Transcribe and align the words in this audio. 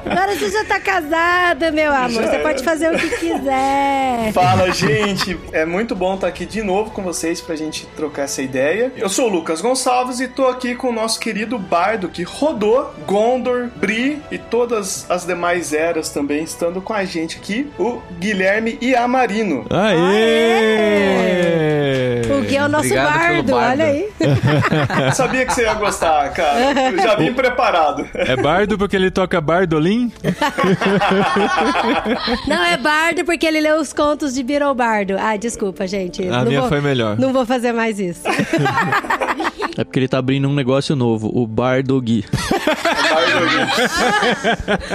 Agora 0.05 0.35
você 0.35 0.51
já 0.51 0.65
tá 0.65 0.81
casada, 0.81 1.71
meu 1.71 1.93
amor. 1.93 2.11
Já 2.11 2.31
você 2.31 2.37
é. 2.37 2.39
pode 2.39 2.65
fazer 2.65 2.95
o 2.95 2.99
que 2.99 3.09
quiser. 3.09 4.33
Fala, 4.33 4.71
gente! 4.73 5.39
É 5.53 5.65
muito 5.65 5.95
bom 5.95 6.15
estar 6.15 6.27
aqui 6.27 6.47
de 6.47 6.63
novo 6.63 6.91
com 6.91 7.03
vocês 7.03 7.41
pra 7.41 7.55
gente 7.55 7.87
trocar 7.97 8.23
essa 8.23 8.43
ideia. 8.43 8.68
Eu 8.97 9.09
sou 9.09 9.27
o 9.27 9.29
Lucas 9.33 9.61
Gonçalves 9.61 10.21
e 10.21 10.29
tô 10.29 10.47
aqui 10.47 10.75
com 10.75 10.89
o 10.89 10.93
nosso 10.93 11.19
querido 11.21 11.59
bardo 11.59 12.09
que 12.09 12.23
rodou 12.23 12.93
Gondor, 13.07 13.69
Bri 13.77 14.21
e 14.31 14.39
todas 14.39 15.09
as 15.11 15.25
demais 15.25 15.73
eras 15.73 16.11
também 16.11 16.43
estando 16.45 16.81
com 16.81 16.93
a 16.93 17.05
gente 17.05 17.37
aqui, 17.39 17.71
o 17.79 18.01
Guilherme 18.19 18.79
Iamarino. 18.83 19.67
Aê! 19.71 21.29
O 22.31 22.41
Gui 22.43 22.57
é 22.57 22.65
o 22.65 22.69
nosso 22.69 22.95
bardo, 22.95 23.53
bardo. 23.53 23.55
olha 23.55 23.85
aí. 23.87 24.09
Eu 25.07 25.13
sabia 25.15 25.47
que 25.47 25.55
você 25.55 25.63
ia 25.63 25.75
gostar, 25.75 26.31
cara. 26.33 26.91
Eu 26.93 26.99
já 26.99 27.15
vim 27.17 27.33
preparado. 27.33 28.07
É 28.15 28.37
bardo 28.37 28.77
porque 28.79 28.95
ele 28.97 29.11
toca 29.11 29.41
bardolim? 29.41 30.13
Não 32.47 32.65
é 32.65 32.77
bardo 32.77 33.25
porque 33.25 33.47
ele 33.47 33.61
leu 33.61 33.77
os 33.81 33.93
contos 33.93 34.35
de 34.35 34.43
Beetle 34.43 34.75
Bardo. 34.75 35.17
Ah, 35.19 35.37
desculpa, 35.37 35.87
gente. 35.87 36.27
A 36.29 36.39
Não 36.39 36.45
minha 36.47 36.61
vou- 36.61 36.69
foi 36.69 36.81
melhor. 36.81 37.19
Não 37.19 37.33
vou 37.33 37.47
fazer 37.47 37.73
mais 37.73 37.99
isso. 37.99 38.23
É 39.77 39.85
porque 39.85 40.01
ele 40.01 40.09
tá 40.09 40.19
abrindo 40.19 40.49
um 40.49 40.55
negócio 40.55 40.97
novo, 40.97 41.31
o 41.33 41.47
Bar 41.47 41.85
do 41.85 42.01
Gui. 42.01 42.25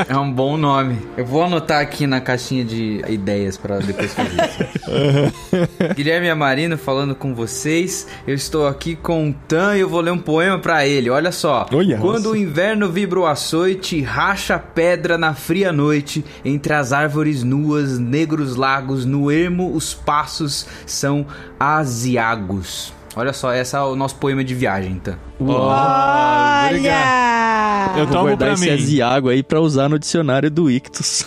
É 0.09 0.17
um 0.17 0.31
bom 0.31 0.57
nome. 0.57 0.97
Eu 1.15 1.25
vou 1.25 1.43
anotar 1.43 1.81
aqui 1.81 2.05
na 2.05 2.19
caixinha 2.19 2.65
de 2.65 3.01
ideias 3.07 3.57
pra 3.57 3.77
depois 3.77 4.13
fazer 4.13 4.35
isso. 4.43 5.93
Guilherme 5.95 6.29
Amarino 6.29 6.77
falando 6.77 7.15
com 7.15 7.33
vocês. 7.33 8.07
Eu 8.27 8.35
estou 8.35 8.67
aqui 8.67 8.95
com 8.95 9.29
o 9.29 9.33
Tan 9.47 9.77
e 9.77 9.81
eu 9.81 9.89
vou 9.89 10.01
ler 10.01 10.11
um 10.11 10.17
poema 10.17 10.59
pra 10.59 10.85
ele. 10.85 11.09
Olha 11.09 11.31
só. 11.31 11.65
Olha. 11.71 11.97
Quando 11.97 12.31
o 12.31 12.35
inverno 12.35 12.89
vibra 12.89 13.19
o 13.19 13.25
açoite, 13.25 14.01
racha 14.01 14.59
pedra 14.59 15.17
na 15.17 15.33
fria 15.33 15.71
noite, 15.71 16.25
entre 16.43 16.73
as 16.73 16.91
árvores 16.91 17.43
nuas, 17.43 17.97
negros 17.99 18.55
lagos, 18.55 19.05
no 19.05 19.31
ermo 19.31 19.73
os 19.73 19.93
passos 19.93 20.67
são 20.85 21.25
asiagos. 21.59 22.93
Olha 23.15 23.31
só, 23.31 23.53
esse 23.53 23.75
é 23.75 23.79
o 23.79 23.95
nosso 23.95 24.15
poema 24.15 24.43
de 24.43 24.55
viagem, 24.55 24.95
Tan. 24.95 25.17
Olha! 25.39 26.69
Olha! 26.71 27.93
Eu 27.97 28.05
Vou 28.05 28.13
tomo 28.13 28.23
guardar 28.23 28.37
pra 28.37 28.53
esse 28.53 28.65
mim. 28.65 28.71
Aziago 28.71 29.29
aí 29.29 29.43
pra 29.43 29.59
usar 29.59 29.87
no 29.87 29.99
dicionário 29.99 30.49
do 30.49 30.69
Ictus. 30.71 31.25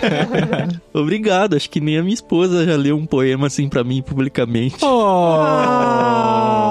Obrigado, 0.92 1.56
acho 1.56 1.70
que 1.70 1.80
nem 1.80 1.96
a 1.98 2.02
minha 2.02 2.12
esposa 2.14 2.66
já 2.66 2.76
leu 2.76 2.96
um 2.96 3.06
poema 3.06 3.46
assim 3.46 3.68
pra 3.68 3.82
mim 3.82 4.02
publicamente. 4.02 4.84
Oh. 4.84 6.61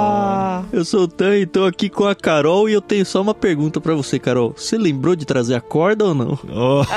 Ah. 0.72 0.76
Eu 0.76 0.86
sou 0.86 1.02
o 1.02 1.08
Tan 1.08 1.38
e 1.38 1.46
tô 1.46 1.66
aqui 1.66 1.90
com 1.90 2.06
a 2.06 2.16
Carol 2.16 2.70
e 2.70 2.74
eu 2.74 2.82
tenho 2.82 3.06
só 3.06 3.22
uma 3.22 3.34
pergunta 3.34 3.82
pra 3.82 3.94
você, 3.94 4.18
Carol. 4.18 4.54
Você 4.56 4.78
lembrou 4.78 5.16
de 5.16 5.26
trazer 5.26 5.56
a 5.56 5.62
corda 5.62 6.06
ou 6.06 6.16
não? 6.16 6.40
Oh. 6.50 6.82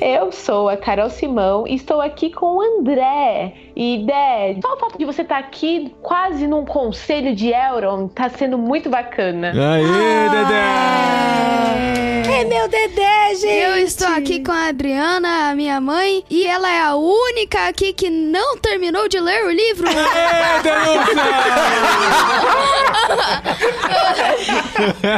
Eu 0.00 0.30
sou 0.30 0.68
a 0.68 0.76
Carol 0.76 1.10
Simão 1.10 1.66
e 1.66 1.74
estou 1.74 2.00
aqui 2.00 2.30
com 2.30 2.58
o 2.58 2.60
André. 2.60 3.54
E, 3.74 4.04
Dé, 4.06 4.56
só 4.62 4.74
o 4.74 4.78
fato 4.78 4.96
de 4.98 5.04
você 5.04 5.22
estar 5.22 5.38
aqui 5.38 5.92
quase 6.00 6.46
num 6.46 6.64
conselho 6.64 7.34
de 7.34 7.48
Elrond 7.48 8.08
tá 8.12 8.28
sendo 8.28 8.56
muito 8.56 8.88
bacana. 8.88 9.52
Aê, 9.52 10.30
Dedé! 10.30 12.05
É 12.38 12.44
meu 12.44 12.68
Dedé, 12.68 13.34
gente! 13.34 13.46
Eu 13.46 13.76
estou 13.78 14.08
aqui 14.08 14.40
com 14.44 14.52
a 14.52 14.66
Adriana, 14.68 15.48
a 15.50 15.54
minha 15.54 15.80
mãe, 15.80 16.22
e 16.28 16.46
ela 16.46 16.70
é 16.70 16.82
a 16.82 16.94
única 16.94 17.66
aqui 17.66 17.94
que 17.94 18.10
não 18.10 18.58
terminou 18.58 19.08
de 19.08 19.18
ler 19.18 19.42
o 19.46 19.50
livro. 19.50 19.88
Denúncia! 20.62 21.16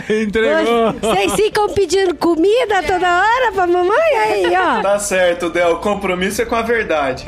Entregou! 0.23 0.93
Vocês 1.01 1.33
ficam 1.35 1.69
pedindo 1.71 2.15
comida 2.15 2.83
toda 2.85 3.21
hora 3.23 3.51
pra 3.53 3.67
mamãe? 3.67 4.17
Aí, 4.23 4.47
ó. 4.57 4.81
Tá 4.81 4.99
certo, 5.01 5.51
Del. 5.51 5.73
O 5.73 5.79
compromisso 5.81 6.43
é 6.43 6.45
com 6.45 6.55
a 6.55 6.63
verdade. 6.63 7.25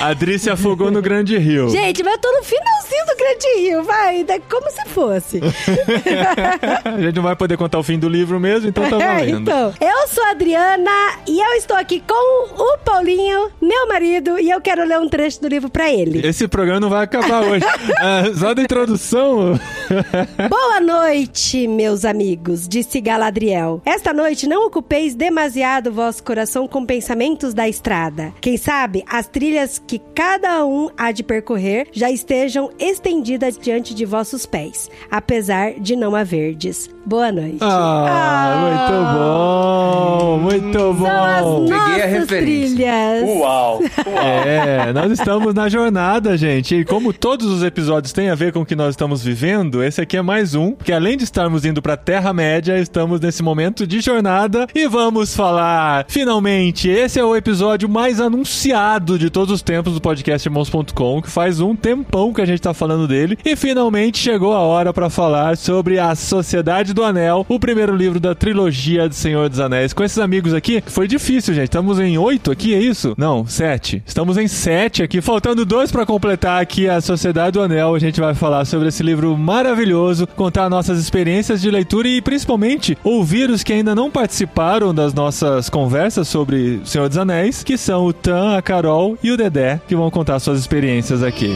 A 0.00 0.08
Adri 0.08 0.38
se 0.38 0.48
afogou 0.50 0.90
no 0.90 1.02
Grande 1.02 1.36
Rio. 1.36 1.68
Gente, 1.70 2.02
mas 2.04 2.12
eu 2.14 2.18
tô 2.20 2.30
no 2.32 2.42
finalzinho 2.44 3.06
do 3.06 3.16
Grande 3.16 3.60
Rio, 3.60 3.82
vai, 3.82 4.22
da- 4.24 4.38
como 4.38 4.70
se 4.70 4.84
fosse. 4.90 5.40
A 6.84 7.00
gente 7.00 7.16
não 7.16 7.22
vai 7.22 7.34
poder 7.34 7.56
contar 7.56 7.78
o 7.78 7.82
fim 7.82 7.98
do 7.98 8.08
livro 8.08 8.35
mesmo, 8.40 8.68
então 8.68 8.88
tá 8.88 8.96
É, 9.06 9.14
valendo. 9.18 9.42
então, 9.50 9.74
eu 9.80 10.08
sou 10.08 10.24
a 10.24 10.30
Adriana 10.30 10.90
e 11.26 11.40
eu 11.40 11.52
estou 11.54 11.76
aqui 11.76 12.02
com 12.06 12.62
o 12.62 12.78
Paulinho, 12.78 13.50
meu 13.60 13.86
marido, 13.88 14.38
e 14.38 14.50
eu 14.50 14.60
quero 14.60 14.84
ler 14.84 14.98
um 14.98 15.08
trecho 15.08 15.40
do 15.40 15.48
livro 15.48 15.68
pra 15.70 15.90
ele. 15.92 16.26
Esse 16.26 16.48
programa 16.48 16.80
não 16.80 16.88
vai 16.90 17.04
acabar 17.04 17.42
hoje. 17.42 17.64
Ah, 18.00 18.24
só 18.38 18.54
da 18.54 18.62
introdução. 18.62 19.58
Boa 20.48 20.80
noite, 20.80 21.66
meus 21.68 22.04
amigos, 22.04 22.66
disse 22.68 23.00
Galadriel. 23.00 23.80
Esta 23.84 24.12
noite 24.12 24.46
não 24.48 24.66
ocupeis 24.66 25.14
demasiado 25.14 25.92
vosso 25.92 26.22
coração 26.22 26.66
com 26.66 26.84
pensamentos 26.84 27.54
da 27.54 27.68
estrada. 27.68 28.32
Quem 28.40 28.56
sabe 28.56 29.04
as 29.08 29.26
trilhas 29.28 29.80
que 29.86 29.98
cada 30.14 30.64
um 30.64 30.88
há 30.96 31.12
de 31.12 31.22
percorrer 31.22 31.88
já 31.92 32.10
estejam 32.10 32.70
estendidas 32.78 33.58
diante 33.58 33.94
de 33.94 34.04
vossos 34.04 34.46
pés, 34.46 34.90
apesar 35.10 35.74
de 35.78 35.94
não 35.96 36.14
haverdes. 36.14 36.88
Boa 37.04 37.30
noite. 37.30 37.58
Ah, 37.60 38.25
muito 38.60 39.18
bom! 39.18 40.38
Muito 40.38 40.78
São 40.78 40.94
bom! 40.94 41.64
as 41.64 41.70
Peguei 41.70 42.02
a 42.02 42.06
referência. 42.06 42.76
trilhas. 42.76 43.22
Uau! 43.22 43.80
Uau! 44.06 44.42
É, 44.46 44.92
nós 44.92 45.10
estamos 45.12 45.54
na 45.54 45.68
jornada, 45.68 46.36
gente. 46.36 46.74
E 46.76 46.84
como 46.84 47.12
todos 47.12 47.46
os 47.46 47.62
episódios 47.62 48.12
têm 48.12 48.28
a 48.30 48.34
ver 48.34 48.52
com 48.52 48.60
o 48.60 48.66
que 48.66 48.76
nós 48.76 48.90
estamos 48.90 49.22
vivendo, 49.24 49.82
esse 49.82 50.00
aqui 50.00 50.16
é 50.16 50.22
mais 50.22 50.54
um, 50.54 50.72
que 50.72 50.92
além 50.92 51.16
de 51.16 51.24
estarmos 51.24 51.64
indo 51.64 51.80
pra 51.82 51.96
Terra-média, 51.96 52.78
estamos 52.78 53.20
nesse 53.20 53.42
momento 53.42 53.86
de 53.86 54.00
jornada 54.00 54.66
e 54.74 54.86
vamos 54.86 55.34
falar, 55.34 56.04
finalmente, 56.08 56.88
esse 56.88 57.18
é 57.18 57.24
o 57.24 57.34
episódio 57.34 57.88
mais 57.88 58.20
anunciado 58.20 59.18
de 59.18 59.30
todos 59.30 59.54
os 59.54 59.62
tempos 59.62 59.94
do 59.94 60.00
podcast 60.00 60.46
Irmãos.com, 60.48 61.22
que 61.22 61.30
faz 61.30 61.60
um 61.60 61.74
tempão 61.74 62.32
que 62.32 62.40
a 62.40 62.46
gente 62.46 62.60
tá 62.62 62.72
falando 62.74 63.08
dele, 63.08 63.38
e 63.44 63.56
finalmente 63.56 64.18
chegou 64.18 64.52
a 64.52 64.60
hora 64.60 64.92
pra 64.92 65.10
falar 65.10 65.56
sobre 65.56 65.98
a 65.98 66.14
Sociedade 66.14 66.92
do 66.92 67.02
Anel, 67.04 67.44
o 67.48 67.58
primeiro 67.58 67.94
livro 67.94 68.15
da 68.20 68.34
trilogia 68.34 69.08
de 69.08 69.14
Senhor 69.14 69.48
dos 69.48 69.60
Anéis. 69.60 69.92
Com 69.92 70.04
esses 70.04 70.18
amigos 70.18 70.54
aqui, 70.54 70.82
foi 70.86 71.06
difícil, 71.06 71.54
gente. 71.54 71.64
Estamos 71.64 71.98
em 71.98 72.18
oito 72.18 72.50
aqui, 72.50 72.74
é 72.74 72.78
isso? 72.78 73.14
Não, 73.16 73.46
sete. 73.46 74.02
Estamos 74.06 74.36
em 74.36 74.48
sete 74.48 75.02
aqui, 75.02 75.20
faltando 75.20 75.64
dois 75.64 75.90
pra 75.90 76.06
completar 76.06 76.60
aqui 76.60 76.88
a 76.88 77.00
Sociedade 77.00 77.52
do 77.52 77.62
Anel. 77.62 77.94
A 77.94 77.98
gente 77.98 78.20
vai 78.20 78.34
falar 78.34 78.64
sobre 78.64 78.88
esse 78.88 79.02
livro 79.02 79.36
maravilhoso, 79.36 80.26
contar 80.26 80.68
nossas 80.68 80.98
experiências 80.98 81.60
de 81.60 81.70
leitura 81.70 82.08
e 82.08 82.20
principalmente 82.20 82.96
ouvir 83.02 83.50
os 83.50 83.62
que 83.62 83.72
ainda 83.72 83.94
não 83.94 84.10
participaram 84.10 84.94
das 84.94 85.12
nossas 85.12 85.68
conversas 85.68 86.28
sobre 86.28 86.80
Senhor 86.84 87.08
dos 87.08 87.18
Anéis, 87.18 87.62
que 87.62 87.76
são 87.76 88.06
o 88.06 88.12
Tan, 88.12 88.56
a 88.56 88.62
Carol 88.62 89.18
e 89.22 89.30
o 89.30 89.36
Dedé, 89.36 89.80
que 89.86 89.96
vão 89.96 90.10
contar 90.10 90.38
suas 90.38 90.58
experiências 90.58 91.22
aqui. 91.22 91.54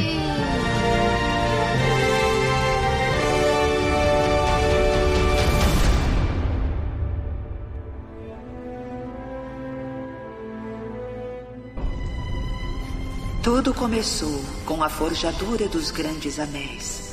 Tudo 13.62 13.74
começou 13.74 14.42
com 14.64 14.82
a 14.82 14.88
forjadura 14.88 15.68
dos 15.68 15.90
grandes 15.90 16.38
anéis. 16.38 17.12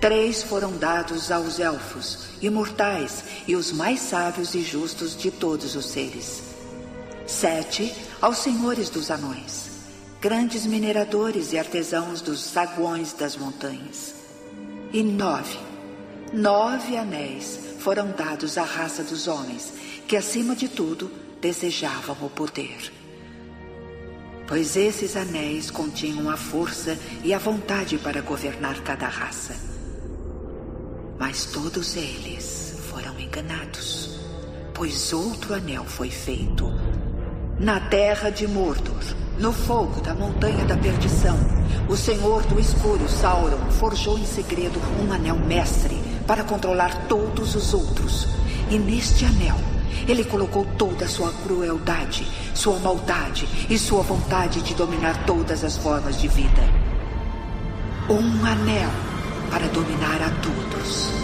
Três 0.00 0.40
foram 0.40 0.76
dados 0.76 1.32
aos 1.32 1.58
elfos, 1.58 2.28
imortais 2.40 3.24
e 3.48 3.56
os 3.56 3.72
mais 3.72 3.98
sábios 3.98 4.54
e 4.54 4.62
justos 4.62 5.16
de 5.16 5.32
todos 5.32 5.74
os 5.74 5.86
seres. 5.86 6.40
Sete 7.26 7.92
aos 8.20 8.38
senhores 8.38 8.88
dos 8.88 9.10
anões, 9.10 9.70
grandes 10.20 10.64
mineradores 10.66 11.52
e 11.52 11.58
artesãos 11.58 12.20
dos 12.20 12.38
saguões 12.38 13.12
das 13.12 13.36
montanhas. 13.36 14.14
E 14.92 15.02
nove, 15.02 15.58
nove 16.32 16.96
anéis 16.96 17.58
foram 17.80 18.12
dados 18.12 18.56
à 18.56 18.62
raça 18.62 19.02
dos 19.02 19.26
homens, 19.26 19.72
que 20.06 20.16
acima 20.16 20.54
de 20.54 20.68
tudo 20.68 21.10
desejavam 21.40 22.16
o 22.22 22.30
poder. 22.30 23.01
Pois 24.52 24.76
esses 24.76 25.16
anéis 25.16 25.70
continham 25.70 26.28
a 26.28 26.36
força 26.36 26.98
e 27.24 27.32
a 27.32 27.38
vontade 27.38 27.96
para 27.96 28.20
governar 28.20 28.82
cada 28.82 29.08
raça. 29.08 29.54
Mas 31.18 31.46
todos 31.46 31.96
eles 31.96 32.76
foram 32.90 33.18
enganados, 33.18 34.20
pois 34.74 35.10
outro 35.10 35.54
anel 35.54 35.86
foi 35.86 36.10
feito 36.10 36.70
na 37.58 37.80
terra 37.80 38.28
de 38.28 38.46
Mordor, 38.46 39.02
no 39.38 39.54
fogo 39.54 40.02
da 40.02 40.14
montanha 40.14 40.66
da 40.66 40.76
perdição. 40.76 41.38
O 41.88 41.96
Senhor 41.96 42.42
do 42.42 42.60
Escuro, 42.60 43.08
Sauron, 43.08 43.70
forjou 43.70 44.18
em 44.18 44.26
segredo 44.26 44.78
um 45.02 45.10
anel 45.14 45.38
mestre 45.38 45.96
para 46.26 46.44
controlar 46.44 47.08
todos 47.08 47.54
os 47.54 47.72
outros. 47.72 48.28
E 48.70 48.78
neste 48.78 49.24
anel, 49.24 49.56
ele 50.08 50.24
colocou 50.24 50.64
toda 50.78 51.04
a 51.04 51.08
sua 51.08 51.32
crueldade, 51.44 52.26
sua 52.54 52.78
maldade 52.78 53.48
e 53.68 53.78
sua 53.78 54.02
vontade 54.02 54.60
de 54.62 54.74
dominar 54.74 55.24
todas 55.26 55.64
as 55.64 55.76
formas 55.76 56.20
de 56.20 56.28
vida. 56.28 56.62
Um 58.08 58.44
anel 58.44 58.90
para 59.50 59.66
dominar 59.68 60.20
a 60.22 60.30
todos. 60.42 61.21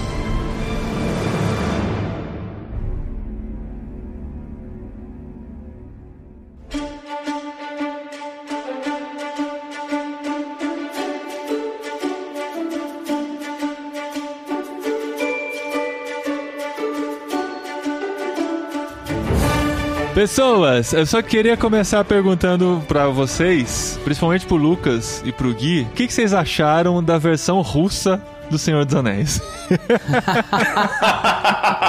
Pessoas, 20.18 20.92
eu 20.92 21.06
só 21.06 21.22
queria 21.22 21.56
começar 21.56 22.04
perguntando 22.04 22.82
pra 22.88 23.06
vocês, 23.06 24.00
principalmente 24.02 24.46
pro 24.46 24.56
Lucas 24.56 25.22
e 25.24 25.30
pro 25.30 25.54
Gui, 25.54 25.82
o 25.82 25.94
que, 25.94 26.08
que 26.08 26.12
vocês 26.12 26.34
acharam 26.34 27.00
da 27.00 27.18
versão 27.18 27.60
russa 27.60 28.20
do 28.50 28.58
Senhor 28.58 28.84
dos 28.84 28.96
Anéis? 28.96 29.40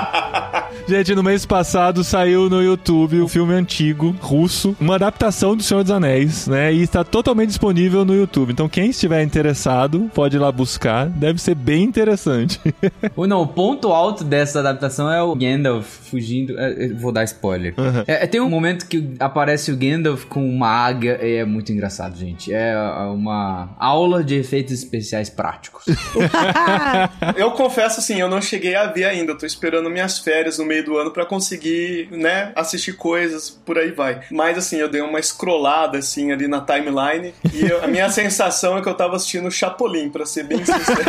Gente, 0.89 1.13
no 1.13 1.21
mês 1.21 1.45
passado 1.45 2.03
saiu 2.03 2.49
no 2.49 2.63
YouTube 2.63 3.19
o 3.19 3.25
um 3.25 3.27
filme 3.27 3.53
antigo, 3.53 4.15
russo, 4.19 4.75
uma 4.79 4.95
adaptação 4.95 5.55
do 5.55 5.61
Senhor 5.61 5.83
dos 5.83 5.91
Anéis, 5.91 6.47
né? 6.47 6.73
E 6.73 6.81
está 6.81 7.03
totalmente 7.03 7.49
disponível 7.49 8.03
no 8.03 8.15
YouTube. 8.15 8.51
Então, 8.51 8.67
quem 8.67 8.89
estiver 8.89 9.21
interessado, 9.21 10.09
pode 10.15 10.37
ir 10.37 10.39
lá 10.39 10.51
buscar. 10.51 11.05
Deve 11.07 11.39
ser 11.39 11.53
bem 11.53 11.83
interessante. 11.83 12.59
Ou 13.15 13.27
não, 13.27 13.43
o 13.43 13.47
ponto 13.47 13.89
alto 13.89 14.23
dessa 14.23 14.61
adaptação 14.61 15.13
é 15.13 15.21
o 15.21 15.35
Gandalf 15.35 15.85
fugindo. 16.09 16.59
É, 16.59 16.87
vou 16.87 17.11
dar 17.11 17.23
spoiler. 17.23 17.75
Uhum. 17.77 18.03
É, 18.07 18.25
tem 18.25 18.41
um 18.41 18.49
momento 18.49 18.87
que 18.87 19.13
aparece 19.19 19.71
o 19.71 19.77
Gandalf 19.77 20.25
com 20.25 20.43
uma 20.43 20.69
águia. 20.69 21.19
E 21.21 21.35
é 21.35 21.45
muito 21.45 21.71
engraçado, 21.71 22.17
gente. 22.17 22.51
É 22.51 22.75
uma 23.13 23.75
aula 23.77 24.23
de 24.23 24.33
efeitos 24.33 24.73
especiais 24.73 25.29
práticos. 25.29 25.85
eu 27.37 27.51
confesso 27.51 27.99
assim, 27.99 28.19
eu 28.19 28.27
não 28.27 28.41
cheguei 28.41 28.73
a 28.73 28.87
ver 28.87 29.03
ainda. 29.03 29.33
Eu 29.33 29.37
tô 29.37 29.45
esperando 29.45 29.87
minhas 29.87 30.17
férias 30.17 30.57
no 30.57 30.65
meio 30.65 30.78
do 30.83 30.97
ano 30.97 31.11
para 31.11 31.25
conseguir, 31.25 32.07
né, 32.11 32.51
assistir 32.55 32.93
coisas, 32.93 33.49
por 33.49 33.77
aí 33.77 33.91
vai. 33.91 34.21
Mas 34.31 34.57
assim, 34.57 34.77
eu 34.77 34.89
dei 34.89 35.01
uma 35.01 35.21
scrollada 35.21 35.97
assim 35.97 36.31
ali 36.31 36.47
na 36.47 36.61
timeline 36.61 37.33
e 37.53 37.65
eu, 37.65 37.83
a 37.83 37.87
minha 37.87 38.09
sensação 38.11 38.77
é 38.77 38.81
que 38.81 38.89
eu 38.89 38.93
tava 38.93 39.15
assistindo 39.15 39.49
Chapolin, 39.51 40.09
para 40.09 40.25
ser 40.25 40.43
bem 40.43 40.59
sincero. 40.59 40.99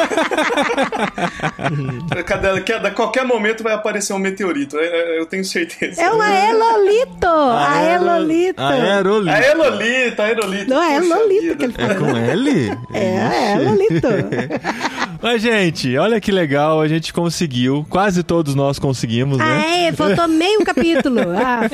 cada, 2.27 2.61
cada, 2.61 2.91
qualquer 2.91 3.25
momento 3.25 3.63
vai 3.63 3.73
aparecer 3.73 4.13
um 4.13 4.19
meteorito, 4.19 4.77
eu 4.77 5.27
tenho 5.27 5.45
certeza. 5.45 6.01
É 6.01 6.11
uma 6.11 6.31
Elolito! 6.31 7.27
A 7.27 7.83
Elolito! 7.83 8.61
A 8.61 8.69
Aerolito! 8.71 9.31
A 9.31 9.41
Elolito, 9.41 10.23
a. 10.23 10.75
Não, 10.75 10.83
é 10.83 10.97
Elolito 10.97 11.57
que 11.57 11.65
ele 11.65 11.73
falou. 11.73 11.91
É 11.91 11.95
com 11.95 12.17
L? 12.17 12.79
É, 12.93 13.21
a 13.21 13.61
Elolito. 13.61 14.09
Mas, 15.23 15.43
gente, 15.43 15.97
olha 15.99 16.21
que 16.21 16.33
legal, 16.33 16.81
a 16.81 16.89
gente 16.89 17.13
conseguiu. 17.13 17.87
Quase 17.89 18.23
todos 18.23 18.55
nós 18.55 18.79
conseguimos, 18.79 19.37
né? 19.37 19.45
Ah, 19.45 19.77
é, 19.87 19.93
faltou 19.93 20.27
meio 20.27 20.61
capítulo. 20.65 21.21
Ah, 21.21 21.69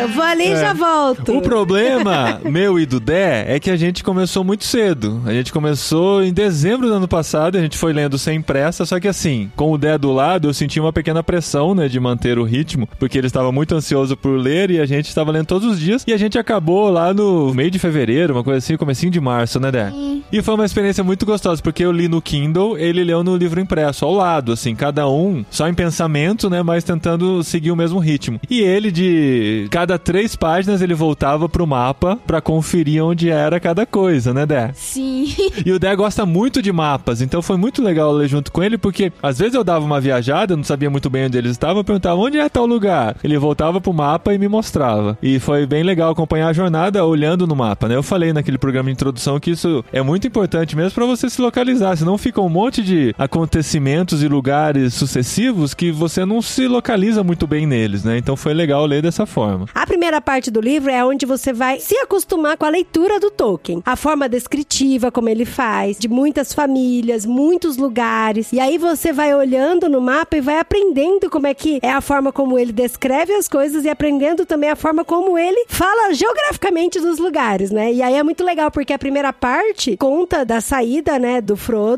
eu 0.00 0.08
vou 0.08 0.22
ali 0.22 0.48
e 0.48 0.52
é. 0.52 0.56
já 0.56 0.72
volto. 0.74 1.36
O 1.36 1.40
problema, 1.40 2.40
meu 2.44 2.78
e 2.78 2.84
do 2.84 3.00
Dé, 3.00 3.44
é 3.48 3.58
que 3.58 3.70
a 3.70 3.76
gente 3.76 4.04
começou 4.04 4.44
muito 4.44 4.64
cedo. 4.64 5.22
A 5.24 5.32
gente 5.32 5.52
começou 5.52 6.22
em 6.22 6.32
dezembro 6.32 6.88
do 6.88 6.94
ano 6.94 7.08
passado, 7.08 7.56
a 7.56 7.60
gente 7.60 7.78
foi 7.78 7.92
lendo 7.92 8.18
sem 8.18 8.42
pressa, 8.42 8.84
só 8.84 9.00
que 9.00 9.08
assim, 9.08 9.50
com 9.56 9.72
o 9.72 9.78
Dé 9.78 9.96
do 9.96 10.12
lado, 10.12 10.48
eu 10.48 10.54
senti 10.54 10.78
uma 10.78 10.92
pequena 10.92 11.22
pressão, 11.22 11.74
né, 11.74 11.88
de 11.88 11.98
manter 11.98 12.38
o 12.38 12.44
ritmo, 12.44 12.88
porque 12.98 13.16
ele 13.16 13.28
estava 13.28 13.50
muito 13.50 13.74
ansioso 13.74 14.16
por 14.16 14.38
ler 14.38 14.70
e 14.70 14.78
a 14.78 14.86
gente 14.86 15.08
estava 15.08 15.30
lendo 15.30 15.46
todos 15.46 15.66
os 15.66 15.80
dias. 15.80 16.04
E 16.06 16.12
a 16.12 16.18
gente 16.18 16.38
acabou 16.38 16.90
lá 16.90 17.14
no 17.14 17.54
meio 17.54 17.70
de 17.70 17.78
fevereiro, 17.78 18.34
uma 18.34 18.44
coisa 18.44 18.58
assim, 18.58 18.76
comecinho 18.76 19.10
de 19.10 19.20
março, 19.20 19.58
né, 19.58 19.70
Dé? 19.72 19.90
Sim. 19.90 20.22
E 20.30 20.42
foi 20.42 20.54
uma 20.54 20.66
experiência 20.66 21.02
muito 21.02 21.24
gostosa, 21.24 21.62
porque 21.62 21.84
eu 21.84 21.90
li 21.90 22.09
no 22.10 22.20
Kindle, 22.20 22.76
ele 22.76 23.02
leu 23.02 23.24
no 23.24 23.36
livro 23.36 23.60
impresso, 23.60 24.04
ao 24.04 24.12
lado, 24.12 24.52
assim, 24.52 24.74
cada 24.74 25.08
um 25.08 25.44
só 25.50 25.68
em 25.68 25.74
pensamento, 25.74 26.50
né? 26.50 26.62
Mas 26.62 26.84
tentando 26.84 27.42
seguir 27.42 27.70
o 27.70 27.76
mesmo 27.76 27.98
ritmo. 27.98 28.40
E 28.50 28.60
ele, 28.60 28.90
de 28.90 29.66
cada 29.70 29.98
três 29.98 30.36
páginas, 30.36 30.82
ele 30.82 30.94
voltava 30.94 31.48
pro 31.48 31.66
mapa 31.66 32.18
para 32.26 32.40
conferir 32.40 33.02
onde 33.04 33.30
era 33.30 33.58
cada 33.58 33.86
coisa, 33.86 34.34
né, 34.34 34.44
Dé? 34.44 34.70
Sim. 34.74 35.28
E 35.64 35.72
o 35.72 35.78
Dé 35.78 35.94
gosta 35.94 36.24
muito 36.24 36.62
de 36.62 36.72
mapas, 36.72 37.20
então 37.20 37.42
foi 37.42 37.56
muito 37.56 37.82
legal 37.82 38.12
ler 38.12 38.28
junto 38.28 38.50
com 38.50 38.62
ele, 38.62 38.78
porque 38.78 39.12
às 39.22 39.38
vezes 39.38 39.54
eu 39.54 39.62
dava 39.62 39.84
uma 39.84 40.00
viajada, 40.00 40.56
não 40.56 40.64
sabia 40.64 40.88
muito 40.88 41.10
bem 41.10 41.26
onde 41.26 41.36
eles 41.36 41.52
estavam, 41.52 41.78
eu 41.78 41.84
perguntava 41.84 42.20
onde 42.20 42.38
é 42.38 42.48
tal 42.48 42.66
lugar. 42.66 43.16
Ele 43.22 43.38
voltava 43.38 43.80
pro 43.80 43.92
mapa 43.92 44.34
e 44.34 44.38
me 44.38 44.48
mostrava. 44.48 45.18
E 45.22 45.38
foi 45.38 45.66
bem 45.66 45.82
legal 45.82 46.10
acompanhar 46.10 46.48
a 46.48 46.52
jornada 46.52 47.04
olhando 47.04 47.46
no 47.46 47.54
mapa, 47.54 47.88
né? 47.88 47.94
Eu 47.94 48.02
falei 48.02 48.32
naquele 48.32 48.58
programa 48.58 48.88
de 48.88 48.92
introdução 48.92 49.38
que 49.38 49.50
isso 49.50 49.84
é 49.92 50.02
muito 50.02 50.26
importante 50.26 50.76
mesmo 50.76 50.92
para 50.92 51.06
você 51.06 51.28
se 51.28 51.40
localizar, 51.40 51.96
senão 52.00 52.16
fica 52.16 52.40
um 52.40 52.48
monte 52.48 52.82
de 52.82 53.14
acontecimentos 53.18 54.22
e 54.22 54.28
lugares 54.28 54.94
sucessivos 54.94 55.74
que 55.74 55.92
você 55.92 56.24
não 56.24 56.40
se 56.40 56.66
localiza 56.66 57.22
muito 57.22 57.46
bem 57.46 57.66
neles, 57.66 58.04
né? 58.04 58.16
Então 58.16 58.36
foi 58.36 58.54
legal 58.54 58.86
ler 58.86 59.02
dessa 59.02 59.26
forma. 59.26 59.66
A 59.74 59.86
primeira 59.86 60.18
parte 60.18 60.50
do 60.50 60.62
livro 60.62 60.90
é 60.90 61.04
onde 61.04 61.26
você 61.26 61.52
vai 61.52 61.78
se 61.78 61.94
acostumar 61.98 62.56
com 62.56 62.64
a 62.64 62.70
leitura 62.70 63.20
do 63.20 63.30
Tolkien. 63.30 63.82
A 63.84 63.96
forma 63.96 64.30
descritiva, 64.30 65.12
como 65.12 65.28
ele 65.28 65.44
faz, 65.44 65.98
de 65.98 66.08
muitas 66.08 66.54
famílias, 66.54 67.26
muitos 67.26 67.76
lugares. 67.76 68.50
E 68.50 68.58
aí 68.58 68.78
você 68.78 69.12
vai 69.12 69.34
olhando 69.34 69.86
no 69.86 70.00
mapa 70.00 70.38
e 70.38 70.40
vai 70.40 70.58
aprendendo 70.58 71.28
como 71.28 71.46
é 71.46 71.52
que 71.52 71.80
é 71.82 71.90
a 71.90 72.00
forma 72.00 72.32
como 72.32 72.58
ele 72.58 72.72
descreve 72.72 73.34
as 73.34 73.46
coisas 73.46 73.84
e 73.84 73.90
aprendendo 73.90 74.46
também 74.46 74.70
a 74.70 74.76
forma 74.76 75.04
como 75.04 75.36
ele 75.36 75.66
fala 75.68 76.14
geograficamente 76.14 76.98
dos 76.98 77.18
lugares, 77.18 77.70
né? 77.70 77.92
E 77.92 78.00
aí 78.00 78.14
é 78.14 78.22
muito 78.22 78.42
legal 78.42 78.70
porque 78.70 78.94
a 78.94 78.98
primeira 78.98 79.34
parte 79.34 79.98
conta 79.98 80.46
da 80.46 80.62
saída, 80.62 81.18
né, 81.18 81.42
do 81.42 81.56
Frodo 81.58 81.89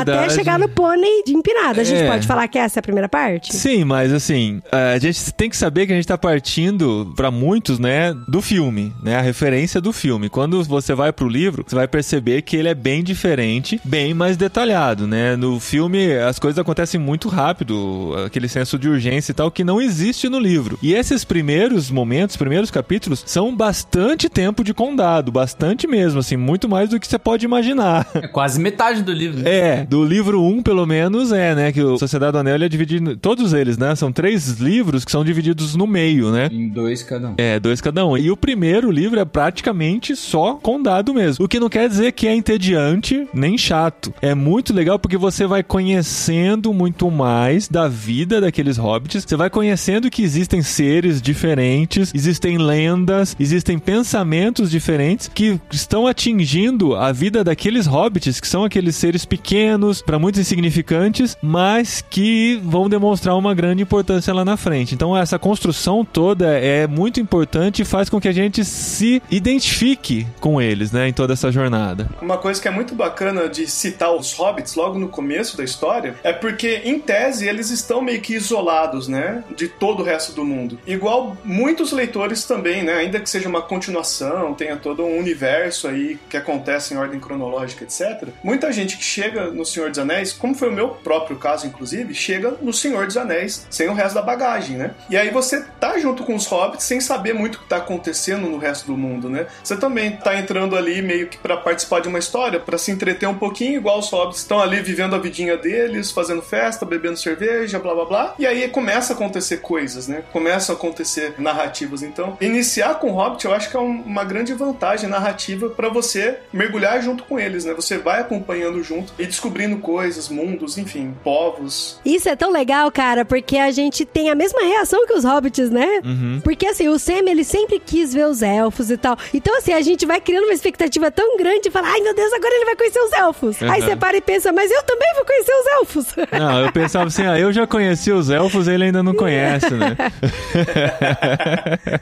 até 0.00 0.28
chegar 0.30 0.58
no 0.58 0.68
pônei 0.68 1.22
de 1.24 1.32
empinada. 1.32 1.80
A 1.80 1.84
gente 1.84 2.02
é. 2.02 2.06
pode 2.06 2.26
falar 2.26 2.48
que 2.48 2.58
essa 2.58 2.78
é 2.78 2.80
a 2.80 2.82
primeira 2.82 3.08
parte? 3.08 3.54
Sim, 3.54 3.84
mas 3.84 4.12
assim, 4.12 4.60
a 4.70 4.98
gente 4.98 5.32
tem 5.32 5.48
que 5.48 5.56
saber 5.56 5.86
que 5.86 5.92
a 5.92 5.96
gente 5.96 6.06
tá 6.06 6.18
partindo 6.18 7.12
para 7.16 7.30
muitos, 7.30 7.78
né, 7.78 8.14
do 8.26 8.40
filme, 8.40 8.92
né, 9.02 9.16
a 9.16 9.20
referência 9.20 9.80
do 9.80 9.92
filme. 9.92 10.28
Quando 10.28 10.62
você 10.64 10.94
vai 10.94 11.12
pro 11.12 11.28
livro, 11.28 11.64
você 11.66 11.74
vai 11.74 11.88
perceber 11.88 12.42
que 12.42 12.56
ele 12.56 12.68
é 12.68 12.74
bem 12.74 13.02
diferente, 13.02 13.80
bem 13.84 14.14
mais 14.14 14.36
detalhado, 14.36 15.06
né? 15.06 15.36
No 15.36 15.60
filme 15.60 16.16
as 16.16 16.38
coisas 16.38 16.58
acontecem 16.58 17.00
muito 17.00 17.28
rápido, 17.28 18.14
aquele 18.26 18.48
senso 18.48 18.78
de 18.78 18.88
urgência 18.88 19.32
e 19.32 19.34
tal 19.34 19.50
que 19.50 19.64
não 19.64 19.80
existe 19.80 20.28
no 20.28 20.38
livro. 20.38 20.78
E 20.82 20.94
esses 20.94 21.24
primeiros 21.24 21.90
momentos, 21.90 22.36
primeiros 22.36 22.70
capítulos 22.70 23.22
são 23.26 23.54
bastante 23.54 24.28
tempo 24.28 24.62
de 24.64 24.74
condado, 24.74 25.30
bastante 25.32 25.86
mesmo, 25.86 26.20
assim, 26.20 26.36
muito 26.36 26.68
mais 26.68 26.88
do 26.88 26.98
que 26.98 27.06
você 27.06 27.18
pode 27.18 27.44
imaginar. 27.44 28.06
É 28.14 28.28
quase 28.28 28.60
metade 28.60 29.02
do 29.02 29.12
livro. 29.12 29.37
É, 29.46 29.84
do 29.84 30.04
livro 30.04 30.42
1 30.42 30.62
pelo 30.62 30.86
menos 30.86 31.32
é, 31.32 31.54
né, 31.54 31.72
que 31.72 31.82
o 31.82 31.98
Sociedade 31.98 32.32
do 32.32 32.38
Anel 32.38 32.62
é 32.62 32.68
dividido, 32.68 33.16
todos 33.16 33.52
eles, 33.52 33.78
né, 33.78 33.94
são 33.94 34.12
três 34.12 34.58
livros 34.58 35.04
que 35.04 35.10
são 35.10 35.24
divididos 35.24 35.74
no 35.76 35.86
meio, 35.86 36.30
né? 36.30 36.48
Em 36.50 36.68
dois 36.68 37.02
cada 37.02 37.28
um. 37.28 37.34
É, 37.36 37.58
dois 37.60 37.80
cada 37.80 38.04
um. 38.06 38.16
E 38.16 38.30
o 38.30 38.36
primeiro 38.36 38.90
livro 38.90 39.18
é 39.20 39.24
praticamente 39.24 40.16
só 40.16 40.54
condado 40.54 41.14
mesmo. 41.14 41.44
O 41.44 41.48
que 41.48 41.60
não 41.60 41.68
quer 41.68 41.88
dizer 41.88 42.12
que 42.12 42.26
é 42.26 42.34
entediante 42.34 43.26
nem 43.32 43.56
chato. 43.56 44.12
É 44.20 44.34
muito 44.34 44.72
legal 44.72 44.98
porque 44.98 45.16
você 45.16 45.46
vai 45.46 45.62
conhecendo 45.62 46.72
muito 46.72 47.10
mais 47.10 47.68
da 47.68 47.88
vida 47.88 48.40
daqueles 48.40 48.76
hobbits. 48.76 49.24
Você 49.26 49.36
vai 49.36 49.50
conhecendo 49.50 50.10
que 50.10 50.22
existem 50.22 50.62
seres 50.62 51.20
diferentes, 51.20 52.12
existem 52.14 52.58
lendas, 52.58 53.36
existem 53.38 53.78
pensamentos 53.78 54.70
diferentes 54.70 55.30
que 55.32 55.60
estão 55.70 56.06
atingindo 56.06 56.96
a 56.96 57.12
vida 57.12 57.44
daqueles 57.44 57.86
hobbits, 57.86 58.40
que 58.40 58.46
são 58.46 58.64
aqueles 58.64 58.96
seres 58.96 59.17
seres 59.18 59.24
pequenos, 59.24 60.00
para 60.00 60.18
muitos 60.18 60.40
insignificantes, 60.40 61.36
mas 61.42 62.04
que 62.08 62.60
vão 62.62 62.88
demonstrar 62.88 63.36
uma 63.36 63.54
grande 63.54 63.82
importância 63.82 64.32
lá 64.32 64.44
na 64.44 64.56
frente. 64.56 64.94
Então 64.94 65.16
essa 65.16 65.38
construção 65.38 66.04
toda 66.04 66.46
é 66.46 66.86
muito 66.86 67.20
importante 67.20 67.82
e 67.82 67.84
faz 67.84 68.08
com 68.08 68.20
que 68.20 68.28
a 68.28 68.32
gente 68.32 68.64
se 68.64 69.22
identifique 69.30 70.26
com 70.40 70.60
eles, 70.60 70.92
né, 70.92 71.08
em 71.08 71.12
toda 71.12 71.32
essa 71.32 71.50
jornada. 71.50 72.08
Uma 72.22 72.38
coisa 72.38 72.60
que 72.60 72.68
é 72.68 72.70
muito 72.70 72.94
bacana 72.94 73.48
de 73.48 73.66
citar 73.66 74.14
os 74.14 74.32
hobbits 74.34 74.74
logo 74.74 74.98
no 74.98 75.08
começo 75.08 75.56
da 75.56 75.64
história 75.64 76.14
é 76.22 76.32
porque, 76.32 76.82
em 76.84 76.98
tese, 76.98 77.48
eles 77.48 77.70
estão 77.70 78.00
meio 78.00 78.20
que 78.20 78.34
isolados, 78.34 79.08
né, 79.08 79.42
de 79.56 79.68
todo 79.68 80.00
o 80.00 80.04
resto 80.04 80.32
do 80.32 80.44
mundo. 80.44 80.78
Igual 80.86 81.36
muitos 81.44 81.92
leitores 81.92 82.44
também, 82.44 82.82
né, 82.82 82.94
ainda 82.94 83.18
que 83.18 83.28
seja 83.28 83.48
uma 83.48 83.62
continuação, 83.62 84.54
tenha 84.54 84.76
todo 84.76 85.02
um 85.02 85.18
universo 85.18 85.88
aí 85.88 86.18
que 86.28 86.36
acontece 86.36 86.94
em 86.94 86.96
ordem 86.96 87.18
cronológica, 87.18 87.84
etc. 87.84 88.28
Muita 88.42 88.70
gente 88.72 88.96
que 88.96 89.04
chega 89.08 89.50
no 89.50 89.64
Senhor 89.64 89.88
dos 89.90 89.98
Anéis, 89.98 90.32
como 90.32 90.54
foi 90.54 90.68
o 90.68 90.72
meu 90.72 90.88
próprio 90.88 91.36
caso, 91.36 91.66
inclusive, 91.66 92.14
chega 92.14 92.54
no 92.60 92.72
Senhor 92.72 93.06
dos 93.06 93.16
Anéis 93.16 93.66
sem 93.70 93.88
o 93.88 93.94
resto 93.94 94.14
da 94.16 94.22
bagagem, 94.22 94.76
né? 94.76 94.90
E 95.10 95.16
aí 95.16 95.30
você 95.30 95.64
tá 95.80 95.98
junto 95.98 96.22
com 96.24 96.34
os 96.34 96.46
hobbits 96.46 96.84
sem 96.84 97.00
saber 97.00 97.32
muito 97.32 97.56
o 97.56 97.58
que 97.60 97.66
tá 97.68 97.76
acontecendo 97.78 98.46
no 98.48 98.58
resto 98.58 98.86
do 98.86 98.96
mundo, 98.96 99.28
né? 99.30 99.46
Você 99.62 99.76
também 99.76 100.12
tá 100.12 100.36
entrando 100.38 100.76
ali 100.76 101.00
meio 101.02 101.28
que 101.28 101.38
para 101.38 101.56
participar 101.56 102.00
de 102.00 102.08
uma 102.08 102.18
história, 102.18 102.60
para 102.60 102.76
se 102.78 102.90
entreter 102.90 103.28
um 103.28 103.34
pouquinho, 103.38 103.76
igual 103.76 103.98
os 103.98 104.10
hobbits 104.10 104.40
estão 104.40 104.60
ali 104.60 104.80
vivendo 104.82 105.14
a 105.14 105.18
vidinha 105.18 105.56
deles, 105.56 106.10
fazendo 106.10 106.42
festa, 106.42 106.84
bebendo 106.84 107.16
cerveja, 107.16 107.78
blá 107.78 107.94
blá 107.94 108.04
blá. 108.04 108.34
E 108.38 108.46
aí 108.46 108.68
começa 108.68 109.12
a 109.12 109.16
acontecer 109.16 109.58
coisas, 109.58 110.06
né? 110.08 110.22
Começam 110.32 110.74
a 110.74 110.78
acontecer 110.78 111.34
narrativas. 111.38 112.02
Então, 112.02 112.36
iniciar 112.40 112.94
com 112.96 113.10
Hobbit 113.12 113.44
eu 113.44 113.52
acho 113.52 113.70
que 113.70 113.76
é 113.76 113.80
um- 113.80 114.02
uma 114.02 114.24
grande 114.24 114.52
vantagem 114.54 115.08
narrativa 115.08 115.70
para 115.70 115.88
você 115.88 116.38
mergulhar 116.52 117.00
junto 117.02 117.24
com 117.24 117.38
eles, 117.38 117.64
né? 117.64 117.72
Você 117.74 117.98
vai 117.98 118.20
acompanhando 118.20 118.82
junto 118.82 118.97
e 119.18 119.26
descobrindo 119.26 119.78
coisas, 119.78 120.28
mundos, 120.28 120.78
enfim, 120.78 121.14
povos. 121.24 121.98
Isso 122.04 122.28
é 122.28 122.36
tão 122.36 122.50
legal, 122.50 122.90
cara, 122.90 123.24
porque 123.24 123.56
a 123.56 123.70
gente 123.70 124.04
tem 124.04 124.30
a 124.30 124.34
mesma 124.34 124.60
reação 124.62 125.06
que 125.06 125.12
os 125.12 125.24
hobbits, 125.24 125.70
né? 125.70 126.00
Porque 126.44 126.66
assim, 126.66 126.88
o 126.88 126.98
Sam, 126.98 127.28
ele 127.28 127.44
sempre 127.44 127.80
quis 127.80 128.12
ver 128.12 128.26
os 128.26 128.42
elfos 128.42 128.90
e 128.90 128.96
tal. 128.96 129.16
Então, 129.32 129.56
assim, 129.58 129.72
a 129.72 129.80
gente 129.80 130.06
vai 130.06 130.20
criando 130.20 130.44
uma 130.44 130.52
expectativa 130.54 131.10
tão 131.10 131.36
grande 131.36 131.68
e 131.68 131.70
fala, 131.70 131.88
ai 131.88 132.00
meu 132.00 132.14
Deus, 132.14 132.32
agora 132.32 132.54
ele 132.54 132.64
vai 132.64 132.76
conhecer 132.76 133.00
os 133.00 133.12
elfos. 133.12 133.62
Aí 133.62 133.80
Uhum. 133.80 133.86
você 133.86 133.96
para 133.96 134.16
e 134.16 134.20
pensa, 134.20 134.52
mas 134.52 134.70
eu 134.70 134.82
também 134.82 135.08
vou 135.14 135.24
conhecer 135.24 135.52
os 135.52 135.66
elfos. 135.66 136.06
Não, 136.32 136.60
eu 136.60 136.72
pensava 136.72 137.06
assim, 137.06 137.22
ah, 137.26 137.38
eu 137.38 137.52
já 137.52 137.66
conheci 137.66 138.10
os 138.12 138.30
elfos, 138.30 138.68
ele 138.68 138.84
ainda 138.84 139.02
não 139.02 139.14
conhece, 139.14 139.72
né? 139.74 139.96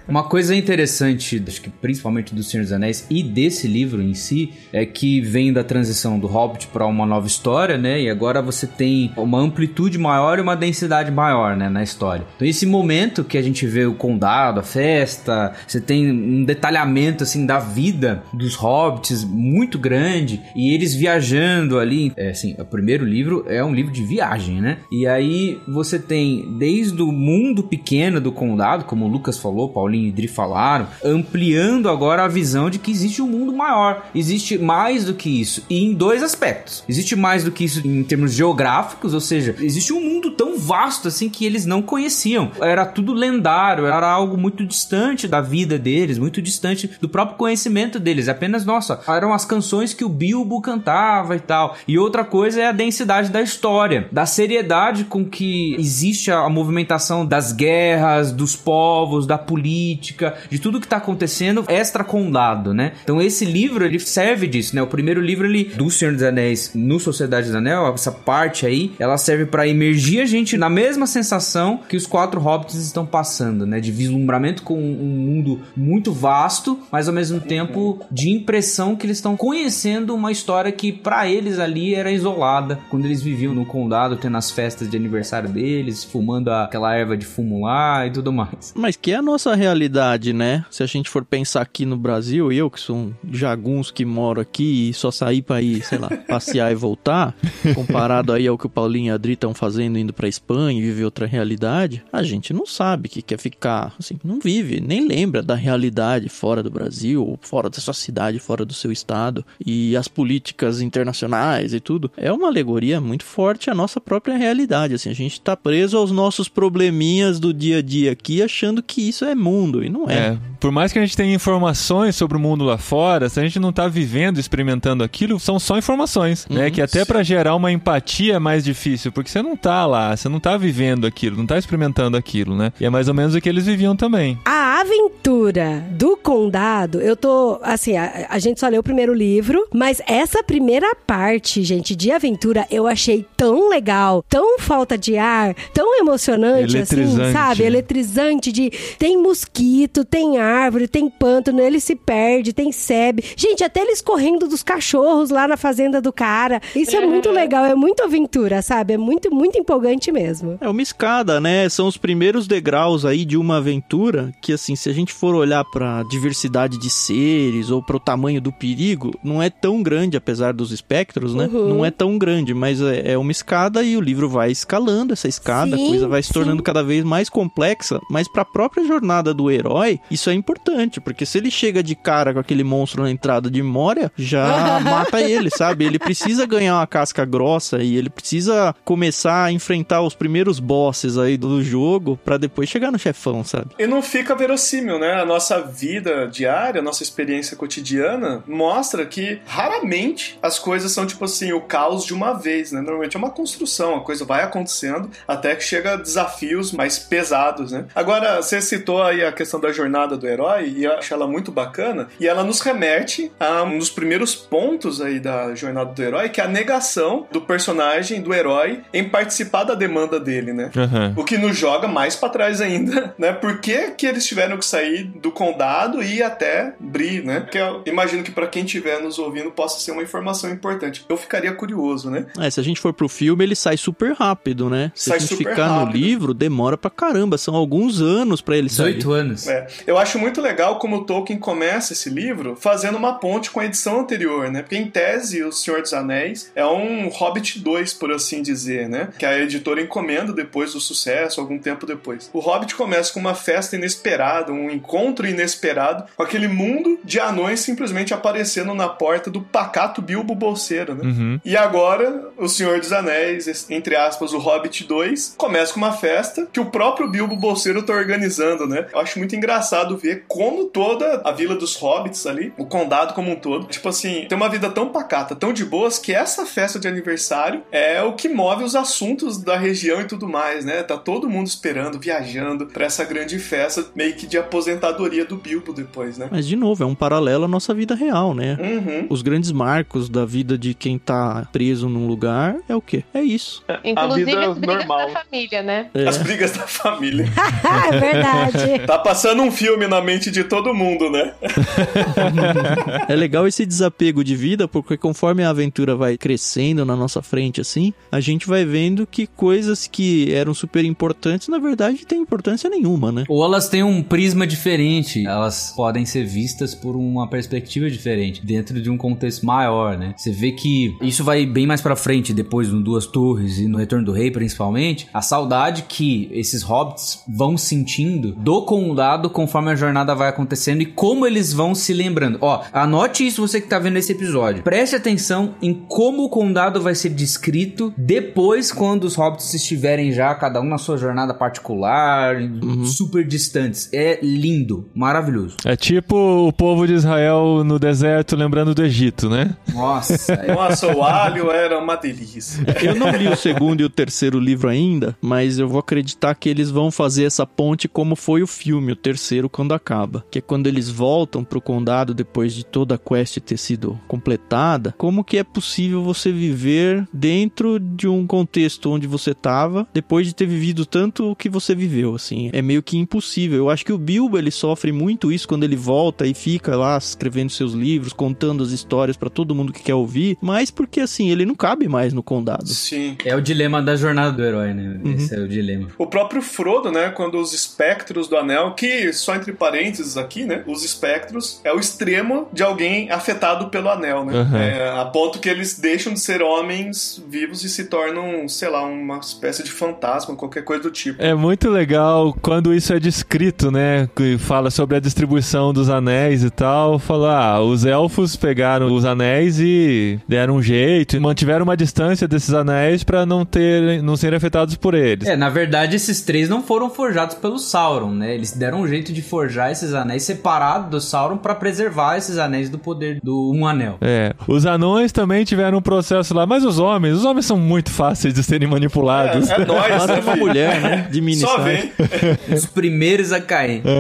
Uma 0.09 0.25
coisa 0.25 0.55
interessante, 0.55 1.43
acho 1.47 1.61
que 1.61 1.71
principalmente 1.71 2.35
do 2.35 2.43
Senhor 2.43 2.63
dos 2.63 2.73
Anéis 2.73 3.07
e 3.11 3.23
desse 3.23 3.67
livro 3.67 4.03
em 4.03 4.15
si, 4.15 4.53
é 4.73 4.85
que 4.87 5.21
vem 5.21 5.53
da 5.53 5.65
transição 5.65 6.19
do 6.19 6.27
Hobbit 6.27 6.69
para 6.69 6.86
uma 6.87 7.07
nova 7.07 7.27
história, 7.27 7.77
né? 7.77 8.01
E 8.01 8.11
agora 8.11 8.41
você 8.43 8.67
tem 8.67 9.13
uma 9.17 9.39
amplitude 9.39 9.99
maior 9.99 10.39
e 10.39 10.43
uma 10.43 10.57
densidade 10.57 11.11
maior, 11.11 11.57
né, 11.57 11.69
na 11.69 11.83
história. 11.83 12.27
Então 12.37 12.47
esse 12.47 12.67
momento 12.67 13.25
que 13.25 13.39
a 13.39 13.43
gente 13.43 13.67
vê 13.67 13.85
o 13.87 13.95
condado, 13.95 14.61
a 14.61 14.63
festa, 14.63 15.53
você 15.67 15.81
tem 15.81 16.11
um 16.11 16.45
detalhamento 16.45 17.23
assim 17.23 17.47
da 17.47 17.59
vida 17.59 18.23
dos 18.33 18.55
hobbits 18.55 19.25
muito 19.25 19.79
grande 19.79 20.41
e 20.55 20.73
eles 20.73 20.95
viajando 20.95 21.79
ali, 21.79 22.13
é 22.17 22.31
assim, 22.31 22.55
o 22.59 22.65
primeiro 22.65 23.05
livro 23.05 23.45
é 23.49 23.65
um 23.65 23.75
livro 23.75 23.93
de 23.93 24.03
viagem, 24.05 24.61
né? 24.61 24.79
E 24.91 25.07
aí 25.07 25.61
você 25.67 25.99
tem 25.99 26.57
desde 26.59 27.01
o 27.03 27.13
mundo 27.13 27.63
pequeno 27.63 28.21
do 28.21 28.33
condado, 28.33 28.85
como 28.85 29.05
o 29.05 29.09
Lucas 29.09 29.39
falou, 29.39 29.69
Paulinho 29.69 30.09
e 30.09 30.13
Dri 30.13 30.29
falaram, 30.29 30.87
ampliando 31.05 31.89
agora 31.89 32.25
a 32.25 32.29
visão 32.29 32.71
de 32.71 32.79
que 32.79 32.91
existe 32.91 33.23
um 33.23 33.29
mundo 33.29 33.53
maior, 33.53 34.07
existe 34.15 34.59
mais 34.59 35.05
do 35.05 35.15
que 35.15 35.41
isso, 35.41 35.65
e 35.69 35.85
em 35.85 35.95
dois 35.95 36.23
aspectos. 36.23 36.76
Existe 36.89 37.17
mais 37.17 37.45
do 37.45 37.51
que 37.51 37.65
isso 37.65 37.87
em 37.87 38.03
termos 38.03 38.33
geográficos, 38.33 39.15
ou 39.15 39.21
seja, 39.21 39.55
existe 39.61 39.93
um 39.93 40.01
mundo 40.01 40.31
tão 40.31 40.59
vasto 40.59 41.09
assim 41.09 41.29
que 41.29 41.45
eles 41.45 41.67
não 41.67 41.83
conheciam. 41.83 42.51
Era 42.61 42.85
tudo 42.85 43.13
lendário, 43.13 43.87
era 43.87 44.09
algo 44.09 44.37
muito 44.37 44.65
distante 44.65 45.29
da 45.29 45.41
vida 45.41 45.79
deles, 45.79 46.19
muito 46.19 46.43
distante 46.43 46.91
do 47.01 47.09
próprio 47.09 47.37
conhecimento 47.37 47.99
deles. 47.99 48.29
Apenas, 48.29 48.65
nossa, 48.65 49.01
eram 49.09 49.33
as 49.33 49.45
canções 49.45 49.95
que 49.95 50.05
o 50.05 50.09
Bilbo 50.09 50.61
cantava 50.61 51.37
e 51.37 51.41
tal. 51.41 51.77
E 51.87 51.99
outra 51.99 52.25
coisa 52.25 52.61
é 52.61 52.67
a 52.67 52.73
densidade 52.73 53.31
da 53.31 53.41
história, 53.43 54.09
da 54.11 54.27
seriedade 54.27 55.05
com 55.05 55.25
que 55.25 55.75
existe 55.79 56.31
a 56.31 56.49
movimentação 56.49 57.25
das 57.25 57.53
guerras, 57.53 58.33
dos 58.33 58.57
povos, 58.57 59.27
da 59.27 59.39
política, 59.39 60.35
de 60.51 60.59
tudo 60.59 60.81
que 60.81 60.89
tá 60.89 60.97
acontecendo 60.97 61.65
extra 61.69 62.05
condado, 62.05 62.75
né? 62.75 62.93
Então 63.03 63.21
esse 63.21 63.45
livro 63.45 63.85
ele 63.85 63.99
serve 63.99 64.47
disso, 64.47 64.75
né? 64.75 64.83
O 64.83 64.87
primeiro 64.87 65.21
livro 65.21 65.47
ele 65.47 65.65
do 65.65 65.91
Senhor 65.91 66.13
dos 66.13 66.23
Anéis 66.23 66.66
no 66.75 66.99
Sociedade 66.99 67.47
dos 67.47 67.55
Anel, 67.55 67.93
essa 67.95 68.13
parte 68.13 68.67
aí, 68.67 68.93
ela 68.99 69.19
serve 69.19 69.47
para 69.47 69.67
emergir 69.69 70.21
a 70.21 70.27
gente 70.27 70.57
na 70.57 70.69
mesma 70.69 71.07
sensação 71.07 71.81
que 71.89 71.97
os 71.97 72.07
quatro 72.07 72.41
hobbits 72.41 72.75
estão 72.77 73.07
passando, 73.07 73.67
né? 73.67 73.81
De 73.81 73.93
vislumbramento 73.93 74.63
com 74.63 74.79
um 74.79 75.07
mundo 75.07 75.61
muito 75.77 76.13
vasto, 76.13 76.79
mas 76.91 77.09
ao 77.09 77.15
mesmo 77.15 77.41
tempo 77.41 78.01
de 78.11 78.31
impressão 78.31 78.97
que 78.97 79.07
eles 79.07 79.19
estão 79.19 79.37
conhecendo 79.37 80.15
uma 80.15 80.33
história 80.33 80.73
que 80.73 80.93
para 80.93 81.29
eles 81.29 81.59
ali 81.59 81.95
era 81.95 82.11
isolada, 82.11 82.79
quando 82.91 83.05
eles 83.05 83.23
viviam 83.23 83.55
no 83.55 83.65
condado, 83.65 84.17
tendo 84.17 84.37
as 84.37 84.51
festas 84.51 84.89
de 84.89 84.97
aniversário 84.97 85.49
deles, 85.49 86.05
fumando 86.05 86.51
aquela 86.51 86.95
erva 86.95 87.17
de 87.17 87.27
fumo 87.27 87.65
lá 87.65 88.07
e 88.07 88.11
tudo 88.11 88.33
mais. 88.33 88.73
Mas 88.75 88.97
que 88.97 89.13
é 89.13 89.17
a 89.17 89.23
nossa 89.23 89.55
realidade, 89.55 90.33
né? 90.33 90.65
Se 90.71 90.83
a 90.83 90.87
gente 90.87 91.11
for 91.11 91.25
pensar 91.25 91.63
aqui 91.63 91.85
no 91.85 91.97
Brasil, 91.97 92.53
eu 92.53 92.71
que 92.71 92.81
sou 92.81 92.97
um 92.97 93.15
jagunço 93.31 93.93
que 93.93 94.05
moro 94.05 94.41
aqui 94.41 94.91
e 94.91 94.95
só 94.95 95.11
sair 95.11 95.43
pra 95.43 95.61
ir, 95.61 95.83
sei 95.83 95.99
lá, 95.99 96.09
passear 96.29 96.56
e 96.57 96.75
voltar, 96.75 97.35
comparado 97.75 98.33
aí 98.33 98.47
ao 98.47 98.59
que 98.59 98.67
o 98.67 98.71
Paulinho 98.71 99.07
e 99.07 99.11
a 99.11 99.15
Adri 99.15 99.33
estão 99.33 99.55
fazendo 99.55 99.99
indo 99.99 100.13
pra 100.13 100.29
Espanha 100.29 100.79
e 100.79 100.83
viver 100.83 101.05
outra 101.05 101.27
realidade, 101.27 102.03
a 102.13 102.23
gente 102.23 102.53
não 102.53 102.67
sabe 102.67 103.09
que 103.09 103.23
quer 103.23 103.39
ficar, 103.39 103.95
assim, 103.99 104.19
não 104.25 104.39
vive, 104.41 104.81
nem 104.81 105.07
lembra 105.07 105.43
da 105.43 105.55
realidade 105.55 106.29
fora 106.29 106.63
do 106.63 106.71
Brasil, 106.71 107.25
ou 107.25 107.39
fora 107.43 107.69
da 107.69 107.79
sua 107.79 107.95
cidade, 107.95 108.39
fora 108.39 108.65
do 108.65 108.75
seu 108.75 108.93
estado, 108.93 109.45
e 109.65 109.97
as 109.97 110.09
políticas 110.09 110.81
internacionais 110.81 111.73
e 111.73 111.81
tudo. 111.81 112.11
É 112.17 112.33
uma 112.33 112.49
alegoria 112.49 113.01
muito 113.01 113.25
forte 113.25 113.71
à 113.71 113.75
nossa 113.75 114.01
própria 114.01 114.37
realidade, 114.37 114.95
assim, 114.95 115.11
a 115.11 115.15
gente 115.15 115.41
tá 115.41 115.57
preso 115.57 115.97
aos 115.97 116.11
nossos 116.11 116.49
probleminhas 116.49 117.39
do 117.41 117.53
dia 117.53 117.79
a 117.79 117.83
dia 117.83 118.13
aqui, 118.13 118.43
achando 118.43 118.83
que 118.83 119.09
isso 119.09 119.25
é 119.25 119.35
mundo, 119.35 119.85
e 119.85 119.89
não 119.89 120.09
é. 120.09 120.17
É, 120.17 120.39
por 120.61 120.71
mais 120.71 120.93
que 120.93 120.99
a 120.99 121.03
gente 121.03 121.17
tenha 121.17 121.35
informações 121.35 122.17
sobre 122.17 122.37
o 122.37 122.41
mundo 122.41 122.65
lá 122.65 122.79
fora, 122.79 123.29
se 123.29 123.39
a 123.39 123.43
gente 123.43 123.59
não 123.59 123.73
tá 123.73 123.89
vivendo, 123.89 124.39
experimentando 124.39 125.05
aquilo, 125.05 125.39
são 125.39 125.59
só 125.59 125.79
informações, 125.79 126.46
né? 126.49 126.71
Que 126.71 126.81
até 126.81 127.05
pra 127.05 127.23
gerar 127.23 127.55
uma 127.55 127.73
empatia 127.73 128.35
é 128.35 128.39
mais 128.39 128.65
difícil, 128.65 129.11
porque 129.13 129.31
você 129.31 129.43
não 129.43 129.57
tá 129.57 129.87
lá, 129.87 130.17
você 130.17 130.29
não 130.29 130.41
tá 130.41 130.57
vivendo 130.57 131.07
aquilo, 131.07 131.37
não 131.37 131.47
tá 131.47 131.59
experimentando 131.59 132.17
aquilo, 132.17 132.57
né? 132.57 132.73
E 132.81 132.85
é 132.85 132.91
mais 132.91 133.09
ou 133.09 133.15
menos 133.15 133.35
o 133.35 133.41
que 133.41 133.49
eles 133.49 133.67
viviam 133.67 133.97
também. 133.97 134.39
A 134.45 134.81
aventura 134.81 135.85
do 135.91 136.17
condado, 136.17 137.01
eu 137.01 137.17
tô. 137.17 137.59
Assim, 137.63 137.97
a, 137.97 138.27
a 138.31 138.39
gente 138.39 138.61
só 138.61 138.69
leu 138.69 138.81
o 138.81 138.85
primeiro 138.85 139.13
livro, 139.15 139.67
mas 139.73 140.01
essa 140.07 140.43
primeira 140.43 140.95
parte, 140.95 141.63
gente, 141.63 141.97
de 141.97 142.11
aventura, 142.11 142.67
eu 142.71 142.87
achei 142.87 143.27
tão 143.37 143.69
legal, 143.69 144.25
tão 144.29 144.59
falta 144.59 144.97
de 144.97 145.17
ar, 145.17 145.55
tão 145.73 145.99
emocionante, 145.99 146.79
assim, 146.79 147.33
sabe? 147.33 147.65
Eletrizante 147.65 148.53
de. 148.53 148.71
Tem 148.99 149.17
mosquito, 149.17 150.05
tem 150.05 150.39
árvore, 150.39 150.89
tem 150.89 151.09
pântano, 151.09 151.61
ele 151.61 151.81
se 151.81 151.97
perde, 151.97 152.53
tem 152.53 152.71
sebe. 152.71 153.25
Gente, 153.37 153.65
até 153.65 153.81
eles 153.81 154.01
correndo 154.01 154.47
dos 154.47 154.63
cachorros 154.63 155.31
lá 155.31 155.49
na 155.49 155.57
fazenda 155.57 156.01
do 156.01 156.13
cara. 156.13 156.36
Isso 156.75 156.97
é 156.97 157.07
muito 157.07 157.31
legal, 157.31 157.65
é 157.65 157.75
muito 157.75 158.03
aventura, 158.03 158.61
sabe? 158.63 158.95
É 158.95 158.99
muito, 158.99 159.35
muito 159.35 159.59
empolgante 159.59 160.13
mesmo. 160.13 160.59
É 160.61 160.69
uma 160.69 160.83
escada, 160.83 161.41
né? 161.41 161.69
São 161.69 161.87
os 161.87 161.97
primeiros 161.97 162.47
degraus 162.47 163.05
aí 163.05 163.25
de 163.25 163.37
uma 163.37 163.57
aventura 163.57 164.33
que, 164.41 164.53
assim, 164.53 164.77
se 164.77 164.89
a 164.89 164.93
gente 164.93 165.13
for 165.13 165.35
olhar 165.35 165.65
pra 165.65 166.03
diversidade 166.05 166.79
de 166.79 166.91
seres 166.91 167.71
ou 167.71 167.83
pro 167.83 167.99
tamanho 167.99 168.41
do 168.41 168.53
perigo, 168.53 169.13
não 169.23 169.43
é 169.43 169.49
tão 169.49 169.83
grande, 169.83 170.17
apesar 170.17 170.53
dos 170.53 170.73
espectros, 170.73 171.35
né? 171.35 171.49
Uhum. 171.53 171.69
Não 171.69 171.85
é 171.85 171.91
tão 171.91 172.19
grande, 172.19 172.53
mas 172.53 172.81
é, 172.81 173.13
é 173.13 173.19
uma 173.19 173.33
escada 173.33 173.83
e 173.83 173.97
o 173.97 174.01
livro 174.01 174.29
vai 174.29 174.51
escalando 174.51 175.13
essa 175.13 175.29
escada, 175.29 175.77
Sim, 175.77 175.87
a 175.87 175.89
coisa 175.89 176.09
vai 176.09 176.23
se 176.23 176.33
tornando 176.33 176.59
sim. 176.59 176.65
cada 176.65 176.83
vez 176.83 177.05
mais 177.05 177.29
complexa, 177.29 178.01
mas 178.11 178.29
pra 178.29 178.45
própria 178.45 178.87
jornada 178.87 179.33
do 179.33 179.51
herói, 179.51 180.01
isso 180.11 180.31
é 180.31 180.35
importante, 180.35 181.01
porque 181.01 181.25
se 181.25 181.39
ele 181.39 181.51
chega 181.51 181.83
de 181.83 181.95
cara 181.95 182.33
com 182.33 182.41
aquele 182.41 182.65
monstro 182.65 183.03
na 183.03 183.11
entrada 183.11 183.51
de 183.51 183.63
Moria, 183.63 184.11
já 184.17 184.81
mata 184.85 185.21
ele, 185.21 185.51
sabe? 185.51 185.85
Ele 185.85 185.99
precisa 185.99 186.16
ganhar 186.47 186.77
uma 186.77 186.87
casca 186.87 187.25
grossa 187.25 187.83
e 187.83 187.97
ele 187.97 188.09
precisa 188.09 188.75
começar 188.85 189.45
a 189.45 189.53
enfrentar 189.53 190.03
os 190.03 190.15
primeiros 190.15 190.59
bosses 190.59 191.19
aí 191.19 191.37
do 191.37 191.63
jogo 191.63 192.19
pra 192.25 192.37
depois 192.37 192.69
chegar 192.69 192.91
no 192.91 192.99
chefão, 192.99 193.45
sabe? 193.45 193.71
E 193.79 193.87
não 193.87 194.03
fica 194.03 194.35
verossímil, 194.35 194.99
né? 194.99 195.27
nossa 195.27 195.61
vida 195.61 196.27
diária, 196.27 196.81
nossa 196.81 197.03
experiência 197.03 197.57
cotidiana, 197.57 198.43
mostra 198.47 199.05
que 199.05 199.41
raramente 199.45 200.39
as 200.41 200.59
coisas 200.59 200.93
são 200.93 201.07
tipo 201.07 201.25
assim, 201.25 201.53
o 201.53 201.61
caos 201.61 202.05
de 202.05 202.15
uma 202.15 202.33
vez, 202.33 202.73
né? 202.73 202.81
Normalmente 202.81 203.17
é 203.17 203.19
uma 203.19 203.31
construção, 203.31 203.97
a 203.97 204.01
coisa 204.01 204.25
vai 204.25 204.43
acontecendo 204.43 205.11
até 205.27 205.55
que 205.55 205.65
chega 205.65 205.93
a 205.93 205.97
desafios 205.97 206.73
mais 206.73 206.99
pesados, 206.99 207.73
né? 207.73 207.87
Agora, 207.95 208.41
você 208.41 208.61
citou 208.61 209.03
aí 209.03 209.25
a 209.25 209.33
questão 209.33 209.61
da 209.61 209.73
jornada 209.73 210.17
do 210.17 210.27
herói 210.27 210.69
e 210.69 210.85
eu 210.85 210.93
acho 210.93 211.13
ela 211.13 211.27
muito 211.27 211.51
bacana 211.51 212.09
e 212.19 212.27
ela 212.27 212.45
nos 212.45 212.61
remete 212.61 213.33
a 213.39 213.63
um 213.63 213.79
dos 213.79 213.91
primeiros 213.91 214.35
pontos 214.35 215.01
aí 215.01 215.19
da 215.19 215.55
jornada 215.55 215.93
do 215.93 216.03
herói, 216.07 216.29
que 216.29 216.41
é 216.41 216.45
a 216.45 216.49
negação 216.49 217.27
do 217.31 217.41
personagem, 217.41 218.21
do 218.21 218.33
herói, 218.33 218.81
em 218.93 219.09
participar 219.09 219.65
da 219.65 219.75
demanda 219.75 220.19
dele, 220.21 220.53
né? 220.53 220.71
Aham. 220.77 221.13
O 221.17 221.25
que 221.25 221.37
nos 221.39 221.57
joga 221.57 221.87
mais 221.89 222.17
pra 222.17 222.29
trás 222.29 222.61
ainda, 222.61 223.15
né? 223.19 223.33
Por 223.33 223.61
que, 223.61 223.91
que 223.93 224.07
eles 224.07 224.27
tiveram 224.27 224.57
que 224.59 224.65
sair 224.65 225.05
do 225.05 225.31
condado 225.31 226.03
e 226.03 226.17
ir 226.19 226.23
até 226.23 226.75
Bri, 226.81 227.23
né? 227.23 227.41
Porque 227.41 227.59
eu 227.59 227.83
imagino 227.87 228.23
que 228.23 228.31
pra 228.31 228.47
quem 228.47 228.65
estiver 228.65 229.01
nos 229.03 229.19
ouvindo 229.19 229.51
possa 229.51 229.79
ser 229.81 229.93
uma 229.93 230.03
informação 230.03 230.51
importante. 230.51 231.05
Eu 231.09 231.17
ficaria 231.17 231.53
curioso, 231.53 232.11
né? 232.11 232.27
É, 232.39 232.49
se 232.51 232.61
a 232.61 232.63
gente 232.63 232.81
for 232.81 232.93
pro 232.93 233.09
filme, 233.09 233.45
ele 233.45 233.55
sai 233.57 233.77
super 233.77 234.13
rápido, 234.13 234.69
né? 234.71 234.93
Se 234.95 235.11
Sai 235.11 235.17
a 235.17 235.21
gente 235.21 235.35
super 235.37 235.51
ficar 235.51 235.69
no 235.69 235.85
rápido. 235.85 235.97
livro, 235.99 236.35
demora 236.35 236.77
pra 236.77 236.91
caramba. 236.91 237.39
São 237.39 237.55
alguns 237.55 238.01
anos 238.01 238.41
pra 238.41 238.57
ele 238.57 238.69
sair. 238.69 238.95
18 238.95 239.13
anos. 239.13 239.47
É, 239.49 239.67
eu 239.87 239.99
acho 239.99 240.19
muito 240.19 240.41
legal 240.41 240.79
como 240.79 240.97
o 240.99 241.05
Tolkien 241.05 241.39
começa 241.39 241.93
esse 241.93 242.09
livro 242.11 242.57
fazendo 242.57 242.97
uma 242.97 243.15
ponte 243.19 243.51
com 243.51 243.61
a 243.61 243.65
edição 243.65 244.01
anterior, 244.01 244.51
né? 244.51 244.63
Porque 244.63 244.77
em 244.77 244.87
tese, 244.91 245.43
O 245.43 245.53
Senhor 245.53 245.81
dos 245.83 245.93
Anéis 245.97 246.53
é 246.55 246.65
um 246.65 247.09
Hobbit 247.09 247.59
2, 247.61 247.95
por 247.95 248.13
assim 248.13 248.43
dizer, 248.43 248.89
né? 248.89 249.09
Que 249.19 249.27
a 249.27 249.39
editora 249.39 249.81
encomenda 249.81 250.33
depois 250.33 250.73
do 250.73 250.81
sucesso, 250.81 251.41
algum 251.41 251.59
tempo 251.59 251.87
depois. 251.87 252.31
O 252.33 252.39
Hobbit 252.39 252.75
começa 252.75 253.13
com 253.13 253.21
uma 253.21 253.35
festa 253.35 253.77
inesperada, 253.77 254.53
um 254.53 254.71
encontro 254.71 255.27
inesperado, 255.27 256.05
com 256.17 256.23
aquele 256.23 256.49
mundo 256.49 256.99
de 257.03 257.19
anões 257.19 257.61
simplesmente 257.61 258.15
aparecendo 258.15 258.75
na 258.75 258.89
porta 258.89 259.31
do 259.31 259.41
pacato 259.41 260.03
Bilbo 260.03 260.35
Bolseiro, 260.35 260.95
né? 260.95 261.05
Uhum. 261.05 261.41
E 261.45 261.57
agora, 261.57 262.31
O 262.39 262.49
Senhor 262.49 262.79
dos 262.79 262.93
Anéis, 262.93 263.67
entre 263.71 263.97
aspas, 263.97 264.33
o 264.33 264.39
Hobbit 264.39 264.85
2, 264.85 265.35
começa 265.37 265.73
com 265.73 265.79
uma 265.79 265.93
festa 265.93 266.47
que 266.53 266.61
o 266.61 266.67
próprio 266.67 267.09
Bilbo 267.09 267.37
Bolseiro 267.37 267.83
tá 267.83 267.93
organizando, 267.93 268.67
né? 268.67 268.87
Eu 268.93 269.01
acho 269.01 269.19
muito 269.19 269.35
engraçado 269.35 269.97
ver 269.97 270.25
como 270.29 270.67
toda 270.67 271.23
a 271.25 271.33
vila 271.33 271.55
dos 271.55 271.77
hobbits 271.77 272.27
ali, 272.27 272.53
o 272.59 272.67
condado 272.67 273.15
como 273.15 273.31
um 273.31 273.37
todo, 273.37 273.67
tipo 273.67 273.89
assim, 273.89 274.27
tem 274.29 274.37
uma 274.37 274.49
vida 274.49 274.71
tão 274.71 274.89
pacata, 274.89 275.35
tão 275.35 275.53
de 275.53 275.65
boas, 275.87 275.99
que 275.99 276.13
essa 276.13 276.45
festa 276.45 276.79
de 276.79 276.89
aniversário 276.89 277.63
é 277.71 278.03
o 278.03 278.13
que 278.13 278.29
move 278.29 278.65
os 278.65 278.75
assuntos 278.75 279.39
da 279.39 279.57
região 279.57 280.01
e 280.01 280.05
tudo 280.05 280.29
mais, 280.29 280.65
né? 280.65 280.83
Tá 280.83 280.97
todo 280.97 281.31
mundo 281.31 281.47
esperando, 281.47 281.99
viajando 281.99 282.67
pra 282.67 282.87
essa 282.87 283.05
grande 283.05 283.39
festa, 283.39 283.87
meio 283.95 284.15
que 284.15 284.27
de 284.27 284.37
aposentadoria 284.37 285.25
do 285.25 285.37
Bilbo 285.37 285.73
depois, 285.73 286.19
né? 286.19 286.29
Mas, 286.31 286.47
de 286.47 286.57
novo, 286.57 286.83
é 286.83 286.87
um 286.87 286.95
paralelo 286.95 287.45
à 287.45 287.49
nossa 287.49 287.73
vida 287.73 287.95
real, 287.95 288.35
né? 288.35 288.59
Uhum. 288.61 289.07
Os 289.09 289.23
grandes 289.23 289.53
marcos 289.53 290.09
da 290.09 290.25
vida 290.25 290.59
de 290.59 290.75
quem 290.75 290.99
tá 290.99 291.47
preso 291.53 291.89
num 291.89 292.07
lugar 292.07 292.57
é 292.69 292.75
o 292.75 292.81
quê? 292.81 293.05
É 293.15 293.23
isso. 293.23 293.65
Inclusive 293.85 294.25
vida 294.25 294.51
as 294.51 294.59
brigas 294.59 294.77
normal. 294.77 295.13
da 295.13 295.21
família, 295.23 295.63
né? 295.63 295.87
É. 295.95 296.09
As 296.09 296.17
brigas 296.19 296.53
da 296.53 296.67
família. 296.67 297.27
é 297.93 297.99
verdade. 297.99 298.57
Tá 298.87 298.99
passando 298.99 299.43
um 299.43 299.51
filme 299.51 299.87
na 299.87 300.01
mente 300.01 300.31
de 300.31 300.45
todo 300.45 300.73
mundo, 300.73 301.11
né? 301.11 301.35
É 303.09 303.15
legal 303.15 303.47
esse 303.47 303.67
desapego 303.67 304.23
de 304.23 304.37
vida, 304.37 304.69
porque 304.69 304.97
conforme 304.97 305.43
a 305.43 305.51
aventura 305.51 305.76
vai 305.97 306.17
crescendo 306.17 306.85
na 306.85 306.97
nossa 306.97 307.21
frente, 307.23 307.61
assim, 307.61 307.93
a 308.11 308.21
gente 308.21 308.47
vai 308.47 308.65
vendo 308.65 309.07
que 309.07 309.27
coisas 309.27 309.87
que 309.87 310.33
eram 310.33 310.55
super 310.55 310.85
importantes, 310.85 311.49
na 311.49 311.59
verdade, 311.59 312.07
tem 312.07 312.21
importância 312.21 312.71
nenhuma, 312.71 313.13
né? 313.13 313.25
Ou 313.29 313.45
elas 313.45 313.69
têm 313.69 313.83
um 313.83 314.03
prisma 314.03 314.47
diferente, 314.47 315.27
elas 315.27 315.73
podem 315.77 316.07
ser 316.07 316.25
vistas 316.25 316.75
por 316.75 316.97
uma 316.97 317.29
perspectiva 317.29 317.91
diferente, 317.91 318.45
dentro 318.45 318.81
de 318.81 318.91
um 318.91 318.97
contexto 318.97 319.45
maior, 319.45 319.99
né? 319.99 320.15
Você 320.17 320.31
vê 320.31 320.53
que 320.53 320.97
isso 321.03 321.23
vai 321.23 321.45
bem 321.45 321.67
mais 321.67 321.81
pra 321.81 321.97
frente, 321.97 322.33
depois 322.33 322.69
no 322.69 322.83
Duas 322.83 323.07
Torres 323.07 323.59
e 323.59 323.69
no 323.69 323.79
Retorno 323.79 324.05
do 324.05 324.13
Rei, 324.13 324.31
principalmente, 324.31 325.09
a 325.13 325.23
saudade 325.23 325.83
que 325.89 326.29
esses 326.33 326.63
hobbits 326.63 327.23
vão 327.29 327.57
sentindo 327.57 328.33
do 328.33 328.63
condado 328.63 329.29
conforme 329.29 329.71
a 329.71 329.75
jornada 329.75 330.15
vai 330.15 330.29
acontecendo 330.29 330.83
e 330.83 330.87
como 330.87 331.27
eles 331.27 331.53
vão 331.53 331.75
se 331.75 331.93
lembrando. 331.93 332.39
Ó, 332.41 332.63
anote 332.73 333.27
isso 333.27 333.47
você 333.47 333.61
que 333.61 333.69
tá 333.69 333.79
vendo 333.79 333.97
esse 333.97 334.13
episódio. 334.13 334.63
Preste 334.63 334.97
atenção 334.97 335.55
em 335.67 335.75
como 335.75 336.25
o 336.25 336.29
condado 336.29 336.81
vai 336.81 336.95
ser 336.95 337.11
descrito 337.11 337.93
depois 337.97 338.71
quando 338.73 339.05
os 339.05 339.15
hobbits 339.15 339.53
estiverem 339.55 340.13
já 340.13 340.35
cada 340.35 340.61
um 340.61 340.65
na 340.69 340.79
sua 340.79 340.97
jornada 340.97 341.35
particular, 341.35 342.37
super 342.85 343.27
distantes. 343.27 343.89
É 343.93 344.19
lindo, 344.23 344.89
maravilhoso. 344.95 345.57
É 345.65 345.77
tipo 345.77 346.17
o 346.17 346.53
povo 346.53 346.87
de 346.87 346.93
Israel 346.95 347.63
no 347.65 347.79
deserto 347.79 348.37
lembrando 348.37 348.75
do 348.75 348.85
Egito, 348.85 349.29
né? 349.29 349.57
Nossa, 349.73 350.33
é- 350.33 350.47
Nossa, 350.57 350.95
o 350.95 351.03
alho 351.03 351.51
era 351.51 351.79
uma 351.79 351.97
delícia. 351.97 352.65
Eu 352.83 352.95
não 352.95 353.11
li 353.11 353.29
o 353.29 353.37
segundo 353.37 353.81
e 353.81 353.85
o 353.85 353.91
terceiro 353.91 354.39
livro 354.39 354.69
ainda, 354.69 355.17
mas 355.21 355.59
eu 355.59 355.69
vou 355.69 355.81
acreditar 355.81 356.35
que 356.35 356.49
eles 356.49 356.71
vão 356.71 356.91
fazer 356.91 357.25
essa 357.25 357.47
ponte 357.47 357.89
como 357.89 358.17
foi 358.17 358.43
o 358.43 358.47
filme, 358.47 358.93
o 358.93 358.97
terceiro, 358.97 359.49
quando 359.49 359.75
acaba. 359.75 360.25
Que 360.31 360.39
é 360.39 360.43
quando 360.43 360.67
eles 360.67 360.89
voltam 360.91 361.45
pro 361.45 361.61
condado 361.61 362.15
depois 362.15 362.55
de 362.55 362.65
toda 362.65 362.95
a 362.95 362.99
quest 362.99 363.39
ter 363.41 363.57
sido 363.57 363.99
completada. 364.07 364.95
Como 364.97 365.25
que 365.25 365.39
é 365.39 365.45
possível 365.57 366.03
você 366.03 366.31
viver 366.31 367.09
dentro 367.11 367.81
de 367.81 368.07
um 368.07 368.27
contexto 368.27 368.91
onde 368.93 369.07
você 369.07 369.33
tava, 369.33 369.89
depois 369.95 370.27
de 370.27 370.35
ter 370.35 370.45
vivido 370.45 370.85
tanto 370.85 371.31
o 371.31 371.35
que 371.35 371.49
você 371.49 371.75
viveu, 371.75 372.15
assim. 372.15 372.51
É 372.53 372.61
meio 372.61 372.83
que 372.83 372.99
impossível. 372.99 373.57
Eu 373.57 373.71
acho 373.71 373.83
que 373.83 373.93
o 373.93 373.97
Bilbo, 373.97 374.37
ele 374.37 374.51
sofre 374.51 374.93
muito 374.93 375.33
isso 375.33 375.49
quando 375.49 375.65
ele 375.65 375.75
volta 375.75 376.27
e 376.27 376.35
fica 376.35 376.77
lá 376.77 376.99
escrevendo 376.99 377.49
seus 377.49 377.73
livros, 377.73 378.13
contando 378.13 378.63
as 378.63 378.71
histórias 378.71 379.17
pra 379.17 379.31
todo 379.31 379.55
mundo 379.55 379.73
que 379.73 379.83
quer 379.83 379.95
ouvir, 379.95 380.37
mas 380.43 380.71
porque, 380.71 381.01
assim, 381.01 381.31
ele 381.31 381.47
não 381.47 381.55
cabe 381.55 381.89
mais 381.89 382.13
no 382.13 382.23
condado. 382.23 382.69
Sim. 382.69 383.17
é 383.25 383.35
o 383.35 383.41
dilema 383.41 383.81
da 383.81 383.97
jornada 383.97 384.33
do 384.33 384.45
herói, 384.45 384.75
né? 384.75 385.01
Esse 385.17 385.35
é 385.35 385.39
o 385.39 385.49
dilema. 385.49 385.89
O 385.97 386.07
próprio 386.07 386.43
Frodo, 386.43 386.93
né, 386.93 387.09
quando 387.09 387.41
os 387.41 387.55
espectros 387.55 388.29
do 388.29 388.37
anel, 388.37 388.75
que 388.75 389.11
só 389.15 389.35
entre 389.35 389.55
parênteses 389.55 390.19
aqui, 390.19 390.45
né, 390.45 390.63
os 390.67 390.85
espectros 390.85 391.63
é 391.65 391.73
o 391.73 391.81
extremo 391.81 392.47
de 392.53 392.63
alguém 392.63 393.11
afetado 393.11 393.71
pelo 393.71 393.89
anel, 393.89 394.23
né? 394.23 394.35
Uhum. 394.35 394.57
É, 394.57 395.01
a 395.01 395.07
ponto 395.07 395.39
que 395.39 395.46
eles 395.49 395.79
deixam 395.79 396.13
de 396.13 396.21
ser 396.21 396.43
homens 396.43 397.23
vivos 397.29 397.65
e 397.65 397.69
se 397.69 397.85
tornam, 397.85 398.49
sei 398.49 398.69
lá, 398.69 398.85
uma 398.85 399.19
espécie 399.19 399.63
de 399.63 399.71
fantasma, 399.71 400.37
qualquer 400.37 400.63
coisa 400.63 400.83
do 400.83 400.91
tipo. 400.91 401.23
É 401.23 401.35
muito 401.35 401.69
legal 401.69 402.37
quando 402.41 402.75
isso 402.75 402.93
é 402.93 403.01
descrito, 403.01 403.71
né? 403.71 404.09
Que 404.15 404.39
fala 404.39 404.71
sobre 404.71 404.97
a 404.97 405.01
distribuição 405.01 405.73
dos 405.73 405.89
anéis 405.89 406.43
e 406.45 406.51
tal. 406.51 406.99
Falou, 406.99 407.29
ah, 407.29 407.61
os 407.61 407.85
elfos 407.85 408.37
pegaram 408.37 408.93
os 408.95 409.05
anéis 409.05 409.59
e 409.61 410.19
deram 410.29 410.57
um 410.57 410.63
jeito, 410.63 411.17
e 411.17 411.21
mantiveram 411.21 411.65
uma 411.65 411.77
distância 411.77 412.29
desses 412.29 412.53
anéis 412.55 413.05
pra 413.05 413.27
não 413.27 413.45
ter, 413.45 414.03
não 414.03 414.17
serem 414.17 414.37
afetados 414.37 414.77
por 414.77 414.95
eles. 414.95 415.29
É, 415.29 415.37
na 415.37 415.49
verdade, 415.49 415.97
esses 415.97 416.21
três 416.21 416.49
não 416.49 416.63
foram 416.63 416.91
forjados 416.91 417.37
pelo 417.37 417.59
Sauron, 417.59 418.13
né? 418.13 418.35
Eles 418.35 418.53
deram 418.53 418.81
um 418.81 418.89
jeito 418.89 419.13
de 419.13 419.23
forjar 419.23 419.71
esses 419.71 419.95
anéis 419.95 420.23
separados 420.23 420.91
do 420.91 421.01
Sauron 421.01 421.37
pra 421.37 421.55
preservar 421.55 422.17
esses 422.17 422.39
anéis 422.39 422.71
do 422.71 422.79
poder 422.79 423.21
do 423.23 423.53
Um 423.55 423.67
Anel. 423.67 423.99
É, 424.01 424.35
os 424.47 424.67
anões 424.67 425.13
também 425.13 425.26
tiveram 425.45 425.79
um 425.79 425.83
processo 425.83 426.35
lá, 426.35 426.47
mas 426.47 426.65
os 426.65 426.79
homens, 426.79 427.15
os 427.15 427.25
homens 427.25 427.47
são 427.47 427.57
muito 427.57 427.91
fáceis 427.91 428.35
de 428.35 428.43
serem 428.43 428.69
manipulados. 428.69 429.51
É, 429.51 429.55
é 429.55 429.65
nóis, 429.65 429.97
Mata 429.97 430.15
né, 430.15 430.21
uma 430.21 430.37
mulher, 430.37 430.81
né? 430.81 431.09
De 431.11 431.21
mini 431.21 431.41
Só 431.41 431.59
vem. 431.59 431.93
Os 432.53 432.67
primeiros 432.67 433.33
a 433.33 433.41
cair. 433.41 433.83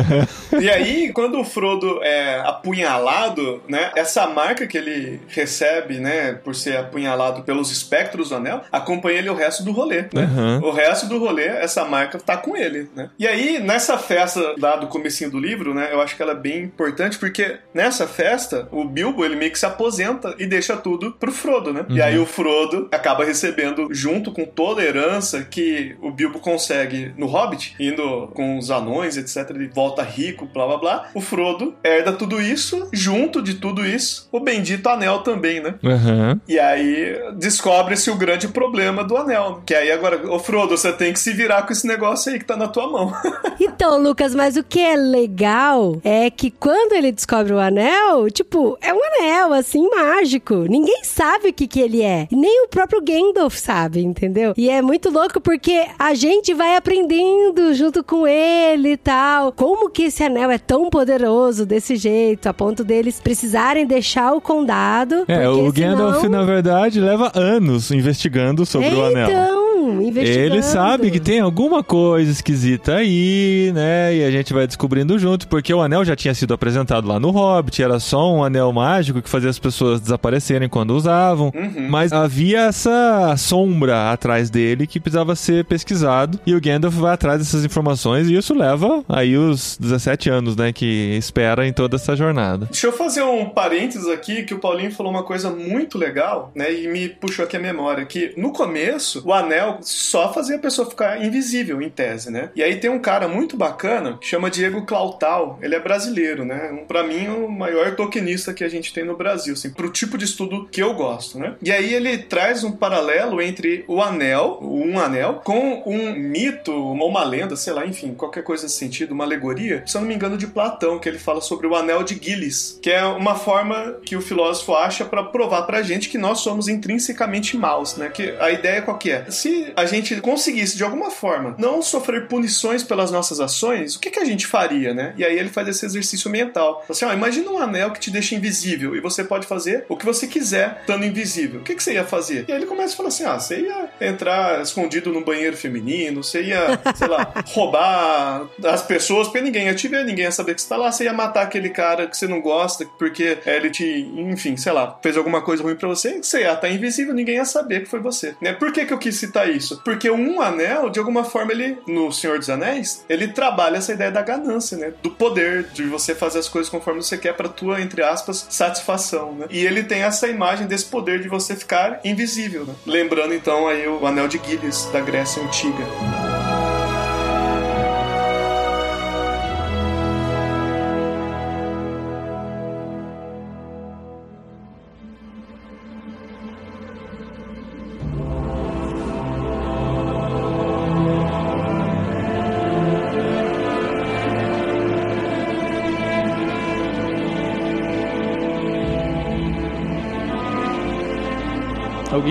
E 0.58 0.70
aí, 0.70 1.12
quando 1.12 1.38
o 1.38 1.44
Frodo 1.44 2.02
é 2.02 2.40
apunhalado, 2.40 3.62
né, 3.68 3.90
essa 3.94 4.26
marca 4.26 4.66
que 4.66 4.78
ele 4.78 5.20
recebe, 5.28 5.98
né, 5.98 6.32
por 6.32 6.54
ser 6.54 6.78
apunhalado 6.78 7.42
pelos 7.42 7.70
espectros 7.70 8.30
do 8.30 8.36
anel, 8.36 8.62
acompanha 8.72 9.18
ele 9.18 9.28
o 9.28 9.34
resto 9.34 9.62
do 9.62 9.72
rolê, 9.72 10.02
né? 10.12 10.28
Uhum. 10.36 10.68
O 10.68 10.70
resto 10.70 11.06
do 11.06 11.18
rolê, 11.18 11.46
essa 11.46 11.84
marca 11.84 12.18
tá 12.18 12.36
com 12.36 12.56
ele, 12.56 12.88
né? 12.94 13.10
E 13.18 13.26
aí, 13.26 13.58
nessa 13.58 13.98
festa 13.98 14.54
lá 14.58 14.76
do 14.76 14.86
comecinho 14.86 15.30
do 15.30 15.38
livro, 15.38 15.74
né, 15.74 15.88
eu 15.92 16.00
acho 16.00 16.16
que 16.16 16.22
ela 16.22 16.32
é 16.32 16.36
bem 16.36 16.62
importante, 16.62 17.18
porque 17.18 17.58
nessa 17.74 18.06
festa, 18.06 18.68
o 18.70 18.84
Bilbo, 18.84 19.24
ele 19.24 19.36
meio 19.36 19.50
que 19.50 19.58
se 19.58 19.66
aposenta 19.66 20.34
e 20.38 20.46
deixa 20.46 20.76
tudo 20.76 21.12
pro 21.18 21.32
Frodo, 21.32 21.72
né? 21.72 21.84
E 21.88 22.00
aí 22.00 22.18
o 22.18 22.26
Frodo 22.26 22.88
acaba 22.92 23.24
recebendo, 23.24 23.88
junto 23.90 24.32
com 24.32 24.44
toda 24.44 24.82
a 24.82 24.84
herança 24.84 25.42
que 25.44 25.96
o 26.00 26.10
Bilbo 26.10 26.38
consegue 26.38 27.12
no 27.16 27.26
Hobbit, 27.26 27.74
indo 27.78 28.28
com 28.28 28.58
os 28.58 28.70
anões, 28.70 29.16
etc, 29.16 29.50
ele 29.50 29.68
volta 29.68 30.02
rico, 30.02 30.46
blá 30.46 30.66
blá 30.66 30.78
blá, 30.78 31.08
o 31.14 31.20
Frodo 31.20 31.74
herda 31.82 32.12
tudo 32.12 32.40
isso, 32.40 32.88
junto 32.92 33.42
de 33.42 33.54
tudo 33.54 33.84
isso, 33.84 34.28
o 34.32 34.40
bendito 34.40 34.88
anel 34.88 35.20
também, 35.20 35.60
né? 35.60 35.74
Aham. 35.84 36.40
E 36.46 36.58
aí 36.58 37.18
descobre-se 37.36 38.10
o 38.10 38.16
grande 38.16 38.48
problema 38.48 39.04
do 39.04 39.16
anel. 39.16 39.62
Que 39.64 39.74
aí 39.74 39.90
agora, 39.90 40.30
ô 40.30 40.38
Frodo, 40.38 40.76
você 40.76 40.92
tem 40.92 41.12
que 41.12 41.18
se 41.18 41.32
virar 41.32 41.62
com 41.62 41.72
esse 41.72 41.86
negócio 41.86 42.32
aí 42.32 42.38
que 42.38 42.44
tá 42.44 42.56
na 42.56 42.68
tua 42.68 42.90
mão. 42.90 43.12
Então, 43.58 44.00
Lucas, 44.00 44.34
mas 44.34 44.56
o 44.56 44.62
que 44.62 44.80
é 44.80 44.96
legal 44.96 46.00
é 46.04 46.30
que 46.30 46.50
quando 46.50 46.92
ele 46.92 47.10
descobre 47.10 47.52
o 47.52 47.58
anel, 47.58 48.30
tipo, 48.30 48.78
é 48.80 48.92
um 48.92 49.00
anel, 49.02 49.52
assim, 49.52 49.88
mágico. 49.88 50.54
Ninguém 50.68 51.02
sabe 51.06 51.48
o 51.48 51.52
que, 51.52 51.66
que 51.66 51.80
ele 51.80 52.02
é. 52.02 52.28
Nem 52.30 52.64
o 52.64 52.68
próprio 52.68 53.02
Gandalf 53.02 53.56
sabe, 53.56 54.00
entendeu? 54.02 54.52
E 54.56 54.68
é 54.68 54.82
muito 54.82 55.10
louco 55.10 55.40
porque 55.40 55.86
a 55.98 56.14
gente 56.14 56.52
vai 56.52 56.76
aprendendo 56.76 57.72
junto 57.74 58.02
com 58.02 58.26
ele 58.26 58.92
e 58.92 58.96
tal. 58.96 59.52
Como 59.52 59.90
que 59.90 60.04
esse 60.04 60.22
anel 60.22 60.50
é 60.50 60.58
tão 60.58 60.90
poderoso 60.90 61.64
desse 61.64 61.96
jeito, 61.96 62.48
a 62.48 62.54
ponto 62.54 62.84
deles 62.84 63.20
precisarem 63.20 63.86
deixar 63.86 64.32
o 64.32 64.40
condado. 64.40 65.24
É, 65.28 65.48
o 65.48 65.72
Gandalf, 65.72 66.20
senão... 66.20 66.40
na 66.40 66.46
verdade, 66.46 67.00
leva 67.00 67.32
anos 67.34 67.90
investigando 67.90 68.66
sobre 68.66 68.94
o 68.94 69.04
anel. 69.04 69.30
Então, 69.30 69.65
investigando. 70.02 70.54
Ele 70.54 70.62
sabe 70.62 71.10
que 71.10 71.20
tem 71.20 71.40
alguma 71.40 71.82
coisa 71.82 72.30
esquisita 72.30 72.96
aí, 72.96 73.70
né? 73.74 74.14
E 74.16 74.24
a 74.24 74.30
gente 74.30 74.52
vai 74.52 74.66
descobrindo 74.66 75.18
junto, 75.18 75.48
porque 75.48 75.72
o 75.72 75.80
anel 75.80 76.04
já 76.04 76.16
tinha 76.16 76.34
sido 76.34 76.54
apresentado 76.54 77.06
lá 77.06 77.18
no 77.18 77.30
Hobbit, 77.30 77.82
era 77.82 77.98
só 77.98 78.32
um 78.32 78.44
anel 78.44 78.72
mágico 78.72 79.22
que 79.22 79.28
fazia 79.28 79.50
as 79.50 79.58
pessoas 79.58 80.00
desaparecerem 80.00 80.68
quando 80.68 80.90
usavam. 80.90 81.52
Uhum. 81.54 81.88
Mas 81.88 82.12
havia 82.12 82.66
essa 82.66 83.34
sombra 83.36 84.12
atrás 84.12 84.50
dele 84.50 84.86
que 84.86 85.00
precisava 85.00 85.34
ser 85.36 85.64
pesquisado. 85.64 86.38
E 86.46 86.54
o 86.54 86.60
Gandalf 86.60 86.94
vai 86.94 87.14
atrás 87.14 87.38
dessas 87.38 87.64
informações 87.64 88.28
e 88.28 88.36
isso 88.36 88.54
leva 88.54 89.04
aí 89.08 89.36
os 89.36 89.76
17 89.80 90.30
anos, 90.30 90.56
né? 90.56 90.72
Que 90.72 91.16
espera 91.16 91.66
em 91.66 91.72
toda 91.72 91.96
essa 91.96 92.16
jornada. 92.16 92.66
Deixa 92.66 92.86
eu 92.86 92.92
fazer 92.92 93.22
um 93.22 93.46
parênteses 93.46 94.08
aqui, 94.08 94.42
que 94.42 94.54
o 94.54 94.58
Paulinho 94.58 94.92
falou 94.92 95.12
uma 95.12 95.22
coisa 95.22 95.50
muito 95.50 95.98
legal, 95.98 96.50
né? 96.54 96.72
E 96.72 96.88
me 96.88 97.08
puxou 97.08 97.44
aqui 97.44 97.56
a 97.56 97.60
memória, 97.60 98.04
que 98.04 98.32
no 98.36 98.52
começo, 98.52 99.22
o 99.24 99.32
anel 99.32 99.75
só 99.80 100.32
fazia 100.32 100.56
a 100.56 100.60
pessoa 100.60 100.88
ficar 100.88 101.24
invisível, 101.24 101.80
em 101.80 101.90
tese, 101.90 102.30
né? 102.30 102.50
E 102.54 102.62
aí 102.62 102.76
tem 102.76 102.90
um 102.90 102.98
cara 102.98 103.28
muito 103.28 103.56
bacana, 103.56 104.18
que 104.20 104.26
chama 104.26 104.50
Diego 104.50 104.84
Clautal, 104.84 105.58
ele 105.62 105.74
é 105.74 105.80
brasileiro, 105.80 106.44
né? 106.44 106.70
Um, 106.72 106.86
pra 106.86 107.02
mim, 107.02 107.28
o 107.28 107.48
maior 107.48 107.94
tokenista 107.94 108.52
que 108.52 108.64
a 108.64 108.68
gente 108.68 108.92
tem 108.92 109.04
no 109.04 109.16
Brasil, 109.16 109.54
assim, 109.54 109.70
pro 109.70 109.90
tipo 109.90 110.18
de 110.18 110.24
estudo 110.24 110.68
que 110.70 110.82
eu 110.82 110.94
gosto, 110.94 111.38
né? 111.38 111.54
E 111.62 111.72
aí 111.72 111.94
ele 111.94 112.18
traz 112.18 112.64
um 112.64 112.72
paralelo 112.72 113.40
entre 113.40 113.84
o 113.86 114.02
anel, 114.02 114.58
um 114.62 114.98
anel, 114.98 115.40
com 115.44 115.82
um 115.86 116.14
mito, 116.14 116.72
uma 116.72 117.24
lenda, 117.24 117.56
sei 117.56 117.72
lá, 117.72 117.86
enfim, 117.86 118.14
qualquer 118.14 118.42
coisa 118.42 118.64
nesse 118.64 118.76
sentido, 118.76 119.12
uma 119.12 119.24
alegoria, 119.24 119.82
se 119.86 119.96
eu 119.96 120.00
não 120.00 120.08
me 120.08 120.14
engano, 120.14 120.36
de 120.36 120.46
Platão, 120.46 120.98
que 120.98 121.08
ele 121.08 121.18
fala 121.18 121.40
sobre 121.40 121.66
o 121.66 121.74
anel 121.74 122.02
de 122.02 122.18
Gilles, 122.20 122.78
que 122.82 122.90
é 122.90 123.04
uma 123.04 123.34
forma 123.34 123.96
que 124.04 124.16
o 124.16 124.20
filósofo 124.20 124.74
acha 124.74 125.04
para 125.04 125.22
provar 125.22 125.62
pra 125.62 125.82
gente 125.82 126.08
que 126.08 126.18
nós 126.18 126.40
somos 126.40 126.68
intrinsecamente 126.68 127.56
maus, 127.56 127.96
né? 127.96 128.08
Que 128.08 128.34
a 128.38 128.50
ideia 128.50 128.82
qual 128.82 128.98
que 128.98 129.10
é? 129.10 129.30
Se 129.30 129.65
a 129.76 129.84
gente 129.84 130.20
conseguisse 130.20 130.76
de 130.76 130.84
alguma 130.84 131.10
forma 131.10 131.54
não 131.58 131.82
sofrer 131.82 132.28
punições 132.28 132.82
pelas 132.82 133.10
nossas 133.10 133.40
ações, 133.40 133.96
o 133.96 134.00
que, 134.00 134.10
que 134.10 134.18
a 134.18 134.24
gente 134.24 134.46
faria, 134.46 134.94
né? 134.94 135.14
E 135.16 135.24
aí 135.24 135.38
ele 135.38 135.48
faz 135.48 135.68
esse 135.68 135.84
exercício 135.84 136.30
mental. 136.30 136.84
Assim, 136.88 137.04
ó, 137.04 137.12
imagina 137.12 137.50
um 137.50 137.58
anel 137.58 137.90
que 137.90 138.00
te 138.00 138.10
deixa 138.10 138.34
invisível 138.34 138.96
e 138.96 139.00
você 139.00 139.24
pode 139.24 139.46
fazer 139.46 139.84
o 139.88 139.96
que 139.96 140.04
você 140.04 140.26
quiser 140.26 140.78
estando 140.80 141.04
invisível. 141.04 141.60
O 141.60 141.62
que, 141.62 141.74
que 141.74 141.82
você 141.82 141.94
ia 141.94 142.04
fazer? 142.04 142.44
E 142.48 142.52
aí 142.52 142.58
ele 142.58 142.66
começa 142.66 142.94
a 142.94 142.96
falar 142.96 143.08
assim: 143.08 143.24
ah, 143.24 143.38
você 143.38 143.60
ia 143.60 143.90
entrar 144.00 144.62
escondido 144.62 145.12
num 145.12 145.22
banheiro 145.22 145.56
feminino, 145.56 146.22
você 146.22 146.42
ia, 146.42 146.80
sei 146.94 147.08
lá, 147.08 147.32
roubar 147.46 148.46
as 148.64 148.82
pessoas 148.82 149.28
porque 149.28 149.40
ninguém 149.40 149.66
ia 149.66 149.74
te 149.74 149.88
ver, 149.88 150.04
ninguém 150.04 150.24
ia 150.24 150.32
saber 150.32 150.54
que 150.54 150.62
você 150.62 150.68
tá 150.68 150.76
lá, 150.76 150.90
você 150.90 151.04
ia 151.04 151.12
matar 151.12 151.42
aquele 151.42 151.70
cara 151.70 152.06
que 152.06 152.16
você 152.16 152.26
não 152.26 152.40
gosta 152.40 152.86
porque 152.98 153.38
ele 153.46 153.70
te, 153.70 153.84
enfim, 154.16 154.56
sei 154.56 154.72
lá, 154.72 154.98
fez 155.02 155.16
alguma 155.16 155.42
coisa 155.42 155.62
ruim 155.62 155.76
pra 155.76 155.88
você, 155.88 156.22
você 156.22 156.42
ia 156.42 156.52
estar 156.52 156.68
invisível, 156.68 157.14
ninguém 157.14 157.36
ia 157.36 157.44
saber 157.44 157.82
que 157.82 157.88
foi 157.88 158.00
você. 158.00 158.34
Né? 158.40 158.52
Por 158.52 158.72
que, 158.72 158.84
que 158.84 158.92
eu 158.92 158.98
quis 158.98 159.16
citar 159.16 159.48
isso? 159.48 159.55
Porque 159.84 160.10
um 160.10 160.40
anel, 160.40 160.90
de 160.90 160.98
alguma 160.98 161.24
forma, 161.24 161.52
ele, 161.52 161.78
no 161.86 162.12
Senhor 162.12 162.38
dos 162.38 162.50
Anéis, 162.50 163.04
ele 163.08 163.28
trabalha 163.28 163.76
essa 163.76 163.92
ideia 163.92 164.10
da 164.10 164.22
ganância, 164.22 164.76
né? 164.76 164.92
Do 165.02 165.10
poder, 165.10 165.64
de 165.72 165.84
você 165.84 166.14
fazer 166.14 166.38
as 166.38 166.48
coisas 166.48 166.70
conforme 166.70 167.02
você 167.02 167.16
quer 167.16 167.34
pra 167.34 167.48
tua, 167.48 167.80
entre 167.80 168.02
aspas, 168.02 168.46
satisfação, 168.50 169.32
né? 169.32 169.46
E 169.50 169.64
ele 169.64 169.82
tem 169.84 170.02
essa 170.02 170.28
imagem 170.28 170.66
desse 170.66 170.86
poder 170.86 171.20
de 171.20 171.28
você 171.28 171.54
ficar 171.54 172.00
invisível, 172.04 172.64
né? 172.64 172.74
Lembrando 172.86 173.34
então 173.34 173.66
aí 173.68 173.86
o 173.86 174.06
anel 174.06 174.28
de 174.28 174.40
Gilles 174.44 174.88
da 174.92 175.00
Grécia 175.00 175.42
Antiga. 175.42 176.25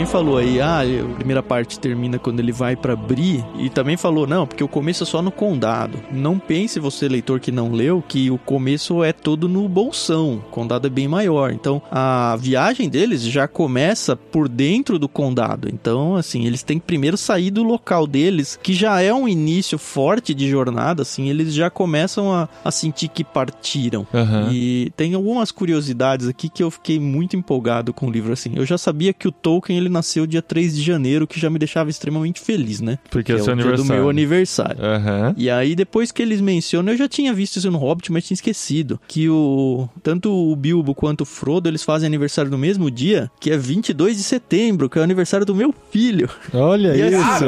Alguém 0.06 0.12
falou 0.12 0.38
aí, 0.38 0.62
ah, 0.62 0.82
a 0.82 1.16
primeira 1.16 1.42
parte 1.42 1.80
termina 1.80 2.20
quando 2.20 2.40
ele 2.40 2.52
vai 2.52 2.76
pra 2.76 2.96
Bri 2.96 3.44
e 3.58 3.72
também 3.72 3.98
falou, 3.98 4.28
não, 4.28 4.46
porque 4.46 4.64
o 4.64 4.68
começo 4.68 5.02
é 5.02 5.06
só 5.06 5.20
no 5.20 5.32
condado. 5.32 5.98
Não 6.12 6.38
pense 6.38 6.80
você, 6.80 7.08
leitor 7.08 7.40
que 7.40 7.52
não 7.52 7.72
leu, 7.72 8.04
que 8.08 8.30
o 8.30 8.38
começo 8.38 9.04
é 9.04 9.12
todo 9.12 9.50
no 9.50 9.68
bolsão. 9.68 10.36
O 10.36 10.52
condado 10.52 10.86
é 10.86 10.92
bem 10.92 11.08
maior. 11.08 11.52
Então, 11.52 11.82
a 11.90 12.38
viagem 12.40 12.88
deles 12.88 13.24
já 13.24 13.48
começa 13.48 14.16
por 14.16 14.48
dentro 14.48 15.00
do 15.00 15.10
condado. 15.10 15.68
Então, 15.74 16.16
assim, 16.16 16.46
eles 16.46 16.62
têm 16.62 16.78
que 16.78 16.86
primeiro 16.86 17.18
sair 17.18 17.50
do 17.50 17.64
local 17.64 18.06
deles, 18.06 18.60
que 18.62 18.74
já 18.76 19.02
é 19.02 19.12
um 19.12 19.28
início 19.28 19.80
forte 19.80 20.36
de 20.36 20.48
jornada, 20.48 21.02
assim, 21.02 21.30
eles 21.30 21.52
já 21.52 21.72
começam 21.72 22.32
a, 22.32 22.48
a 22.64 22.70
sentir 22.70 23.08
que 23.08 23.24
partiram. 23.24 24.06
Aham. 24.14 24.50
E 24.52 24.92
tem 24.96 25.16
algumas 25.16 25.52
curiosidades 25.52 26.28
aqui 26.28 26.48
que 26.48 26.62
eu 26.62 26.70
fiquei 26.70 27.00
muito 27.00 27.36
empolgado 27.36 27.92
com 27.92 28.06
o 28.06 28.12
livro, 28.12 28.34
assim. 28.34 28.52
Eu 28.56 28.68
já 28.68 28.78
sabia 28.78 29.12
que 29.12 29.28
o 29.28 29.32
Tolkien, 29.32 29.80
ele 29.80 29.95
nasceu 29.96 30.28
dia 30.28 30.42
3 30.42 30.76
de 30.76 30.82
janeiro, 30.82 31.26
que 31.26 31.40
já 31.40 31.50
me 31.50 31.58
deixava 31.58 31.90
extremamente 31.90 32.40
feliz, 32.42 32.82
né? 32.82 33.00
Porque 33.10 33.32
é 33.32 33.36
que 33.36 33.42
o 33.42 33.44
seu 33.44 33.54
o 33.54 33.56
dia 33.58 33.66
do 33.66 33.70
aniversário. 33.70 34.02
meu 34.02 34.10
aniversário. 34.10 34.84
Aham. 34.84 35.34
E 35.38 35.50
aí, 35.50 35.76
depois 35.76 36.12
que 36.12 36.22
eles 36.22 36.42
mencionam, 36.42 36.94
eu 36.94 36.98
já 36.98 37.08
tinha 37.08 37.34
visto 37.34 37.58
isso 37.58 37.72
no 37.72 37.78
Hobbit, 37.78 38.12
mas 38.12 38.26
tinha 38.26 38.36
esquecido. 38.36 39.00
Que 39.08 39.30
o 39.30 39.88
tanto 40.04 40.32
o 40.32 40.56
Bilbo 40.56 40.94
quanto 40.94 41.22
o 41.22 41.26
Frodo, 41.26 41.70
eles 41.70 41.84
fazem 41.84 42.08
aniversário 42.08 42.52
no 42.52 42.58
mesmo 42.58 42.92
dia, 42.92 43.32
que 43.40 43.50
é 43.52 43.58
22 43.58 44.18
de 44.18 44.24
setembro, 44.24 44.90
que 44.90 44.98
é 44.98 45.02
o 45.02 45.04
aniversário 45.04 45.46
do 45.46 45.56
meu 45.56 45.74
filho. 45.92 46.30
Olha 46.54 46.96
E 46.96 47.02
aí, 47.02 47.14
isso. 47.14 47.46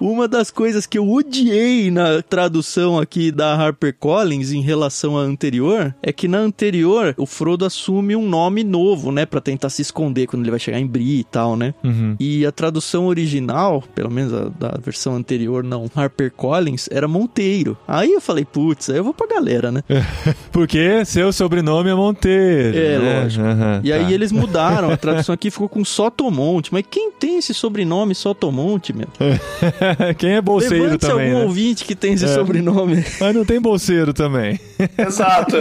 Uma 0.00 0.26
das 0.26 0.50
coisas 0.50 0.86
que 0.86 0.98
eu 0.98 1.08
odiei 1.10 1.90
na 1.90 2.22
tradução 2.22 2.98
aqui 2.98 3.30
da 3.30 3.54
HarperCollins 3.54 4.52
em 4.52 4.62
relação 4.62 5.16
à 5.18 5.20
anterior 5.22 5.94
é 6.02 6.12
que 6.12 6.26
na 6.28 6.38
anterior 6.38 7.14
o 7.16 7.26
Frodo 7.26 7.64
assume 7.64 8.16
um 8.16 8.26
nome 8.28 8.64
novo, 8.64 9.12
né, 9.12 9.26
Pra 9.26 9.40
tentar 9.40 9.70
se 9.70 9.82
esconder 9.82 10.26
quando 10.26 10.42
ele 10.42 10.50
vai 10.50 10.60
chegar 10.60 10.78
em 10.78 10.86
Bree 10.86 11.20
e 11.20 11.24
tal, 11.24 11.56
né? 11.56 11.65
Uhum. 11.82 12.16
E 12.18 12.44
a 12.46 12.52
tradução 12.52 13.06
original, 13.06 13.82
pelo 13.94 14.10
menos 14.10 14.32
a 14.32 14.48
da 14.48 14.78
versão 14.82 15.14
anterior, 15.16 15.62
não, 15.64 15.90
HarperCollins, 15.94 16.88
era 16.90 17.06
Monteiro. 17.08 17.76
Aí 17.86 18.12
eu 18.12 18.20
falei, 18.20 18.44
putz, 18.44 18.90
aí 18.90 18.96
eu 18.98 19.04
vou 19.04 19.14
pra 19.14 19.26
galera, 19.26 19.70
né? 19.72 19.82
Porque 20.52 21.04
seu 21.04 21.32
sobrenome 21.32 21.90
é 21.90 21.94
Monteiro. 21.94 22.76
É, 22.76 22.98
né? 22.98 23.20
lógico. 23.22 23.44
Aham, 23.46 23.80
E 23.84 23.92
aí 23.92 24.04
tá. 24.04 24.10
eles 24.12 24.32
mudaram, 24.32 24.90
a 24.90 24.96
tradução 24.96 25.32
aqui 25.34 25.50
ficou 25.50 25.68
com 25.68 25.84
Sotomonte. 25.84 26.72
Mas 26.72 26.84
quem 26.90 27.10
tem 27.12 27.38
esse 27.38 27.52
sobrenome 27.54 28.14
Sotomonte, 28.14 28.92
meu? 28.92 29.06
Quem 30.18 30.32
é 30.32 30.40
bolseiro 30.40 30.84
Levante 30.84 31.00
também, 31.00 31.26
algum 31.28 31.38
né? 31.40 31.44
ouvinte 31.44 31.84
que 31.84 31.94
tem 31.94 32.12
esse 32.14 32.24
É. 32.24 32.28
sobrenome. 32.28 33.04
Mas 33.20 33.34
não 33.34 33.44
tem 33.44 33.60
bolseiro 33.60 34.12
também. 34.12 34.58
Exato. 34.98 35.56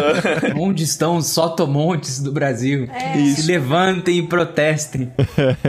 Onde 0.58 0.84
estão 0.84 1.18
os 1.18 1.28
sotomontes 1.28 2.20
do 2.22 2.32
Brasil? 2.32 2.88
Se 3.36 3.48
levantem 3.48 4.20
e 4.20 4.24
protestem. 4.28 5.12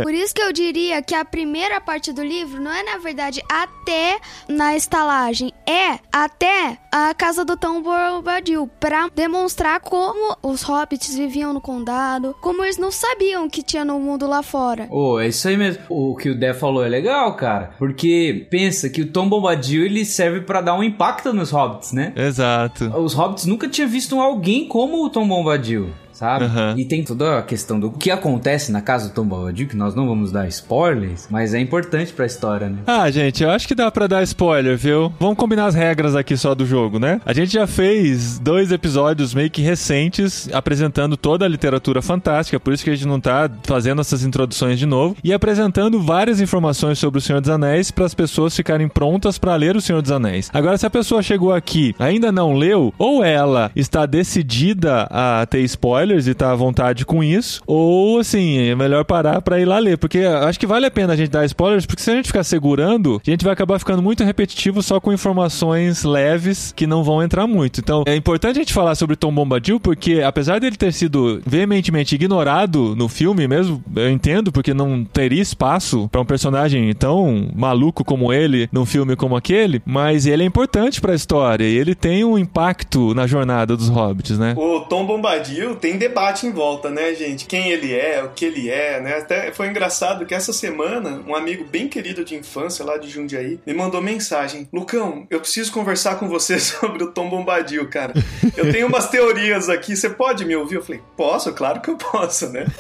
Por 0.03 0.13
isso 0.17 0.35
que 0.35 0.43
eu 0.43 0.53
diria 0.53 1.03
que 1.03 1.15
a 1.15 1.25
primeira 1.25 1.81
parte 1.81 2.13
do 2.13 2.23
livro 2.23 2.61
não 2.61 2.73
é, 2.73 2.83
na 2.83 2.99
verdade, 2.99 3.43
até 3.51 4.19
na 4.49 4.77
estalagem, 4.77 5.53
é 5.67 5.99
até 6.13 6.79
a 6.93 7.15
casa 7.15 7.45
do 7.45 7.57
Tom 7.57 7.83
Bombadil, 7.83 8.69
pra 8.81 9.09
demonstrar 9.15 9.81
como 9.81 10.37
os 10.43 10.63
hobbits 10.63 11.15
viviam 11.15 11.53
no 11.53 11.61
condado, 11.61 12.35
como 12.41 12.65
eles 12.65 12.79
não 12.79 12.91
sabiam 12.91 13.47
o 13.47 13.51
que 13.51 13.63
tinha 13.63 13.85
no 13.85 13.99
mundo 14.01 14.27
lá 14.27 14.43
fora. 14.43 14.89
Ô, 14.91 15.21
é 15.21 15.29
isso 15.29 15.47
aí 15.49 15.57
mesmo. 15.57 15.83
O 15.89 16.17
que 16.17 16.31
o 16.31 16.39
Dé 16.39 16.55
falou 16.55 16.85
é 16.85 16.89
legal, 16.89 17.35
cara. 17.37 17.75
Porque 17.79 18.47
pensa 18.51 18.89
que 18.89 19.03
o 19.03 19.13
Tom 19.13 19.29
Bombadil 19.29 19.85
ele 19.85 20.05
serve 20.05 20.41
pra 20.41 20.61
dar 20.61 20.75
um 20.75 20.83
impacto 20.83 21.33
nos 21.33 21.51
hobbits, 21.51 21.93
né? 21.93 22.13
Exato. 22.17 22.85
Os 22.99 23.13
hobbits 23.15 23.47
nunca 23.47 23.69
tinham 23.69 23.89
visto 23.89 24.21
alguém 24.21 24.67
como 24.67 25.05
o 25.05 25.11
Tom 25.11 25.27
Bombadil. 25.29 25.93
Sabe? 26.17 26.47
Aham. 26.47 26.75
E 26.79 26.85
tem 26.87 27.05
toda 27.05 27.39
a 27.39 27.43
questão 27.43 27.79
do 27.79 27.91
que 27.91 28.11
acontece 28.11 28.73
na 28.73 28.81
casa 28.81 29.09
do 29.09 29.15
Tom 29.15 29.27
Bombadil, 29.27 29.69
que 29.69 29.77
nós 29.77 29.95
não 29.95 30.09
vamos 30.09 30.33
dar 30.33 30.49
spoilers, 30.49 31.29
mas 31.31 31.53
é 31.53 31.61
importante 31.61 32.11
pra 32.11 32.25
história, 32.25 32.71
né? 32.71 32.79
Ah, 32.87 33.11
gente, 33.11 33.43
eu 33.43 33.51
acho 33.51 33.69
que 33.69 33.75
dá 33.75 33.91
pra 33.91 34.07
dar 34.07 34.23
spoiler, 34.23 34.79
viu? 34.79 35.13
Vamos 35.21 35.37
combinar 35.37 35.67
as 35.67 35.75
regras 35.75 36.17
aqui 36.17 36.35
só 36.35 36.55
do 36.55 36.65
jogo, 36.65 36.99
né? 36.99 37.21
A 37.27 37.35
gente 37.35 37.53
já 37.53 37.67
fez 37.67 38.39
dois 38.39 38.73
episódios 38.73 39.35
meio 39.35 39.51
que 39.51 39.61
recentes 39.61 40.49
apresentando 40.55 41.19
toda 41.19 41.45
a 41.45 41.49
literatura 41.49 42.01
fantástica, 42.01 42.59
por 42.59 42.73
isso 42.73 42.83
que 42.83 42.89
a 42.89 42.95
gente 42.95 43.07
não 43.07 43.21
tá 43.21 43.51
fazendo 43.65 44.01
essas 44.01 44.25
introduções 44.25 44.79
de 44.79 44.87
novo 44.87 45.17
e 45.23 45.35
apresentando 45.35 46.01
várias 46.01 46.41
informações 46.41 46.99
sobre 46.99 47.19
o 47.19 47.23
Senhor 47.23 47.43
dos 47.43 47.51
Anéis 47.51 47.91
para 47.91 48.07
as 48.07 48.15
pessoas 48.15 48.57
ficarem 48.57 48.89
prontas 48.89 49.37
pra 49.37 49.55
ler 49.55 49.77
o 49.77 49.83
Senhor 49.83 50.01
dos 50.01 50.11
Anéis. 50.11 50.51
Agora, 50.55 50.79
se 50.79 50.87
a 50.87 50.91
pessoa 50.91 51.23
chegou 51.23 51.53
aqui, 51.53 51.95
ainda 51.99 52.33
não 52.33 52.55
leu, 52.55 52.95
ou 52.97 53.23
ela 53.23 53.71
está 53.77 54.07
decidida 54.07 55.07
a 55.11 55.45
ter 55.45 55.61
spoiler 55.61 56.06
spoilers 56.07 56.27
e 56.29 56.35
tá 56.35 56.53
à 56.53 56.55
vontade 56.55 57.05
com 57.05 57.23
isso, 57.23 57.61
ou 57.67 58.21
assim, 58.21 58.59
é 58.59 58.75
melhor 58.75 59.05
parar 59.05 59.43
pra 59.43 59.61
ir 59.61 59.65
lá 59.65 59.79
ler, 59.79 59.99
porque 59.99 60.21
acho 60.21 60.59
que 60.59 60.67
vale 60.67 60.87
a 60.87 60.91
pena 60.91 61.13
a 61.13 61.17
gente 61.17 61.31
dar 61.31 61.45
spoilers, 61.45 61.85
porque 61.85 62.03
se 62.03 62.11
a 62.11 62.15
gente 62.15 62.27
ficar 62.27 62.45
segurando, 62.45 63.21
a 63.27 63.31
gente 63.31 63.45
vai 63.45 63.53
acabar 63.53 63.79
ficando 63.79 64.03
muito 64.03 64.23
repetitivo 64.23 64.83
só 64.83 65.01
com 65.01 65.13
informações 65.13 66.05
leves 66.05 66.73
que 66.75 66.87
não 66.87 67.03
vão 67.03 67.23
entrar 67.23 67.47
muito. 67.47 67.81
Então, 67.81 68.05
é 68.07 68.15
importante 68.15 68.57
a 68.57 68.61
gente 68.61 68.73
falar 68.73 68.95
sobre 68.95 69.17
Tom 69.17 69.35
Bombadil, 69.35 69.81
porque 69.81 70.23
apesar 70.23 70.61
dele 70.61 70.77
ter 70.77 70.93
sido 70.93 71.41
veementemente 71.45 72.15
ignorado 72.15 72.95
no 72.97 73.09
filme 73.09 73.49
mesmo, 73.49 73.83
eu 73.95 74.11
entendo, 74.11 74.53
porque 74.53 74.73
não 74.73 75.05
teria 75.05 75.43
espaço 75.43 76.09
pra 76.11 76.21
um 76.21 76.25
personagem 76.25 76.93
tão 76.95 77.49
maluco 77.55 78.05
como 78.05 78.33
ele 78.33 78.69
num 78.71 78.87
filme 78.87 79.17
como 79.17 79.37
aquele, 79.37 79.83
mas 79.85 80.27
ele 80.27 80.43
é 80.43 80.47
importante 80.47 81.01
pra 81.01 81.15
história 81.15 81.65
e 81.65 81.77
ele 81.77 81.95
tem 81.95 82.25
um 82.25 82.39
impacto 82.39 83.15
na 83.15 83.27
jornada 83.27 83.77
dos 83.77 83.89
hobbits, 83.89 84.39
né? 84.39 84.55
O 84.57 84.81
Tom 84.81 85.05
Bombadil 85.05 85.75
tem 85.77 85.96
debate 85.97 86.47
em 86.47 86.51
volta, 86.51 86.91
né, 86.91 87.15
gente? 87.15 87.47
Quem 87.47 87.69
ele 87.69 87.95
é, 87.95 88.23
o 88.23 88.31
que 88.31 88.45
ele 88.45 88.69
é, 88.71 89.01
né? 89.01 89.19
Até 89.19 89.53
foi 89.53 89.69
engraçado 89.69 90.27
que 90.27 90.35
essa 90.35 90.53
semana, 90.53 91.23
um 91.27 91.35
amigo 91.35 91.65
bem 91.65 91.89
querido 91.89 92.25
de 92.25 92.35
infância 92.35 92.85
lá 92.85 92.97
de 92.97 93.09
Jundiaí 93.09 93.61
me 93.67 93.75
mandou 93.75 94.01
mensagem: 94.01 94.69
Lucão, 94.73 95.27
eu 95.31 95.41
preciso 95.41 95.73
conversar 95.73 96.17
com 96.17 96.29
você 96.29 96.59
sobre 96.61 97.05
o 97.05 97.11
Tom 97.11 97.29
Bombadil, 97.29 97.89
cara. 97.89 98.15
Eu 98.57 98.71
tenho 98.73 98.87
umas 98.87 99.09
teorias 99.09 99.69
aqui, 99.69 99.97
você 99.97 100.11
pode 100.11 100.45
me 100.45 100.57
ouvir? 100.57 100.77
Eu 100.77 100.83
falei: 100.83 101.03
Posso, 101.17 101.53
claro 101.53 101.81
que 101.81 101.91
eu 101.91 101.97
posso, 101.97 102.49
né? 102.51 102.67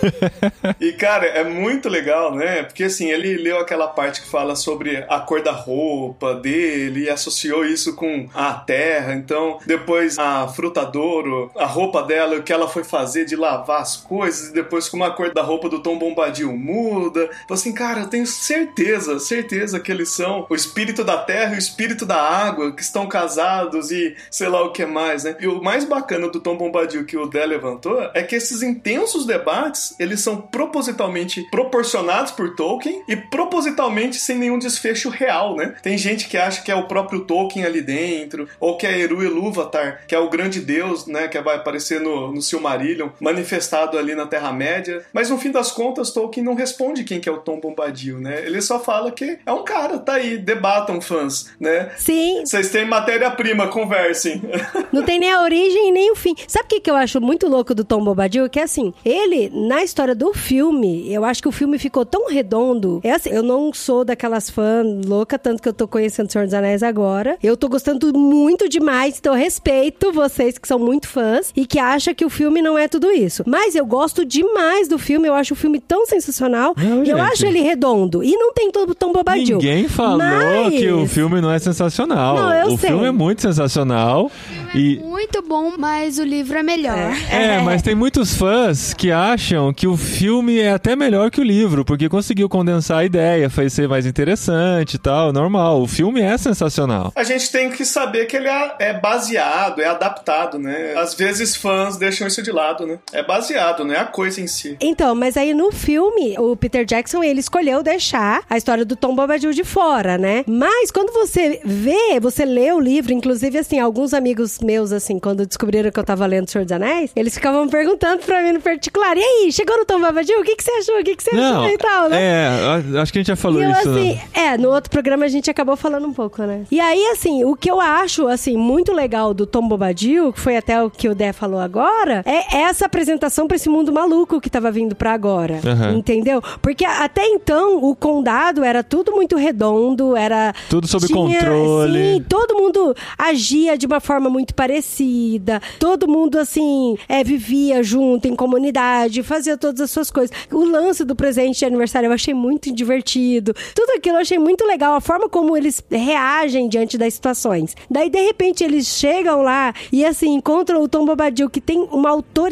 E, 0.80 0.92
cara, 0.92 1.26
é 1.26 1.44
muito 1.44 1.88
legal, 1.88 2.34
né? 2.34 2.64
Porque 2.64 2.84
assim, 2.84 3.10
ele 3.10 3.36
leu 3.36 3.58
aquela 3.58 3.86
parte 3.88 4.20
que 4.20 4.28
fala 4.28 4.54
sobre 4.54 5.04
a 5.08 5.20
cor 5.20 5.42
da 5.42 5.52
roupa 5.52 6.34
dele 6.34 7.04
e 7.04 7.08
associou 7.08 7.64
isso 7.64 7.94
com 7.94 8.28
a 8.34 8.52
terra. 8.54 9.14
Então, 9.14 9.58
depois 9.66 10.18
a 10.18 10.48
frutadouro, 10.48 11.50
a 11.56 11.66
roupa 11.66 12.02
dela, 12.02 12.36
o 12.36 12.42
que 12.42 12.52
ela 12.52 12.68
foi 12.68 12.84
fazer 12.84 13.05
de 13.12 13.36
lavar 13.36 13.80
as 13.80 13.96
coisas, 13.96 14.50
e 14.50 14.52
depois 14.52 14.88
como 14.88 15.04
a 15.04 15.10
cor 15.10 15.32
da 15.32 15.42
roupa 15.42 15.68
do 15.68 15.82
Tom 15.82 15.98
Bombadil 15.98 16.52
muda. 16.56 17.28
Então, 17.44 17.54
assim, 17.54 17.72
cara, 17.72 18.00
eu 18.00 18.08
tenho 18.08 18.26
certeza, 18.26 19.18
certeza 19.18 19.80
que 19.80 19.90
eles 19.90 20.10
são 20.10 20.46
o 20.48 20.54
espírito 20.54 21.04
da 21.04 21.18
terra 21.18 21.54
e 21.54 21.56
o 21.56 21.58
espírito 21.58 22.04
da 22.04 22.20
água, 22.20 22.74
que 22.74 22.82
estão 22.82 23.06
casados 23.06 23.90
e 23.90 24.16
sei 24.30 24.48
lá 24.48 24.62
o 24.62 24.72
que 24.72 24.84
mais, 24.84 25.24
né? 25.24 25.36
E 25.40 25.46
o 25.46 25.62
mais 25.62 25.84
bacana 25.84 26.28
do 26.28 26.40
Tom 26.40 26.56
Bombadil 26.56 27.04
que 27.04 27.16
o 27.16 27.26
Dé 27.26 27.44
levantou 27.46 28.10
é 28.14 28.22
que 28.22 28.34
esses 28.34 28.62
intensos 28.62 29.26
debates, 29.26 29.94
eles 29.98 30.20
são 30.20 30.40
propositalmente 30.40 31.42
proporcionados 31.50 32.32
por 32.32 32.54
Tolkien 32.54 33.02
e 33.08 33.16
propositalmente 33.16 34.16
sem 34.16 34.38
nenhum 34.38 34.58
desfecho 34.58 35.08
real, 35.08 35.56
né? 35.56 35.74
Tem 35.82 35.96
gente 35.96 36.28
que 36.28 36.36
acha 36.36 36.62
que 36.62 36.70
é 36.70 36.74
o 36.74 36.86
próprio 36.86 37.20
Tolkien 37.20 37.64
ali 37.64 37.80
dentro, 37.80 38.48
ou 38.58 38.76
que 38.76 38.86
é 38.86 38.98
Eru 38.98 39.22
Ilúvatar, 39.22 40.02
que 40.06 40.14
é 40.14 40.18
o 40.18 40.30
grande 40.30 40.60
deus, 40.60 41.06
né, 41.06 41.28
que 41.28 41.40
vai 41.40 41.56
aparecer 41.56 42.00
no, 42.00 42.32
no 42.32 42.42
Silmarillion, 42.42 42.95
manifestado 43.20 43.98
ali 43.98 44.14
na 44.14 44.26
Terra-média. 44.26 45.04
Mas 45.12 45.30
no 45.30 45.38
fim 45.38 45.50
das 45.50 45.72
contas, 45.72 46.10
Tolkien 46.10 46.44
não 46.44 46.54
responde 46.54 47.04
quem 47.04 47.20
que 47.20 47.28
é 47.28 47.32
o 47.32 47.38
Tom 47.38 47.60
Bombadil, 47.60 48.18
né? 48.18 48.44
Ele 48.44 48.60
só 48.60 48.78
fala 48.78 49.10
que 49.10 49.38
é 49.44 49.52
um 49.52 49.64
cara, 49.64 49.98
tá 49.98 50.14
aí, 50.14 50.38
debatam 50.38 51.00
fãs, 51.00 51.50
né? 51.60 51.90
Sim, 51.96 52.42
Vocês 52.44 52.70
têm 52.70 52.84
matéria-prima, 52.84 53.68
conversem. 53.68 54.42
não 54.92 55.02
tem 55.02 55.18
nem 55.18 55.30
a 55.30 55.42
origem 55.42 55.88
e 55.88 55.92
nem 55.92 56.10
o 56.10 56.16
fim. 56.16 56.34
Sabe 56.46 56.66
o 56.66 56.68
que, 56.68 56.80
que 56.80 56.90
eu 56.90 56.96
acho 56.96 57.20
muito 57.20 57.48
louco 57.48 57.74
do 57.74 57.84
Tom 57.84 58.02
Bombadil? 58.02 58.48
Que 58.48 58.60
assim, 58.60 58.92
ele, 59.04 59.50
na 59.52 59.82
história 59.82 60.14
do 60.14 60.32
filme, 60.32 61.12
eu 61.12 61.24
acho 61.24 61.42
que 61.42 61.48
o 61.48 61.52
filme 61.52 61.78
ficou 61.78 62.04
tão 62.04 62.28
redondo. 62.28 63.00
É 63.02 63.12
assim, 63.12 63.30
eu 63.30 63.42
não 63.42 63.72
sou 63.72 64.04
daquelas 64.04 64.50
fãs 64.50 64.86
louca, 65.04 65.38
tanto 65.38 65.62
que 65.62 65.68
eu 65.68 65.72
tô 65.72 65.88
conhecendo 65.88 66.28
o 66.28 66.32
Senhor 66.32 66.44
dos 66.44 66.54
Anéis 66.54 66.82
agora. 66.82 67.38
Eu 67.42 67.56
tô 67.56 67.68
gostando 67.68 68.16
muito 68.16 68.68
demais, 68.68 69.18
então 69.18 69.34
eu 69.34 69.38
respeito 69.38 70.12
vocês 70.12 70.58
que 70.58 70.68
são 70.68 70.78
muito 70.78 71.08
fãs 71.08 71.52
e 71.56 71.66
que 71.66 71.78
acham 71.78 72.14
que 72.14 72.24
o 72.24 72.30
filme 72.30 72.60
não 72.62 72.78
é 72.78 72.85
tudo 72.88 73.10
isso. 73.10 73.42
Mas 73.46 73.74
eu 73.74 73.84
gosto 73.86 74.24
demais 74.24 74.88
do 74.88 74.98
filme, 74.98 75.28
eu 75.28 75.34
acho 75.34 75.54
o 75.54 75.56
filme 75.56 75.80
tão 75.80 76.06
sensacional. 76.06 76.74
Não, 76.76 77.04
e 77.04 77.10
eu 77.10 77.18
acho 77.20 77.46
ele 77.46 77.60
redondo. 77.60 78.22
E 78.22 78.32
não 78.36 78.52
tem 78.52 78.70
todo 78.70 78.94
Tom 78.94 79.12
Bombadil. 79.12 79.56
Ninguém 79.58 79.88
falou 79.88 80.18
Mas- 80.18 80.70
que 80.74 80.90
o 80.90 81.06
filme 81.06 81.40
não 81.40 81.50
é 81.50 81.58
sensacional. 81.58 82.36
Não, 82.36 82.54
eu 82.54 82.66
o 82.74 82.78
sei. 82.78 82.90
filme 82.90 83.06
é 83.06 83.10
muito 83.10 83.42
sensacional. 83.42 84.30
E 84.74 84.98
Muito 84.98 85.40
bom, 85.42 85.72
mas 85.78 86.18
o 86.18 86.24
livro 86.24 86.58
é 86.58 86.62
melhor. 86.62 87.12
é, 87.30 87.58
mas 87.60 87.80
tem 87.82 87.94
muitos 87.94 88.34
fãs 88.36 88.92
que 88.92 89.10
acham 89.10 89.72
que 89.72 89.86
o 89.86 89.96
filme 89.96 90.58
é 90.58 90.72
até 90.72 90.94
melhor 90.94 91.30
que 91.30 91.40
o 91.40 91.44
livro, 91.44 91.84
porque 91.84 92.08
conseguiu 92.08 92.48
condensar 92.48 92.98
a 92.98 93.04
ideia, 93.04 93.48
fez 93.48 93.72
ser 93.72 93.88
mais 93.88 94.04
interessante 94.06 94.94
e 94.94 94.98
tal, 94.98 95.32
normal. 95.32 95.80
O 95.80 95.86
filme 95.86 96.20
é 96.20 96.36
sensacional. 96.36 97.12
A 97.16 97.24
gente 97.24 97.50
tem 97.50 97.70
que 97.70 97.84
saber 97.84 98.26
que 98.26 98.36
ele 98.36 98.48
é 98.48 98.74
é 98.78 98.92
baseado, 99.00 99.80
é 99.80 99.86
adaptado, 99.86 100.58
né? 100.58 100.94
Às 100.96 101.14
vezes 101.14 101.56
fãs 101.56 101.96
deixam 101.96 102.26
isso 102.26 102.42
de 102.42 102.50
lado, 102.52 102.75
né? 102.84 102.98
É 103.12 103.22
baseado, 103.22 103.84
não 103.84 103.94
é 103.94 103.98
a 103.98 104.04
coisa 104.04 104.40
em 104.40 104.46
si. 104.46 104.76
Então, 104.80 105.14
mas 105.14 105.36
aí 105.36 105.54
no 105.54 105.70
filme, 105.72 106.36
o 106.38 106.56
Peter 106.56 106.84
Jackson, 106.84 107.22
ele 107.22 107.40
escolheu 107.40 107.82
deixar 107.82 108.42
a 108.50 108.56
história 108.56 108.84
do 108.84 108.96
Tom 108.96 109.14
Bombadil 109.14 109.52
de 109.52 109.62
fora, 109.64 110.18
né? 110.18 110.44
Mas 110.46 110.90
quando 110.90 111.12
você 111.12 111.60
vê, 111.64 112.18
você 112.20 112.44
lê 112.44 112.72
o 112.72 112.80
livro, 112.80 113.12
inclusive, 113.12 113.58
assim, 113.58 113.78
alguns 113.78 114.12
amigos 114.12 114.58
meus, 114.60 114.92
assim, 114.92 115.18
quando 115.18 115.46
descobriram 115.46 115.90
que 115.90 115.98
eu 116.00 116.04
tava 116.04 116.26
lendo 116.26 116.48
O 116.48 116.50
Senhor 116.50 116.64
dos 116.64 116.72
Anéis, 116.72 117.10
eles 117.14 117.34
ficavam 117.34 117.68
perguntando 117.68 118.22
pra 118.24 118.42
mim 118.42 118.52
no 118.52 118.60
particular, 118.60 119.16
e 119.16 119.20
aí, 119.22 119.52
chegou 119.52 119.76
no 119.78 119.84
Tom 119.84 120.00
Bombadil? 120.00 120.40
O 120.40 120.44
que 120.44 120.56
que 120.56 120.64
você 120.64 120.70
achou? 120.72 121.00
O 121.00 121.04
que 121.04 121.14
que 121.16 121.22
você 121.22 121.36
Não, 121.36 121.62
achou 121.62 121.74
e 121.74 121.78
tal, 121.78 122.08
né? 122.08 122.16
é, 122.22 122.98
acho 123.00 123.12
que 123.12 123.18
a 123.18 123.20
gente 123.20 123.28
já 123.28 123.36
falou 123.36 123.60
E 123.60 123.64
eu, 123.64 123.70
isso. 123.70 123.88
assim, 123.90 124.14
né? 124.14 124.22
é, 124.34 124.58
no 124.58 124.70
outro 124.70 124.90
programa 124.90 125.24
a 125.24 125.28
gente 125.28 125.50
acabou 125.50 125.76
falando 125.76 126.06
um 126.06 126.12
pouco, 126.12 126.42
né? 126.42 126.64
E 126.70 126.80
aí, 126.80 127.06
assim, 127.08 127.44
o 127.44 127.54
que 127.54 127.70
eu 127.70 127.80
acho, 127.80 128.26
assim, 128.26 128.56
muito 128.56 128.92
legal 128.92 129.32
do 129.34 129.46
Tom 129.46 129.66
Bobadil, 129.68 130.32
que 130.32 130.40
foi 130.40 130.56
até 130.56 130.82
o 130.82 130.90
que 130.90 131.08
o 131.08 131.14
Dé 131.14 131.32
falou 131.32 131.60
agora, 131.60 132.22
é 132.24 132.55
essa 132.60 132.86
apresentação 132.86 133.46
pra 133.46 133.56
esse 133.56 133.68
mundo 133.68 133.92
maluco 133.92 134.40
que 134.40 134.48
tava 134.48 134.70
vindo 134.70 134.94
pra 134.96 135.12
agora. 135.12 135.60
Aham. 135.64 135.94
Entendeu? 135.96 136.40
Porque 136.62 136.84
até 136.84 137.26
então, 137.26 137.84
o 137.84 137.94
condado 137.94 138.64
era 138.64 138.82
tudo 138.82 139.12
muito 139.12 139.36
redondo, 139.36 140.16
era... 140.16 140.54
Tudo 140.68 140.86
sob 140.86 141.06
tinha- 141.06 141.16
controle. 141.18 142.14
Sim, 142.16 142.24
todo 142.28 142.54
mundo 142.56 142.94
agia 143.18 143.76
de 143.76 143.86
uma 143.86 144.00
forma 144.00 144.30
muito 144.30 144.54
parecida, 144.54 145.60
todo 145.78 146.08
mundo, 146.08 146.38
assim, 146.38 146.96
é, 147.08 147.22
vivia 147.22 147.82
junto, 147.82 148.26
em 148.28 148.34
comunidade, 148.34 149.22
fazia 149.22 149.56
todas 149.56 149.80
as 149.80 149.90
suas 149.90 150.10
coisas. 150.10 150.34
O 150.50 150.64
lance 150.64 151.04
do 151.04 151.14
presente 151.14 151.58
de 151.58 151.64
aniversário 151.64 152.06
eu 152.06 152.12
achei 152.12 152.32
muito 152.34 152.72
divertido. 152.72 153.54
Tudo 153.74 153.90
aquilo 153.96 154.16
eu 154.16 154.20
achei 154.20 154.38
muito 154.38 154.64
legal, 154.64 154.94
a 154.94 155.00
forma 155.00 155.28
como 155.28 155.56
eles 155.56 155.82
reagem 155.90 156.68
diante 156.68 156.96
das 156.96 157.14
situações. 157.14 157.74
Daí, 157.90 158.08
de 158.08 158.20
repente, 158.20 158.64
eles 158.64 158.86
chegam 158.86 159.42
lá 159.42 159.74
e, 159.92 160.04
assim, 160.04 160.32
encontram 160.34 160.82
o 160.82 160.88
Tom 160.88 161.04
Bobadil, 161.04 161.50
que 161.50 161.60
tem 161.60 161.78
uma 161.92 162.10
autoridade 162.10 162.45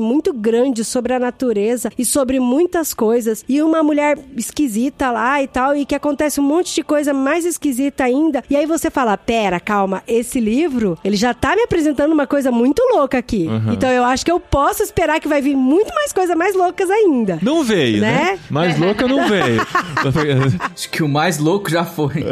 muito 0.00 0.32
grande 0.32 0.84
sobre 0.84 1.14
a 1.14 1.18
natureza 1.18 1.90
e 1.98 2.04
sobre 2.04 2.38
muitas 2.38 2.92
coisas, 2.92 3.44
e 3.48 3.62
uma 3.62 3.82
mulher 3.82 4.18
esquisita 4.36 5.10
lá 5.10 5.42
e 5.42 5.46
tal, 5.46 5.74
e 5.74 5.86
que 5.86 5.94
acontece 5.94 6.40
um 6.40 6.44
monte 6.44 6.74
de 6.74 6.82
coisa 6.82 7.14
mais 7.14 7.44
esquisita 7.44 8.04
ainda. 8.04 8.44
E 8.50 8.56
aí 8.56 8.66
você 8.66 8.90
fala: 8.90 9.16
pera, 9.16 9.58
calma, 9.58 10.02
esse 10.06 10.38
livro, 10.38 10.98
ele 11.02 11.16
já 11.16 11.32
tá 11.32 11.56
me 11.56 11.62
apresentando 11.62 12.12
uma 12.12 12.26
coisa 12.26 12.50
muito 12.50 12.82
louca 12.92 13.18
aqui. 13.18 13.46
Uhum. 13.46 13.72
Então 13.72 13.90
eu 13.90 14.04
acho 14.04 14.24
que 14.24 14.32
eu 14.32 14.40
posso 14.40 14.82
esperar 14.82 15.20
que 15.20 15.28
vai 15.28 15.40
vir 15.40 15.56
muito 15.56 15.94
mais 15.94 16.12
coisas 16.12 16.36
mais 16.36 16.54
loucas 16.54 16.90
ainda. 16.90 17.38
Não 17.42 17.62
veio, 17.64 18.00
né? 18.00 18.18
Né? 18.18 18.38
Mais 18.50 18.78
louca 18.78 19.06
não 19.06 19.28
veio. 19.28 19.60
Acho 20.74 20.90
que 20.90 21.02
o 21.02 21.08
mais 21.08 21.38
louco 21.38 21.70
já 21.70 21.84
foi. 21.84 22.24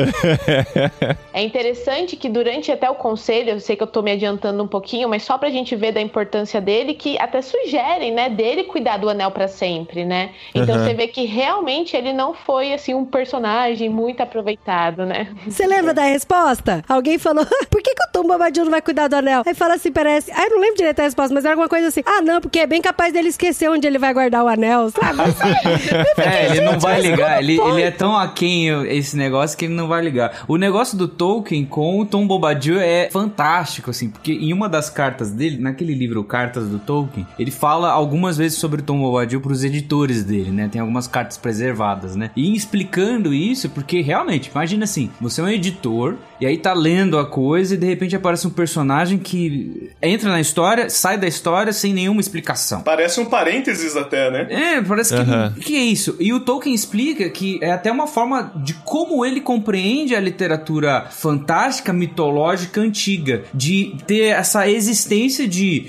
É 1.32 1.42
interessante 1.42 2.16
que 2.16 2.30
durante 2.30 2.72
até 2.72 2.88
o 2.88 2.94
conselho, 2.94 3.50
eu 3.50 3.60
sei 3.60 3.76
que 3.76 3.82
eu 3.82 3.86
tô 3.86 4.00
me 4.00 4.10
adiantando 4.10 4.62
um 4.62 4.66
pouquinho, 4.66 5.06
mas 5.06 5.22
só 5.22 5.36
pra 5.36 5.50
gente 5.50 5.76
ver 5.76 5.92
da 5.92 6.00
importância 6.00 6.62
dele, 6.62 6.75
que 6.94 7.18
até 7.18 7.40
sugerem, 7.42 8.12
né, 8.12 8.28
dele 8.28 8.64
cuidar 8.64 8.96
do 8.98 9.08
anel 9.08 9.30
pra 9.30 9.48
sempre, 9.48 10.04
né? 10.04 10.30
Então 10.54 10.76
Uhum. 10.76 10.84
você 10.84 10.94
vê 10.94 11.08
que 11.08 11.24
realmente 11.24 11.96
ele 11.96 12.12
não 12.12 12.34
foi, 12.34 12.72
assim, 12.72 12.94
um 12.94 13.04
personagem 13.04 13.88
muito 13.88 14.22
aproveitado, 14.22 15.04
né? 15.06 15.28
Você 15.46 15.66
lembra 15.66 15.92
da 15.94 16.02
resposta? 16.02 16.82
Alguém 16.88 17.18
falou: 17.18 17.44
por 17.70 17.82
que, 17.82 17.94
que 17.94 18.02
o 18.04 18.12
Tom 18.12 18.24
Bobadil 18.24 18.64
não 18.64 18.70
vai 18.70 18.82
cuidar 18.82 19.08
do 19.08 19.16
anel? 19.16 19.42
Aí 19.46 19.54
fala 19.54 19.74
assim: 19.74 19.92
parece. 19.92 20.30
Ah, 20.32 20.44
eu 20.44 20.50
não 20.50 20.60
lembro 20.60 20.76
direito 20.76 21.00
a 21.00 21.02
resposta, 21.04 21.34
mas 21.34 21.44
era 21.44 21.54
alguma 21.54 21.68
coisa 21.68 21.88
assim: 21.88 22.02
ah, 22.04 22.20
não, 22.22 22.40
porque 22.40 22.58
é 22.60 22.66
bem 22.66 22.80
capaz 22.82 23.12
dele 23.12 23.28
esquecer 23.28 23.68
onde 23.70 23.86
ele 23.86 23.98
vai 23.98 24.12
guardar 24.12 24.44
o 24.44 24.48
anel, 24.48 24.90
sabe? 24.90 25.16
É, 26.18 26.46
ele 26.50 26.60
não 26.62 26.78
vai 26.78 27.00
ligar. 27.00 27.42
Ele, 27.42 27.60
ele 27.60 27.82
é 27.82 27.90
tão 27.90 28.16
aquém 28.16 28.68
esse 28.88 29.16
negócio 29.16 29.56
que 29.56 29.66
ele 29.66 29.74
não 29.74 29.86
vai 29.88 30.02
ligar. 30.02 30.44
O 30.48 30.56
negócio 30.56 30.96
do 30.96 31.06
Tolkien 31.06 31.64
com 31.64 32.00
o 32.00 32.06
Tom 32.06 32.26
Bobadil 32.26 32.78
é 32.80 33.08
fantástico, 33.10 33.90
assim, 33.90 34.10
porque 34.10 34.32
em 34.32 34.52
uma 34.52 34.68
das 34.68 34.90
cartas 34.90 35.30
dele, 35.30 35.58
naquele 35.58 35.94
livro 35.94 36.22
Cartas 36.24 36.65
do 36.68 36.78
Tolkien, 36.78 37.26
ele 37.38 37.50
fala 37.50 37.90
algumas 37.90 38.36
vezes 38.36 38.58
sobre 38.58 38.80
o 38.80 38.84
Tom 38.84 38.98
Bobadil 38.98 39.40
pros 39.40 39.64
editores 39.64 40.24
dele, 40.24 40.50
né? 40.50 40.68
Tem 40.70 40.80
algumas 40.80 41.06
cartas 41.06 41.36
preservadas, 41.36 42.16
né? 42.16 42.30
E 42.36 42.54
explicando 42.54 43.32
isso, 43.32 43.68
porque 43.70 44.00
realmente, 44.00 44.50
imagina 44.50 44.84
assim, 44.84 45.10
você 45.20 45.40
é 45.40 45.44
um 45.44 45.48
editor 45.48 46.16
e 46.40 46.46
aí 46.46 46.58
tá 46.58 46.72
lendo 46.72 47.18
a 47.18 47.26
coisa 47.26 47.74
e 47.74 47.78
de 47.78 47.86
repente 47.86 48.14
aparece 48.14 48.46
um 48.46 48.50
personagem 48.50 49.18
que 49.18 49.90
entra 50.02 50.30
na 50.30 50.40
história, 50.40 50.90
sai 50.90 51.18
da 51.18 51.26
história 51.26 51.72
sem 51.72 51.92
nenhuma 51.92 52.20
explicação. 52.20 52.82
Parece 52.82 53.20
um 53.20 53.24
parênteses 53.24 53.96
até, 53.96 54.30
né? 54.30 54.46
É, 54.50 54.82
parece 54.82 55.14
que. 55.14 55.60
O 55.60 55.62
que 55.62 55.76
é 55.76 55.84
isso? 55.84 56.16
E 56.20 56.32
o 56.32 56.40
Tolkien 56.40 56.74
explica 56.74 57.28
que 57.28 57.58
é 57.62 57.70
até 57.70 57.90
uma 57.90 58.06
forma 58.06 58.52
de 58.56 58.74
como 58.74 59.24
ele 59.24 59.40
compreende 59.40 60.14
a 60.14 60.20
literatura 60.20 61.06
fantástica, 61.10 61.92
mitológica, 61.92 62.80
antiga. 62.80 63.44
De 63.52 63.96
ter 64.06 64.26
essa 64.26 64.68
existência 64.68 65.48
de 65.48 65.86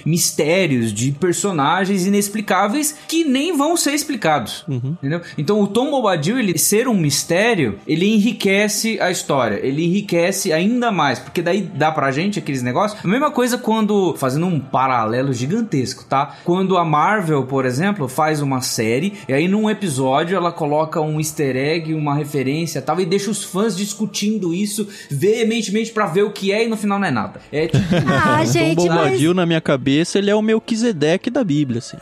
mistérios 0.68 0.94
de 0.94 1.12
personagens 1.12 2.06
inexplicáveis 2.06 2.98
que 3.08 3.24
nem 3.24 3.56
vão 3.56 3.78
ser 3.78 3.94
explicados. 3.94 4.66
Entendeu? 4.68 5.22
Então 5.38 5.62
o 5.62 5.68
Tom 5.68 5.90
Bombadil, 5.92 6.40
ele 6.40 6.58
ser 6.58 6.88
um 6.88 6.94
mistério, 6.94 7.80
ele 7.88 8.14
enriquece 8.14 9.00
a 9.00 9.10
história. 9.10 9.60
Ele 9.64 9.86
enriquece 9.86 10.52
ainda 10.52 10.92
mais. 10.92 11.20
Porque 11.20 11.42
daí 11.42 11.62
dá 11.62 11.92
pra 11.92 12.12
gente 12.12 12.40
aqueles 12.40 12.62
negócios. 12.62 13.04
A 13.04 13.08
mesma 13.08 13.32
coisa 13.32 13.58
quando, 13.58 14.16
fazendo 14.18 14.46
um 14.46 14.60
paralelo 14.60 15.34
gigantesco, 15.34 16.06
tá? 16.06 16.38
Quando 16.44 16.78
a 16.78 16.84
Marvel, 16.86 17.46
por 17.46 17.66
exemplo, 17.66 18.08
faz 18.08 18.42
uma 18.42 18.62
série 18.62 19.14
e 19.28 19.34
aí 19.34 19.48
num 19.48 19.70
episódio 19.70 20.36
ela 20.36 20.52
coloca 20.52 21.00
um 21.00 21.20
easter 21.20 21.56
egg, 21.56 21.94
uma 21.94 22.16
referência 22.16 22.82
tal, 22.82 23.00
e 23.00 23.06
deixa 23.06 23.32
os 23.32 23.44
fãs 23.44 23.76
discutindo 23.76 24.54
isso 24.54 24.88
veementemente 25.10 25.92
pra 25.92 26.06
ver 26.06 26.24
o 26.24 26.32
que 26.32 26.52
é 26.52 26.66
e 26.66 26.68
no 26.68 26.78
final 26.78 27.00
não 27.00 27.08
é 27.08 27.12
nada. 27.12 27.40
É 27.52 27.68
tipo. 27.68 27.78
Ah, 28.08 28.40
Tom 28.40 28.52
gente, 28.52 28.76
mas... 28.76 28.88
Bombadil, 28.88 29.34
na 29.34 29.46
minha 29.46 29.62
cabeça, 29.62 30.18
ele 30.18 30.30
é 30.30 30.36
o 30.36 30.42
Melquisedeque 30.58 31.30
da 31.30 31.44
Bíblia, 31.44 31.80
assim. 31.80 31.98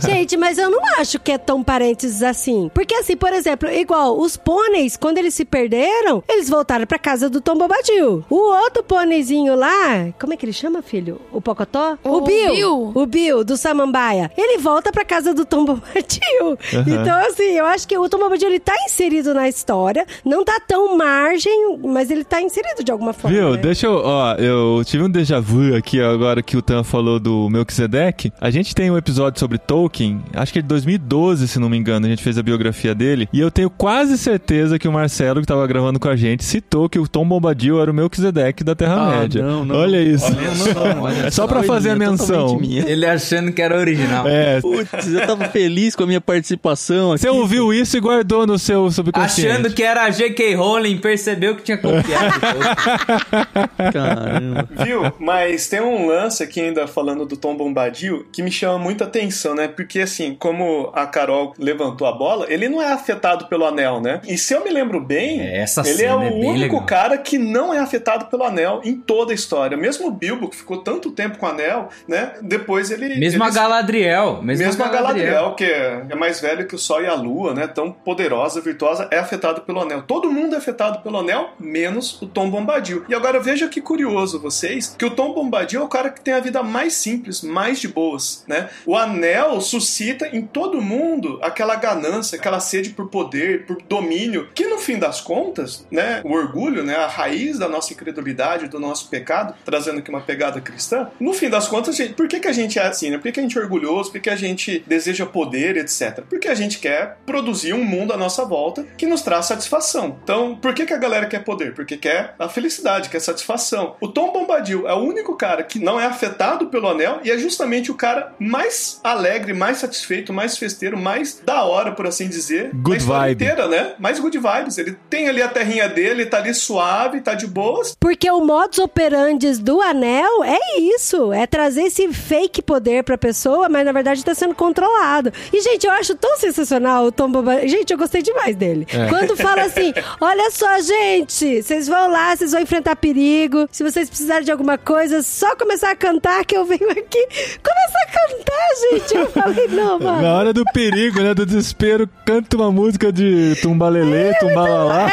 Gente, 0.06 0.36
mas 0.36 0.58
eu 0.58 0.70
não 0.70 0.80
acho 0.98 1.18
que 1.18 1.32
é 1.32 1.38
tão 1.38 1.62
parênteses 1.62 2.22
assim. 2.22 2.70
Porque 2.72 2.94
assim, 2.94 3.16
por 3.16 3.32
exemplo, 3.32 3.70
igual 3.70 4.18
os 4.18 4.36
pôneis, 4.36 4.96
quando 4.96 5.18
eles 5.18 5.34
se 5.34 5.44
perderam, 5.44 6.22
eles 6.28 6.48
voltaram 6.48 6.86
pra 6.86 6.98
casa 6.98 7.28
do 7.28 7.40
Tom 7.40 7.56
Bobadil. 7.56 8.24
O 8.30 8.36
outro 8.62 8.82
pôneizinho 8.82 9.54
lá, 9.54 10.08
como 10.18 10.32
é 10.32 10.36
que 10.36 10.44
ele 10.44 10.52
chama, 10.52 10.82
filho? 10.82 11.20
O 11.32 11.40
Pocotó? 11.40 11.98
O 12.02 12.20
Bill. 12.22 12.54
Bill. 12.54 12.92
O 12.94 13.06
Bill, 13.06 13.44
do 13.44 13.56
Samambaia. 13.56 14.30
Ele 14.36 14.58
volta 14.58 14.92
pra 14.92 15.04
casa 15.04 15.34
do 15.34 15.44
Tom 15.44 15.64
Bobadil. 15.64 16.58
Então, 16.86 17.18
assim, 17.26 17.52
eu 17.52 17.66
acho 17.66 17.86
que 17.86 17.96
o 17.96 18.08
Tom 18.08 18.18
Bobadil, 18.18 18.48
ele 18.48 18.60
tá 18.60 18.74
inserido 18.86 19.34
na 19.34 19.48
história. 19.48 20.06
Não 20.24 20.44
tá 20.44 20.60
tão 20.66 20.96
margem, 20.96 21.78
mas 21.84 22.10
ele 22.10 22.24
tá 22.24 22.40
inserido 22.40 22.82
de 22.84 22.90
alguma 22.92 23.12
forma. 23.12 23.36
Viu? 23.36 23.50
né? 23.52 23.56
Deixa 23.58 23.86
eu. 23.86 23.94
Ó, 24.04 24.34
eu 24.34 24.82
tive 24.84 25.04
um 25.04 25.10
déjà 25.10 25.40
vu 25.40 25.74
aqui 25.74 26.00
agora 26.00 26.42
que 26.42 26.56
o 26.60 26.62
Tan 26.62 26.84
falou 26.84 27.18
do 27.18 27.48
Melquisedeque. 27.50 28.32
A 28.40 28.50
gente 28.50 28.74
tem 28.74 28.90
um 28.90 28.96
episódio 28.96 29.40
sobre 29.40 29.58
Tolkien, 29.58 30.22
acho 30.34 30.52
que 30.52 30.58
é 30.58 30.62
de 30.62 30.68
2012, 30.68 31.48
se 31.48 31.58
não 31.58 31.68
me 31.68 31.76
engano. 31.76 32.06
A 32.06 32.08
gente 32.08 32.22
fez 32.22 32.38
a 32.38 32.42
biografia 32.42 32.94
dele. 32.94 33.28
E 33.32 33.40
eu 33.40 33.50
tenho 33.50 33.68
quase 33.70 34.16
certeza 34.16 34.78
que 34.78 34.86
o 34.86 34.92
Marcelo, 34.92 35.40
que 35.40 35.46
tava 35.46 35.66
gravando 35.66 35.98
com 35.98 36.08
a 36.08 36.16
gente, 36.16 36.44
citou 36.44 36.88
que 36.88 36.98
o 36.98 37.08
Tom 37.08 37.26
Bombadil 37.26 37.80
era 37.80 37.90
o 37.90 37.94
Melquisedeque 37.94 38.62
da 38.62 38.74
Terra-média. 38.74 39.42
Ah, 39.42 39.46
não, 39.46 39.64
não. 39.64 39.76
Olha 39.76 40.00
isso. 40.02 40.26
Olha 40.26 40.54
só, 40.54 41.00
olha 41.00 41.26
É 41.26 41.30
só 41.30 41.46
pra 41.46 41.62
fazer 41.62 41.90
a 41.90 41.96
menção. 41.96 42.60
Ele 42.62 43.06
achando 43.06 43.52
que 43.52 43.62
era 43.62 43.76
original. 43.76 44.28
É. 44.28 44.60
Putz, 44.60 45.08
eu 45.08 45.26
tava 45.26 45.46
feliz 45.46 45.96
com 45.96 46.04
a 46.04 46.06
minha 46.06 46.20
participação 46.20 47.12
aqui. 47.12 47.22
Você 47.22 47.28
ouviu 47.28 47.72
isso 47.72 47.96
e 47.96 48.00
guardou 48.00 48.46
no 48.46 48.58
seu 48.58 48.90
subconsciente. 48.90 49.50
Achando 49.50 49.72
que 49.72 49.82
era 49.82 50.04
a 50.04 50.10
J.K. 50.10 50.54
Rowling, 50.54 50.98
percebeu 50.98 51.56
que 51.56 51.62
tinha 51.62 51.78
copiado. 51.78 52.40
Caramba. 53.92 54.68
Viu? 54.84 55.12
Mas 55.18 55.68
tem 55.68 55.80
um 55.80 56.06
lance 56.06 56.42
aqui 56.50 56.60
ainda 56.60 56.86
falando 56.86 57.24
do 57.24 57.36
Tom 57.36 57.56
Bombadil 57.56 58.26
que 58.32 58.42
me 58.42 58.50
chama 58.50 58.78
muita 58.78 59.04
atenção, 59.04 59.54
né? 59.54 59.68
Porque 59.68 60.00
assim, 60.00 60.34
como 60.34 60.90
a 60.94 61.06
Carol 61.06 61.54
levantou 61.58 62.06
a 62.06 62.12
bola, 62.12 62.46
ele 62.48 62.68
não 62.68 62.82
é 62.82 62.92
afetado 62.92 63.46
pelo 63.46 63.64
anel, 63.64 64.00
né? 64.00 64.20
E 64.26 64.36
se 64.36 64.52
eu 64.52 64.64
me 64.64 64.70
lembro 64.70 65.00
bem, 65.00 65.40
É, 65.40 65.64
ele 65.86 66.02
é 66.04 66.14
o 66.14 66.22
é 66.22 66.30
único 66.30 66.74
legal. 66.74 66.86
cara 66.86 67.18
que 67.18 67.38
não 67.38 67.72
é 67.72 67.78
afetado 67.78 68.26
pelo 68.26 68.42
anel 68.44 68.80
em 68.84 68.94
toda 68.96 69.32
a 69.32 69.34
história. 69.34 69.76
Mesmo 69.76 70.08
o 70.08 70.10
Bilbo, 70.10 70.48
que 70.48 70.56
ficou 70.56 70.78
tanto 70.78 71.10
tempo 71.12 71.38
com 71.38 71.46
o 71.46 71.48
anel, 71.48 71.88
né? 72.08 72.32
Depois 72.42 72.90
ele. 72.90 73.16
Mesmo 73.18 73.42
a 73.44 73.46
ele- 73.46 73.54
Galadriel. 73.54 74.42
Mesmo, 74.42 74.66
Mesmo 74.66 74.82
a 74.82 74.86
a 74.86 74.90
Galadriel, 74.90 75.54
que 75.54 75.64
é 75.64 76.04
é 76.10 76.14
mais 76.16 76.40
velha 76.40 76.64
que 76.64 76.74
o 76.74 76.78
Sol 76.78 77.02
e 77.02 77.06
a 77.06 77.14
Lua, 77.14 77.54
né? 77.54 77.66
Tão 77.66 77.92
poderosa, 77.92 78.60
virtuosa, 78.60 79.08
é 79.10 79.18
afetado 79.18 79.60
pelo 79.62 79.80
anel. 79.80 80.02
Todo 80.02 80.30
mundo 80.30 80.54
é 80.54 80.58
afetado 80.58 81.00
pelo 81.00 81.18
anel, 81.18 81.50
menos 81.58 82.20
o 82.20 82.26
Tom 82.26 82.50
Bombadil. 82.50 83.04
E 83.08 83.14
agora 83.14 83.38
veja 83.38 83.68
que 83.68 83.80
curioso 83.80 84.40
vocês, 84.40 84.94
que 84.98 85.04
o 85.04 85.10
Tom 85.10 85.32
Bombadil 85.32 85.80
é 85.80 85.84
o 85.84 85.88
cara 85.88 86.10
que 86.10 86.20
tem 86.20 86.34
a 86.34 86.39
vida 86.40 86.62
mais 86.62 86.94
simples, 86.94 87.42
mais 87.42 87.80
de 87.80 87.88
boas, 87.88 88.44
né? 88.46 88.68
O 88.86 88.96
anel 88.96 89.60
suscita 89.60 90.28
em 90.28 90.42
todo 90.42 90.80
mundo 90.80 91.38
aquela 91.42 91.74
ganância, 91.76 92.38
aquela 92.38 92.60
sede 92.60 92.90
por 92.90 93.08
poder, 93.08 93.66
por 93.66 93.80
domínio, 93.82 94.48
que 94.54 94.66
no 94.66 94.78
fim 94.78 94.98
das 94.98 95.20
contas, 95.20 95.86
né? 95.90 96.20
O 96.24 96.32
orgulho, 96.32 96.82
né? 96.82 96.96
A 96.96 97.06
raiz 97.06 97.58
da 97.58 97.68
nossa 97.68 97.92
incredulidade, 97.92 98.68
do 98.68 98.78
nosso 98.78 99.08
pecado, 99.08 99.54
trazendo 99.64 99.98
aqui 99.98 100.10
uma 100.10 100.20
pegada 100.20 100.60
cristã. 100.60 101.10
No 101.18 101.32
fim 101.32 101.48
das 101.48 101.68
contas, 101.68 101.96
gente, 101.96 102.14
por 102.14 102.28
que, 102.28 102.40
que 102.40 102.48
a 102.48 102.52
gente 102.52 102.78
é 102.78 102.86
assim, 102.86 103.10
né? 103.10 103.16
Por 103.16 103.24
que, 103.24 103.32
que 103.32 103.40
a 103.40 103.42
gente 103.42 103.58
é 103.58 103.60
orgulhoso? 103.60 104.10
Por 104.10 104.20
que 104.20 104.30
a 104.30 104.36
gente 104.36 104.84
deseja 104.86 105.26
poder, 105.26 105.76
etc? 105.76 106.22
Porque 106.28 106.48
a 106.48 106.54
gente 106.54 106.78
quer 106.78 107.18
produzir 107.26 107.72
um 107.72 107.84
mundo 107.84 108.12
à 108.12 108.16
nossa 108.16 108.44
volta 108.44 108.86
que 108.96 109.06
nos 109.06 109.22
traz 109.22 109.46
satisfação. 109.46 110.18
Então, 110.22 110.56
por 110.56 110.74
que, 110.74 110.86
que 110.86 110.92
a 110.92 110.98
galera 110.98 111.26
quer 111.26 111.44
poder? 111.44 111.74
Porque 111.74 111.96
quer 111.96 112.34
a 112.38 112.48
felicidade, 112.48 113.08
quer 113.08 113.20
satisfação. 113.20 113.96
O 114.00 114.08
Tom 114.08 114.32
Bombadil 114.32 114.88
é 114.88 114.94
o 114.94 114.98
único 114.98 115.36
cara 115.36 115.62
que 115.62 115.78
não 115.78 116.00
é 116.00 116.06
afetado 116.20 116.66
pelo 116.66 116.88
anel 116.88 117.20
e 117.24 117.30
é 117.30 117.38
justamente 117.38 117.90
o 117.90 117.94
cara 117.94 118.34
mais 118.38 119.00
alegre, 119.02 119.54
mais 119.54 119.78
satisfeito, 119.78 120.32
mais 120.32 120.58
festeiro, 120.58 120.98
mais 120.98 121.40
da 121.44 121.64
hora, 121.64 121.92
por 121.92 122.06
assim 122.06 122.28
dizer, 122.28 122.70
Good 122.74 122.90
da 122.90 122.96
história 122.98 123.20
vibe. 123.28 123.44
inteira, 123.44 123.68
né? 123.68 123.94
Mais 123.98 124.18
good 124.20 124.38
vibes. 124.38 124.76
Ele 124.76 124.96
tem 125.08 125.28
ali 125.28 125.40
a 125.42 125.48
terrinha 125.48 125.88
dele, 125.88 126.26
tá 126.26 126.36
ali 126.36 126.52
suave, 126.52 127.22
tá 127.22 127.34
de 127.34 127.46
boas. 127.46 127.96
Porque 127.98 128.30
o 128.30 128.40
modus 128.44 128.78
operandi 128.78 129.50
do 129.58 129.80
anel 129.80 130.44
é 130.44 130.78
isso, 130.80 131.32
é 131.32 131.46
trazer 131.46 131.84
esse 131.84 132.12
fake 132.12 132.60
poder 132.60 133.02
pra 133.02 133.16
pessoa, 133.16 133.68
mas 133.68 133.84
na 133.84 133.92
verdade 133.92 134.24
tá 134.24 134.34
sendo 134.34 134.54
controlado. 134.54 135.32
E, 135.52 135.60
gente, 135.60 135.86
eu 135.86 135.92
acho 135.92 136.14
tão 136.14 136.36
sensacional 136.36 137.06
o 137.06 137.12
Tom 137.12 137.30
Bombadil. 137.30 137.68
Gente, 137.68 137.92
eu 137.92 137.98
gostei 137.98 138.20
demais 138.22 138.54
dele. 138.54 138.86
É. 138.92 139.08
Quando 139.08 139.36
fala 139.36 139.62
assim, 139.62 139.92
olha 140.20 140.50
só, 140.50 140.78
gente, 140.80 141.62
vocês 141.62 141.88
vão 141.88 142.10
lá, 142.10 142.36
vocês 142.36 142.52
vão 142.52 142.60
enfrentar 142.60 142.96
perigo. 142.96 143.66
Se 143.72 143.82
vocês 143.82 144.08
precisarem 144.08 144.44
de 144.44 144.52
alguma 144.52 144.76
coisa, 144.76 145.22
só 145.22 145.56
começar 145.56 145.90
a 145.90 145.96
cantar 145.96 146.09
que 146.46 146.56
eu 146.56 146.64
venho 146.64 146.90
aqui. 146.90 147.26
Começa 147.62 147.98
a 148.02 148.10
cantar, 148.10 148.90
gente. 148.90 149.14
Eu 149.14 149.30
falei, 149.30 149.68
não, 149.68 149.98
mano. 150.00 150.22
Na 150.22 150.34
hora 150.34 150.52
do 150.52 150.64
perigo, 150.72 151.20
né? 151.20 151.34
Do 151.34 151.46
desespero, 151.46 152.08
canta 152.24 152.56
uma 152.56 152.72
música 152.72 153.12
de 153.12 153.54
tumbalelê, 153.62 154.34
tumbalalá. 154.38 155.10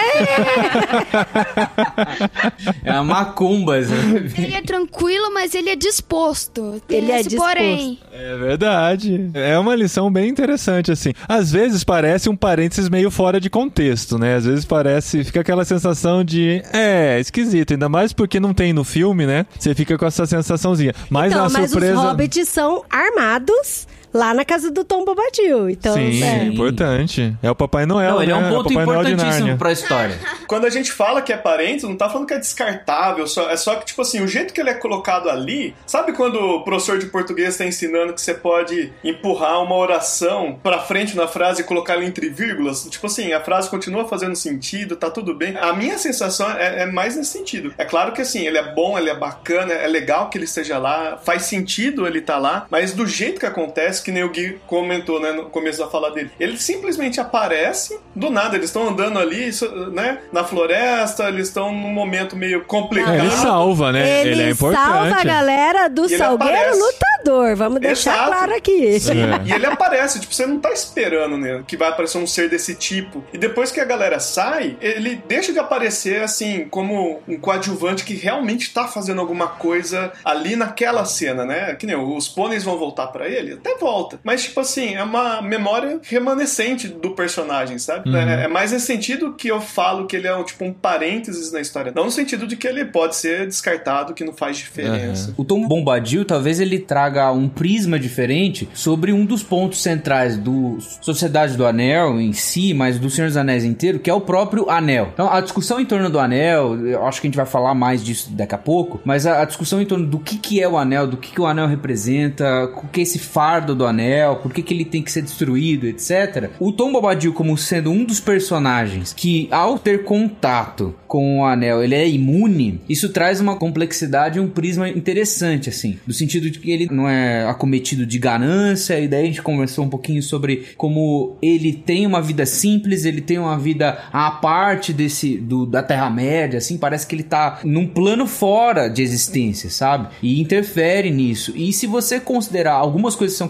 É 2.83 2.89
a 2.91 3.03
Macumbas. 3.03 3.89
né? 3.89 4.31
Ele 4.37 4.55
é 4.55 4.61
tranquilo, 4.61 5.31
mas 5.33 5.53
ele 5.53 5.69
é 5.69 5.75
disposto. 5.75 6.81
Tem 6.87 6.99
Ele 6.99 7.11
é 7.11 7.19
esse 7.19 7.29
disposto. 7.29 7.53
Porém, 7.53 7.99
É 8.11 8.35
verdade. 8.37 9.29
É 9.33 9.57
uma 9.59 9.75
lição 9.75 10.11
bem 10.11 10.29
interessante, 10.29 10.91
assim. 10.91 11.13
Às 11.27 11.51
vezes 11.51 11.83
parece 11.83 12.29
um 12.29 12.35
parênteses 12.35 12.89
meio 12.89 13.11
fora 13.11 13.39
de 13.39 13.49
contexto, 13.49 14.17
né? 14.17 14.35
Às 14.35 14.45
vezes 14.45 14.65
parece, 14.65 15.23
fica 15.23 15.41
aquela 15.41 15.65
sensação 15.65 16.23
de, 16.23 16.61
é, 16.73 17.19
esquisito. 17.19 17.71
Ainda 17.73 17.89
mais 17.89 18.13
porque 18.13 18.39
não 18.39 18.53
tem 18.53 18.73
no 18.73 18.83
filme, 18.83 19.25
né? 19.25 19.45
Você 19.57 19.73
fica 19.75 19.97
com 19.97 20.05
essa 20.05 20.25
sensaçãozinha. 20.25 20.86
Mas 21.09 21.31
então, 21.31 21.43
na 21.45 21.49
mas 21.49 21.71
surpresa. 21.71 21.97
os 21.97 22.03
hobbits 22.03 22.49
são 22.49 22.83
armados 22.89 23.87
lá 24.13 24.33
na 24.33 24.43
casa 24.45 24.71
do 24.71 24.83
Tom 24.83 25.03
Bombadil. 25.05 25.69
Então, 25.69 25.93
Sim, 25.93 26.23
é. 26.23 26.39
é 26.39 26.43
importante. 26.45 27.35
É 27.41 27.49
o 27.51 27.55
Papai 27.55 27.85
Noel. 27.85 28.15
Não, 28.15 28.23
ele 28.23 28.31
é 28.31 28.35
né? 28.39 28.47
um 28.47 28.49
ponto 28.53 28.69
de 28.69 28.75
importantíssimo 28.75 29.31
Nárnia. 29.31 29.57
pra 29.57 29.71
história. 29.71 30.17
Quando 30.47 30.65
a 30.65 30.69
gente 30.69 30.91
fala 30.91 31.21
que 31.21 31.31
é 31.33 31.37
parente, 31.37 31.83
não 31.85 31.95
tá 31.95 32.09
falando 32.09 32.27
que 32.27 32.33
é 32.33 32.39
descartável, 32.39 33.27
só- 33.27 33.49
é 33.49 33.57
só 33.57 33.75
que, 33.75 33.85
tipo 33.85 34.01
assim, 34.01 34.21
o 34.21 34.27
jeito 34.27 34.53
que 34.53 34.61
ele 34.61 34.69
é 34.69 34.73
colocado 34.73 35.29
ali. 35.29 35.75
Sabe 35.85 36.13
quando 36.13 36.35
o 36.39 36.63
professor 36.63 36.97
de 36.97 37.07
português 37.07 37.57
tá 37.57 37.65
ensinando 37.65 38.13
que 38.13 38.21
você 38.21 38.33
pode 38.33 38.91
empurrar 39.03 39.61
uma 39.61 39.75
oração 39.75 40.57
pra 40.61 40.79
frente 40.79 41.15
na 41.15 41.27
frase 41.27 41.61
e 41.61 41.63
colocar 41.63 41.93
ela 41.93 42.05
entre 42.05 42.29
vírgulas? 42.29 42.87
Tipo 42.89 43.07
assim, 43.07 43.33
a 43.33 43.41
frase 43.41 43.69
continua 43.69 44.07
fazendo 44.07 44.35
sentido, 44.35 44.95
tá 44.95 45.09
tudo 45.09 45.33
bem. 45.33 45.55
A 45.57 45.73
minha 45.73 45.97
sensação 45.97 46.49
é, 46.51 46.83
é 46.83 46.85
mais 46.85 47.15
nesse 47.15 47.31
sentido. 47.31 47.73
É 47.77 47.85
claro 47.85 48.11
que 48.13 48.21
assim, 48.21 48.45
ele 48.45 48.57
é 48.57 48.73
bom, 48.73 48.97
ele 48.97 49.09
é 49.09 49.15
bacana, 49.15 49.73
é 49.73 49.87
legal 49.87 50.29
que 50.29 50.37
ele 50.37 50.45
esteja 50.45 50.77
lá, 50.77 51.17
faz 51.23 51.43
sentido 51.43 52.07
ele 52.07 52.21
tá 52.21 52.37
lá, 52.37 52.65
mas 52.69 52.93
do 52.93 53.05
jeito 53.05 53.39
que 53.39 53.45
acontece, 53.45 53.96
que 54.03 54.11
nem 54.11 54.23
o 54.23 54.29
Gui 54.29 54.59
comentou, 54.67 55.19
né, 55.19 55.31
no 55.31 55.45
começo 55.45 55.79
da 55.79 55.87
fala 55.87 56.11
dele, 56.11 56.31
ele 56.39 56.57
simplesmente 56.57 57.19
aparece 57.19 57.99
do 58.15 58.29
nada, 58.29 58.55
eles 58.55 58.69
estão 58.69 58.87
andando 58.89 59.19
ali, 59.19 59.49
né, 59.93 60.19
na 60.31 60.43
floresta, 60.43 61.27
eles 61.27 61.47
estão 61.47 61.71
num 61.71 61.93
momento 61.93 62.35
meio 62.35 62.63
complicado. 62.65 63.13
É, 63.15 63.19
ele 63.19 63.31
salva, 63.31 63.91
né? 63.91 64.27
Ele, 64.27 64.43
é 64.43 64.49
importante. 64.49 64.83
salva 64.85 65.15
a 65.19 65.23
galera 65.23 65.87
do 65.87 66.03
E 66.03 66.05
ele 66.13 66.17
Salgueiro 66.17 66.53
aparece. 66.55 66.79
Lutador. 66.79 67.55
Vamos 67.55 67.81
deixar 67.81 68.13
Exato. 68.13 68.27
claro 68.31 68.55
aqui. 68.55 68.99
Sim, 68.99 69.21
É. 69.23 69.41
e 69.45 69.51
ele 69.51 69.65
aparece, 69.65 70.19
tipo, 70.19 70.33
você 70.33 70.45
não 70.45 70.59
tá 70.59 70.71
esperando 70.71 71.37
né, 71.37 71.63
que 71.67 71.75
vai 71.77 71.89
aparecer 71.89 72.17
um 72.17 72.27
ser 72.27 72.49
desse 72.49 72.75
tipo. 72.75 73.23
E 73.33 73.37
depois 73.37 73.71
que 73.71 73.79
a 73.79 73.85
galera 73.85 74.19
sai, 74.19 74.77
ele 74.81 75.21
deixa 75.27 75.51
de 75.51 75.59
aparecer 75.59 76.21
assim, 76.21 76.67
como 76.69 77.21
um 77.27 77.37
coadjuvante 77.39 78.03
que 78.03 78.13
realmente 78.13 78.73
tá 78.73 78.87
fazendo 78.87 79.19
alguma 79.21 79.47
coisa 79.47 80.11
ali 80.23 80.55
naquela 80.55 81.05
cena, 81.05 81.45
né? 81.45 81.75
Que 81.75 81.85
nem 81.85 81.95
os 81.95 82.27
pôneis 82.29 82.63
vão 82.63 82.77
voltar 82.77 83.07
pra 83.07 83.27
ele, 83.27 83.53
até 83.53 83.75
vão, 83.75 83.86
volta. 83.87 84.19
Mas, 84.21 84.43
tipo 84.43 84.59
assim, 84.59 84.95
é 84.95 85.03
uma 85.03 85.41
memória 85.41 85.99
remanescente 86.03 86.89
do 86.89 87.11
personagem, 87.11 87.79
sabe? 87.79 88.09
Uhum. 88.09 88.17
É, 88.17 88.43
é 88.43 88.47
mais 88.49 88.73
nesse 88.73 88.85
sentido 88.85 89.33
que 89.33 89.47
eu 89.47 89.61
falo 89.61 90.05
que 90.05 90.17
ele 90.17 90.27
é 90.27 90.35
um, 90.35 90.43
tipo 90.43 90.65
um 90.65 90.73
parênteses 90.73 91.53
na 91.53 91.61
história. 91.61 91.93
Não 91.95 92.03
no 92.05 92.11
sentido 92.11 92.45
de 92.45 92.57
que 92.57 92.67
ele 92.67 92.83
pode 92.83 93.15
ser 93.15 93.47
descartado, 93.47 94.13
que 94.13 94.25
não 94.25 94.33
faz 94.33 94.57
diferença. 94.57 95.33
O 95.37 95.45
Tom 95.45 95.65
Bombadil 95.65 96.25
talvez 96.25 96.59
ele 96.59 96.79
traga 96.79 97.31
um 97.31 97.47
prisma 97.47 97.97
diferente 97.97 98.67
sobre 98.73 99.13
um 99.13 99.25
dos 99.25 99.41
pontos 99.41 99.81
centrais 99.81 100.37
do 100.37 100.77
Sociedade 101.01 101.55
do 101.55 101.65
Anel 101.65 102.19
em 102.19 102.33
si, 102.33 102.73
mas 102.73 102.99
do 102.99 103.09
Senhor 103.09 103.27
dos 103.27 103.37
Anéis 103.37 103.63
inteiro, 103.63 103.99
que 103.99 104.09
é 104.09 104.13
o 104.13 104.21
próprio 104.21 104.69
Anel. 104.69 105.11
Então 105.13 105.31
a 105.31 105.39
discussão 105.39 105.79
em 105.79 105.85
torno 105.85 106.09
do 106.09 106.19
Anel, 106.19 106.75
eu 106.85 107.05
acho 107.05 107.21
que 107.21 107.27
a 107.27 107.29
gente 107.29 107.37
vai 107.37 107.45
falar 107.45 107.73
mais 107.73 108.03
disso 108.03 108.31
daqui 108.31 108.55
a 108.55 108.57
pouco, 108.57 108.99
mas 109.05 109.25
a, 109.25 109.41
a 109.41 109.45
discussão 109.45 109.81
em 109.81 109.85
torno 109.85 110.05
do 110.05 110.19
que, 110.19 110.37
que 110.37 110.61
é 110.61 110.67
o 110.67 110.77
Anel, 110.77 111.07
do 111.07 111.15
que, 111.15 111.31
que 111.31 111.41
o 111.41 111.45
Anel 111.45 111.67
representa, 111.67 112.65
o 112.65 112.87
que 112.87 112.99
é 112.99 113.03
esse 113.03 113.19
fardo 113.19 113.76
do 113.77 113.85
Anel, 113.85 114.37
por 114.37 114.51
que, 114.51 114.61
que 114.61 114.73
ele 114.73 114.85
tem 114.85 115.01
que 115.01 115.11
ser 115.11 115.21
destruído, 115.21 115.87
etc. 115.87 116.49
O 116.59 116.71
Tom 116.71 116.91
Bombadil 116.91 117.33
como 117.33 117.57
sendo 117.57 117.91
um 117.91 118.03
dos 118.03 118.19
personagens 118.19 119.13
que 119.13 119.47
ao 119.51 119.77
ter 119.77 120.03
contato 120.03 120.95
com 121.07 121.39
o 121.39 121.45
Anel, 121.45 121.83
ele 121.83 121.95
é 121.95 122.07
imune, 122.07 122.81
isso 122.89 123.09
traz 123.09 123.39
uma 123.39 123.55
complexidade 123.55 124.37
e 124.37 124.41
um 124.41 124.49
prisma 124.49 124.89
interessante, 124.89 125.69
assim. 125.69 125.97
No 126.05 126.13
sentido 126.13 126.49
de 126.49 126.59
que 126.59 126.71
ele 126.71 126.87
não 126.91 127.07
é 127.07 127.47
acometido 127.47 128.05
de 128.05 128.19
ganância, 128.19 128.99
e 128.99 129.07
daí 129.07 129.23
a 129.23 129.27
gente 129.27 129.41
conversou 129.41 129.85
um 129.85 129.89
pouquinho 129.89 130.21
sobre 130.21 130.65
como 130.75 131.37
ele 131.41 131.73
tem 131.73 132.05
uma 132.05 132.21
vida 132.21 132.45
simples, 132.45 133.05
ele 133.05 133.21
tem 133.21 133.37
uma 133.37 133.57
vida 133.57 133.97
à 134.11 134.31
parte 134.31 134.91
desse 134.91 135.37
do, 135.37 135.65
da 135.65 135.81
Terra-média, 135.81 136.57
assim, 136.57 136.77
parece 136.77 137.07
que 137.07 137.15
ele 137.15 137.23
tá 137.23 137.59
num 137.63 137.87
plano 137.87 138.27
fora 138.27 138.87
de 138.87 139.01
existência, 139.01 139.69
sabe? 139.69 140.09
E 140.21 140.41
interfere 140.41 141.09
nisso. 141.09 141.53
E 141.55 141.71
se 141.71 141.87
você 141.87 142.19
considerar 142.19 142.73
algumas 142.73 143.15
coisas 143.15 143.35
que 143.35 143.39
são 143.39 143.47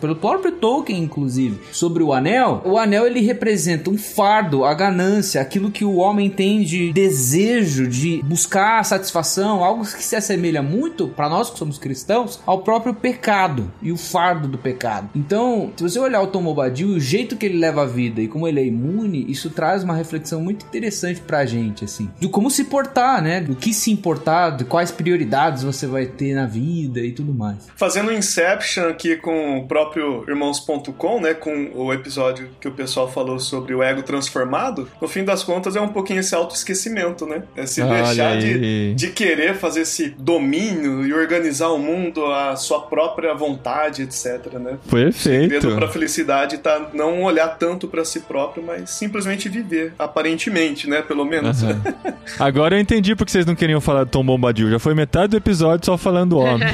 pelo 0.00 0.16
próprio 0.16 0.52
Tolkien, 0.52 1.02
inclusive, 1.02 1.60
sobre 1.72 2.02
o 2.02 2.12
Anel, 2.12 2.62
o 2.64 2.78
Anel 2.78 3.06
ele 3.06 3.20
representa 3.20 3.90
um 3.90 3.98
fardo, 3.98 4.64
a 4.64 4.74
ganância, 4.74 5.40
aquilo 5.40 5.70
que 5.70 5.84
o 5.84 5.96
homem 5.96 6.30
tem 6.30 6.62
de 6.62 6.92
desejo 6.92 7.86
de 7.86 8.22
buscar 8.24 8.84
satisfação, 8.84 9.62
algo 9.62 9.84
que 9.84 10.02
se 10.02 10.16
assemelha 10.16 10.62
muito 10.62 11.08
para 11.08 11.28
nós 11.28 11.50
que 11.50 11.58
somos 11.58 11.78
cristãos 11.78 12.40
ao 12.46 12.62
próprio 12.62 12.94
pecado 12.94 13.70
e 13.80 13.92
o 13.92 13.96
fardo 13.96 14.48
do 14.48 14.58
pecado. 14.58 15.10
Então, 15.14 15.72
se 15.76 15.82
você 15.82 15.98
olhar 15.98 16.22
o 16.22 16.26
Tom 16.26 16.42
Bombadil, 16.42 16.88
o 16.88 17.00
jeito 17.00 17.36
que 17.36 17.46
ele 17.46 17.58
leva 17.58 17.82
a 17.82 17.86
vida 17.86 18.20
e 18.20 18.28
como 18.28 18.46
ele 18.46 18.60
é 18.60 18.64
imune, 18.64 19.24
isso 19.28 19.50
traz 19.50 19.82
uma 19.82 19.94
reflexão 19.94 20.40
muito 20.40 20.64
interessante 20.66 21.20
pra 21.20 21.44
gente, 21.44 21.84
assim, 21.84 22.10
de 22.18 22.28
como 22.28 22.50
se 22.50 22.64
portar, 22.64 23.22
né? 23.22 23.40
Do 23.40 23.54
que 23.54 23.72
se 23.72 23.90
importar, 23.90 24.50
de 24.50 24.64
quais 24.64 24.90
prioridades 24.90 25.62
você 25.62 25.86
vai 25.86 26.06
ter 26.06 26.34
na 26.34 26.46
vida 26.46 27.00
e 27.00 27.12
tudo 27.12 27.34
mais. 27.34 27.68
Fazendo 27.76 28.10
um 28.10 28.12
Inception 28.12 28.88
aqui 28.88 29.16
com 29.16 29.51
o 29.58 29.66
próprio 29.66 30.24
Irmãos.com, 30.28 31.20
né? 31.20 31.34
Com 31.34 31.70
o 31.74 31.92
episódio 31.92 32.50
que 32.60 32.68
o 32.68 32.72
pessoal 32.72 33.10
falou 33.10 33.38
sobre 33.38 33.74
o 33.74 33.82
ego 33.82 34.02
transformado, 34.02 34.88
no 35.00 35.08
fim 35.08 35.24
das 35.24 35.42
contas 35.42 35.76
é 35.76 35.80
um 35.80 35.88
pouquinho 35.88 36.20
esse 36.20 36.34
autoesquecimento, 36.34 37.26
né? 37.26 37.42
É 37.56 37.66
se 37.66 37.82
Olha 37.82 38.02
deixar 38.02 38.38
de, 38.38 38.94
de 38.94 39.08
querer 39.08 39.54
fazer 39.54 39.82
esse 39.82 40.10
domínio 40.10 41.06
e 41.06 41.12
organizar 41.12 41.68
o 41.68 41.78
mundo 41.78 42.24
à 42.26 42.56
sua 42.56 42.80
própria 42.80 43.34
vontade, 43.34 44.02
etc, 44.02 44.52
né? 44.54 44.78
Perfeito. 44.90 45.18
segredo 45.18 45.74
pra 45.74 45.88
felicidade 45.88 46.58
tá 46.58 46.90
não 46.92 47.22
olhar 47.22 47.48
tanto 47.58 47.88
pra 47.88 48.04
si 48.04 48.20
próprio, 48.20 48.64
mas 48.64 48.90
simplesmente 48.90 49.48
viver, 49.48 49.94
aparentemente, 49.98 50.88
né? 50.88 51.02
Pelo 51.02 51.24
menos. 51.24 51.62
Aham. 51.62 51.82
Agora 52.38 52.76
eu 52.76 52.80
entendi 52.80 53.14
porque 53.14 53.30
vocês 53.30 53.46
não 53.46 53.54
queriam 53.54 53.80
falar 53.80 54.04
do 54.04 54.10
Tom 54.10 54.24
Bombadil. 54.24 54.70
Já 54.70 54.78
foi 54.78 54.94
metade 54.94 55.28
do 55.28 55.36
episódio 55.36 55.86
só 55.86 55.96
falando 55.96 56.30
do 56.30 56.38
homem. 56.38 56.68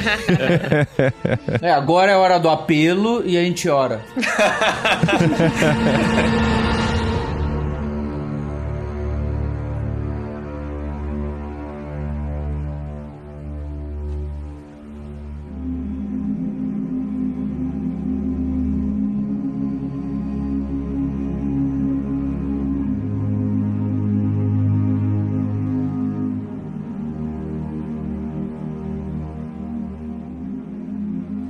É, 1.61 1.71
agora 1.71 2.11
é 2.11 2.15
a 2.15 2.17
hora 2.17 2.39
do 2.39 2.49
apelo 2.69 3.23
e 3.25 3.35
a 3.35 3.41
gente 3.41 3.67
ora. 3.67 4.05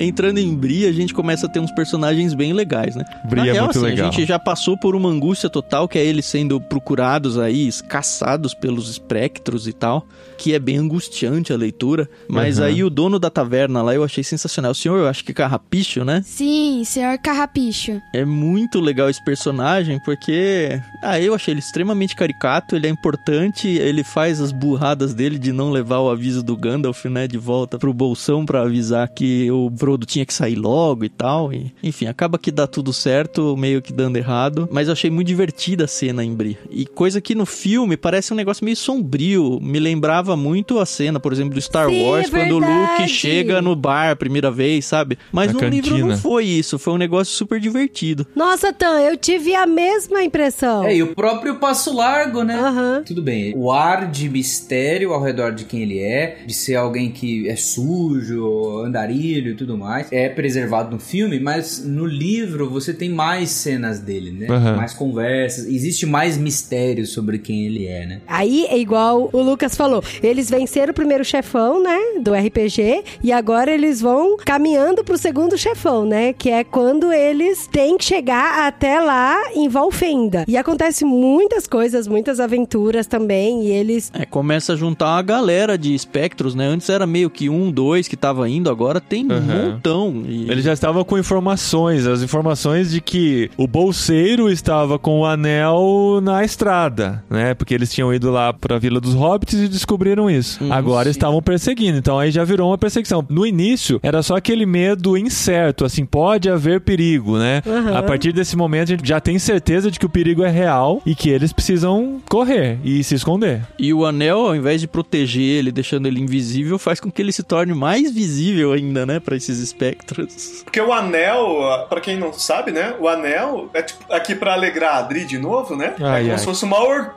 Entrando 0.10 0.38
em 0.40 0.56
Bri, 0.56 0.86
a 0.86 0.92
gente 0.92 1.14
começa 1.14 1.46
a 1.46 1.50
ter 1.50 1.60
uns 1.60 1.72
personagens 1.72 2.34
bem 2.34 2.52
legais, 2.54 2.96
né? 2.96 3.06
Bri 3.30 3.42
Na 3.42 3.48
é 3.48 3.52
real, 3.54 3.66
muito 3.66 3.78
assim, 3.78 3.86
legal. 3.88 4.08
A 4.08 4.12
gente 4.12 4.26
já 4.28 4.40
passou 4.40 4.78
por 4.78 4.96
uma 4.96 5.10
angústia 5.10 5.50
total, 5.50 5.88
que 5.88 5.98
é 5.98 6.04
eles 6.06 6.26
sendo 6.26 6.60
procurados 6.60 7.38
aí, 7.38 7.70
caçados 7.88 8.54
pelos 8.54 8.90
espectros 8.90 9.68
e 9.68 9.74
tal, 9.74 10.06
que 10.38 10.54
é 10.54 10.60
bem 10.60 10.78
angustiante 10.78 11.54
a 11.54 11.58
leitura. 11.58 12.10
Mas 12.28 12.58
Uhum. 12.60 12.66
aí 12.66 12.84
o 12.84 12.90
dono 12.90 13.20
da 13.20 13.30
taverna 13.30 13.82
lá 13.82 13.94
eu 13.94 14.04
achei 14.04 14.24
sensacional. 14.24 14.72
O 14.72 14.76
senhor, 14.76 14.98
eu 14.98 15.08
acho 15.08 15.24
que 15.24 15.34
Carrapicho, 15.34 16.04
né? 16.04 16.22
Sim, 16.26 16.84
senhor 16.86 17.18
Carrapicho. 17.20 18.02
É 18.14 18.26
muito 18.26 18.80
legal 18.80 19.10
esse 19.10 19.24
personagem, 19.24 20.00
porque. 20.04 20.82
Ah, 21.04 21.20
eu 21.20 21.34
achei 21.34 21.54
ele 21.54 21.60
extremamente 21.60 22.16
caricato, 22.16 22.76
ele 22.76 22.88
é 22.88 22.90
importante, 22.90 23.68
ele 23.68 24.04
faz 24.04 24.42
as 24.42 24.52
burradas 24.52 25.14
dele 25.14 25.38
de 25.38 25.52
não 25.52 25.70
levar 25.72 26.00
o 26.00 26.10
aviso 26.10 26.42
do 26.42 26.56
Gandalf, 26.58 27.06
né, 27.06 27.28
de 27.28 27.38
volta 27.38 27.78
pro 27.78 27.94
bolsão 27.94 28.46
pra 28.46 28.62
avisar 28.62 29.08
que 29.10 29.50
o 29.52 29.72
Frodo 29.78 29.99
tinha 30.06 30.26
que 30.26 30.34
sair 30.34 30.56
logo 30.56 31.04
e 31.04 31.10
tal. 31.10 31.52
E, 31.52 31.74
enfim, 31.84 32.08
acaba 32.08 32.38
que 32.38 32.52
dá 32.52 32.68
tudo 32.68 32.94
certo, 32.94 33.56
meio 33.58 33.82
que 33.82 33.92
dando 33.92 34.18
errado. 34.18 34.68
Mas 34.72 34.88
eu 34.88 34.94
achei 34.94 35.10
muito 35.10 35.28
divertida 35.28 35.86
a 35.86 35.88
cena 35.88 36.24
em 36.24 36.34
Bri. 36.34 36.58
E 36.70 36.86
coisa 36.86 37.20
que 37.22 37.36
no 37.36 37.46
filme 37.46 37.98
parece 37.98 38.34
um 38.34 38.38
negócio 38.38 38.64
meio 38.64 38.78
sombrio. 38.78 39.60
Me 39.62 39.80
lembrava 39.80 40.36
muito 40.36 40.80
a 40.80 40.86
cena, 40.86 41.20
por 41.20 41.34
exemplo, 41.34 41.54
do 41.54 41.62
Star 41.62 41.90
Sim, 41.90 42.04
Wars, 42.04 42.28
é 42.28 42.30
quando 42.30 42.56
o. 42.56 42.60
Luke 42.60 43.08
chega 43.08 43.62
no 43.62 43.76
bar 43.76 44.12
a 44.12 44.16
primeira 44.16 44.52
vez, 44.52 44.86
sabe? 44.86 45.18
Mas 45.32 45.54
Na 45.54 45.62
no 45.62 45.68
livro 45.68 45.98
não 45.98 46.18
foi 46.18 46.46
isso, 46.46 46.80
foi 46.80 46.94
um 46.94 46.98
negócio 46.98 47.34
super 47.34 47.60
divertido. 47.60 48.26
Nossa, 48.36 48.72
Tan, 48.72 49.00
eu 49.00 49.18
tive 49.18 49.56
a 49.56 49.66
mesma 49.66 50.24
impressão. 50.24 50.84
É, 50.84 50.96
e 50.96 51.04
o 51.04 51.16
próprio 51.16 51.56
Passo 51.56 51.94
Largo, 51.94 52.44
né? 52.44 52.56
Aham. 52.56 53.04
Tudo 53.06 53.22
bem, 53.22 53.54
o 53.56 53.72
ar 53.72 54.10
de 54.10 54.30
mistério 54.30 55.14
ao 55.14 55.22
redor 55.22 55.52
de 55.52 55.66
quem 55.66 55.82
ele 55.82 56.00
é, 56.00 56.40
de 56.46 56.54
ser 56.54 56.76
alguém 56.76 57.12
que 57.12 57.48
é 57.48 57.56
sujo, 57.56 58.80
andarilho 58.84 59.52
e 59.52 59.56
tudo 59.56 59.78
mais, 59.80 60.12
é 60.12 60.30
preservado 60.30 60.92
no 60.92 61.00
filme, 61.00 61.40
mas 61.40 61.84
no 61.86 62.06
livro 62.06 62.70
você 62.70 62.94
tem 62.94 63.10
mais 63.10 63.50
cenas 63.50 64.00
dele, 64.00 64.32
né? 64.32 64.48
Aham. 64.50 64.76
Mais 64.76 64.94
conversas, 64.94 65.66
existe 65.66 66.06
mais 66.06 66.38
mistério 66.38 67.06
sobre 67.06 67.40
quem 67.40 67.66
ele 67.66 67.88
é, 67.88 68.06
né? 68.06 68.22
Aí 68.28 68.66
é 68.66 68.78
igual 68.78 69.30
o 69.32 69.42
Lucas 69.42 69.76
falou. 69.76 70.04
Eles 70.22 70.50
venceram 70.50 70.92
o 70.92 70.94
primeiro 70.94 71.24
chefão, 71.24 71.82
né? 71.82 71.98
Do 72.22 72.34
RPG. 72.34 73.04
E 73.24 73.32
agora 73.32 73.72
eles 73.72 74.02
vão 74.02 74.38
caminhando 74.38 75.04
pro 75.04 75.18
segundo 75.18 75.58
chefão, 75.58 76.06
né? 76.06 76.34
Que 76.34 76.50
é 76.50 76.64
quando 76.64 77.12
eles 77.14 77.68
têm 77.68 77.98
que 77.98 78.06
chegar 78.06 78.68
até 78.68 79.00
lá 79.00 79.52
em 79.54 79.70
Valfenda. 79.70 80.44
E 80.48 80.58
acontece 80.58 81.06
muitas 81.06 81.68
coisas, 81.68 82.08
muitas 82.08 82.40
aventuras 82.40 83.08
também. 83.08 83.64
E 83.66 83.72
eles. 83.72 84.12
É, 84.14 84.26
começa 84.26 84.74
a 84.74 84.76
juntar 84.76 85.16
uma 85.16 85.22
galera 85.22 85.78
de 85.78 85.94
espectros, 85.94 86.56
né? 86.56 86.66
Antes 86.66 86.90
era 86.90 87.06
meio 87.06 87.30
que 87.30 87.50
um, 87.50 87.72
dois 87.72 88.08
que 88.08 88.18
tava 88.18 88.50
indo, 88.50 88.70
agora 88.70 89.00
tem 89.00 89.26
um 89.26 89.32
Aham. 89.32 89.69
Montão. 89.74 90.24
E... 90.28 90.50
Ele 90.50 90.62
já 90.62 90.74
estava 90.74 91.04
com 91.06 91.18
informações, 91.18 92.06
as 92.06 92.22
informações 92.22 92.92
de 92.92 93.02
que 93.02 93.50
o 93.58 93.68
bolseiro 93.68 94.50
estava 94.50 94.98
com 95.00 95.22
o 95.22 95.26
anel 95.26 96.20
na 96.22 96.44
estrada, 96.44 97.24
né? 97.30 97.54
Porque 97.54 97.74
eles 97.74 97.92
tinham 97.92 98.14
ido 98.14 98.30
lá 98.32 98.54
pra 98.54 98.78
Vila 98.78 99.00
dos 99.00 99.14
Hobbits 99.14 99.56
e 99.56 99.68
descobriram 99.68 100.30
isso. 100.30 100.64
Hum, 100.64 100.72
Agora 100.72 101.06
sim. 101.06 101.12
estavam 101.12 101.42
perseguindo, 101.42 101.98
então 101.98 102.20
aí 102.20 102.32
já 102.32 102.44
virou 102.44 102.70
uma 102.70 102.78
perseguição. 102.78 103.26
No 103.30 103.46
início 103.46 104.00
era 104.04 104.22
só 104.22 104.36
aquele 104.36 104.66
medo 104.66 105.18
incerto, 105.18 105.86
assim, 105.86 106.06
pode 106.06 106.50
haver 106.50 106.82
perigo, 106.82 107.38
né? 107.38 107.62
Aham. 107.66 107.98
A 107.98 108.04
partir 108.04 108.32
desse 108.32 108.56
momento 108.56 108.90
a 108.90 108.98
gente 108.98 109.08
já 109.08 109.20
tem 109.20 109.38
certeza 109.40 109.92
de 109.92 110.00
que 110.00 110.06
o 110.06 110.10
perigo 110.10 110.44
é 110.44 110.50
real 110.50 111.02
e 111.06 111.16
que 111.16 111.30
eles 111.30 111.54
precisam 111.54 112.20
correr 112.30 112.80
e 112.84 113.04
se 113.04 113.16
esconder. 113.16 113.62
E 113.78 113.94
o 113.94 114.06
anel, 114.06 114.40
ao 114.40 114.56
invés 114.56 114.82
de 114.82 114.88
proteger 114.88 115.42
ele, 115.42 115.72
deixando 115.72 116.08
ele 116.08 116.20
invisível, 116.20 116.78
faz 116.80 117.00
com 117.00 117.12
que 117.12 117.22
ele 117.22 117.32
se 117.32 117.44
torne 117.44 117.74
mais 117.74 118.12
visível 118.12 118.74
ainda, 118.74 119.06
né? 119.06 119.20
Pra 119.20 119.36
esses 119.36 119.59
espectros. 119.60 120.62
Porque 120.64 120.80
o 120.82 120.92
anel, 120.94 121.86
pra 121.90 122.02
quem 122.02 122.18
não 122.18 122.34
sabe, 122.34 122.72
né? 122.72 122.96
O 123.00 123.08
anel 123.08 123.70
é 123.74 123.82
tipo, 123.82 124.12
aqui 124.12 124.36
pra 124.36 124.54
alegrar 124.54 124.96
a 124.96 124.98
Adri 125.00 125.26
de 125.26 125.38
novo, 125.38 125.76
né? 125.76 125.96
é 126.00 126.04
Ai, 126.04 126.22
como 126.22 126.32
ai. 126.34 126.38
se 126.38 126.46
fosse 126.46 126.66
o 126.66 126.68
maior 126.68 127.16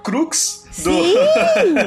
do. 0.79 1.05
Sim! 1.05 1.15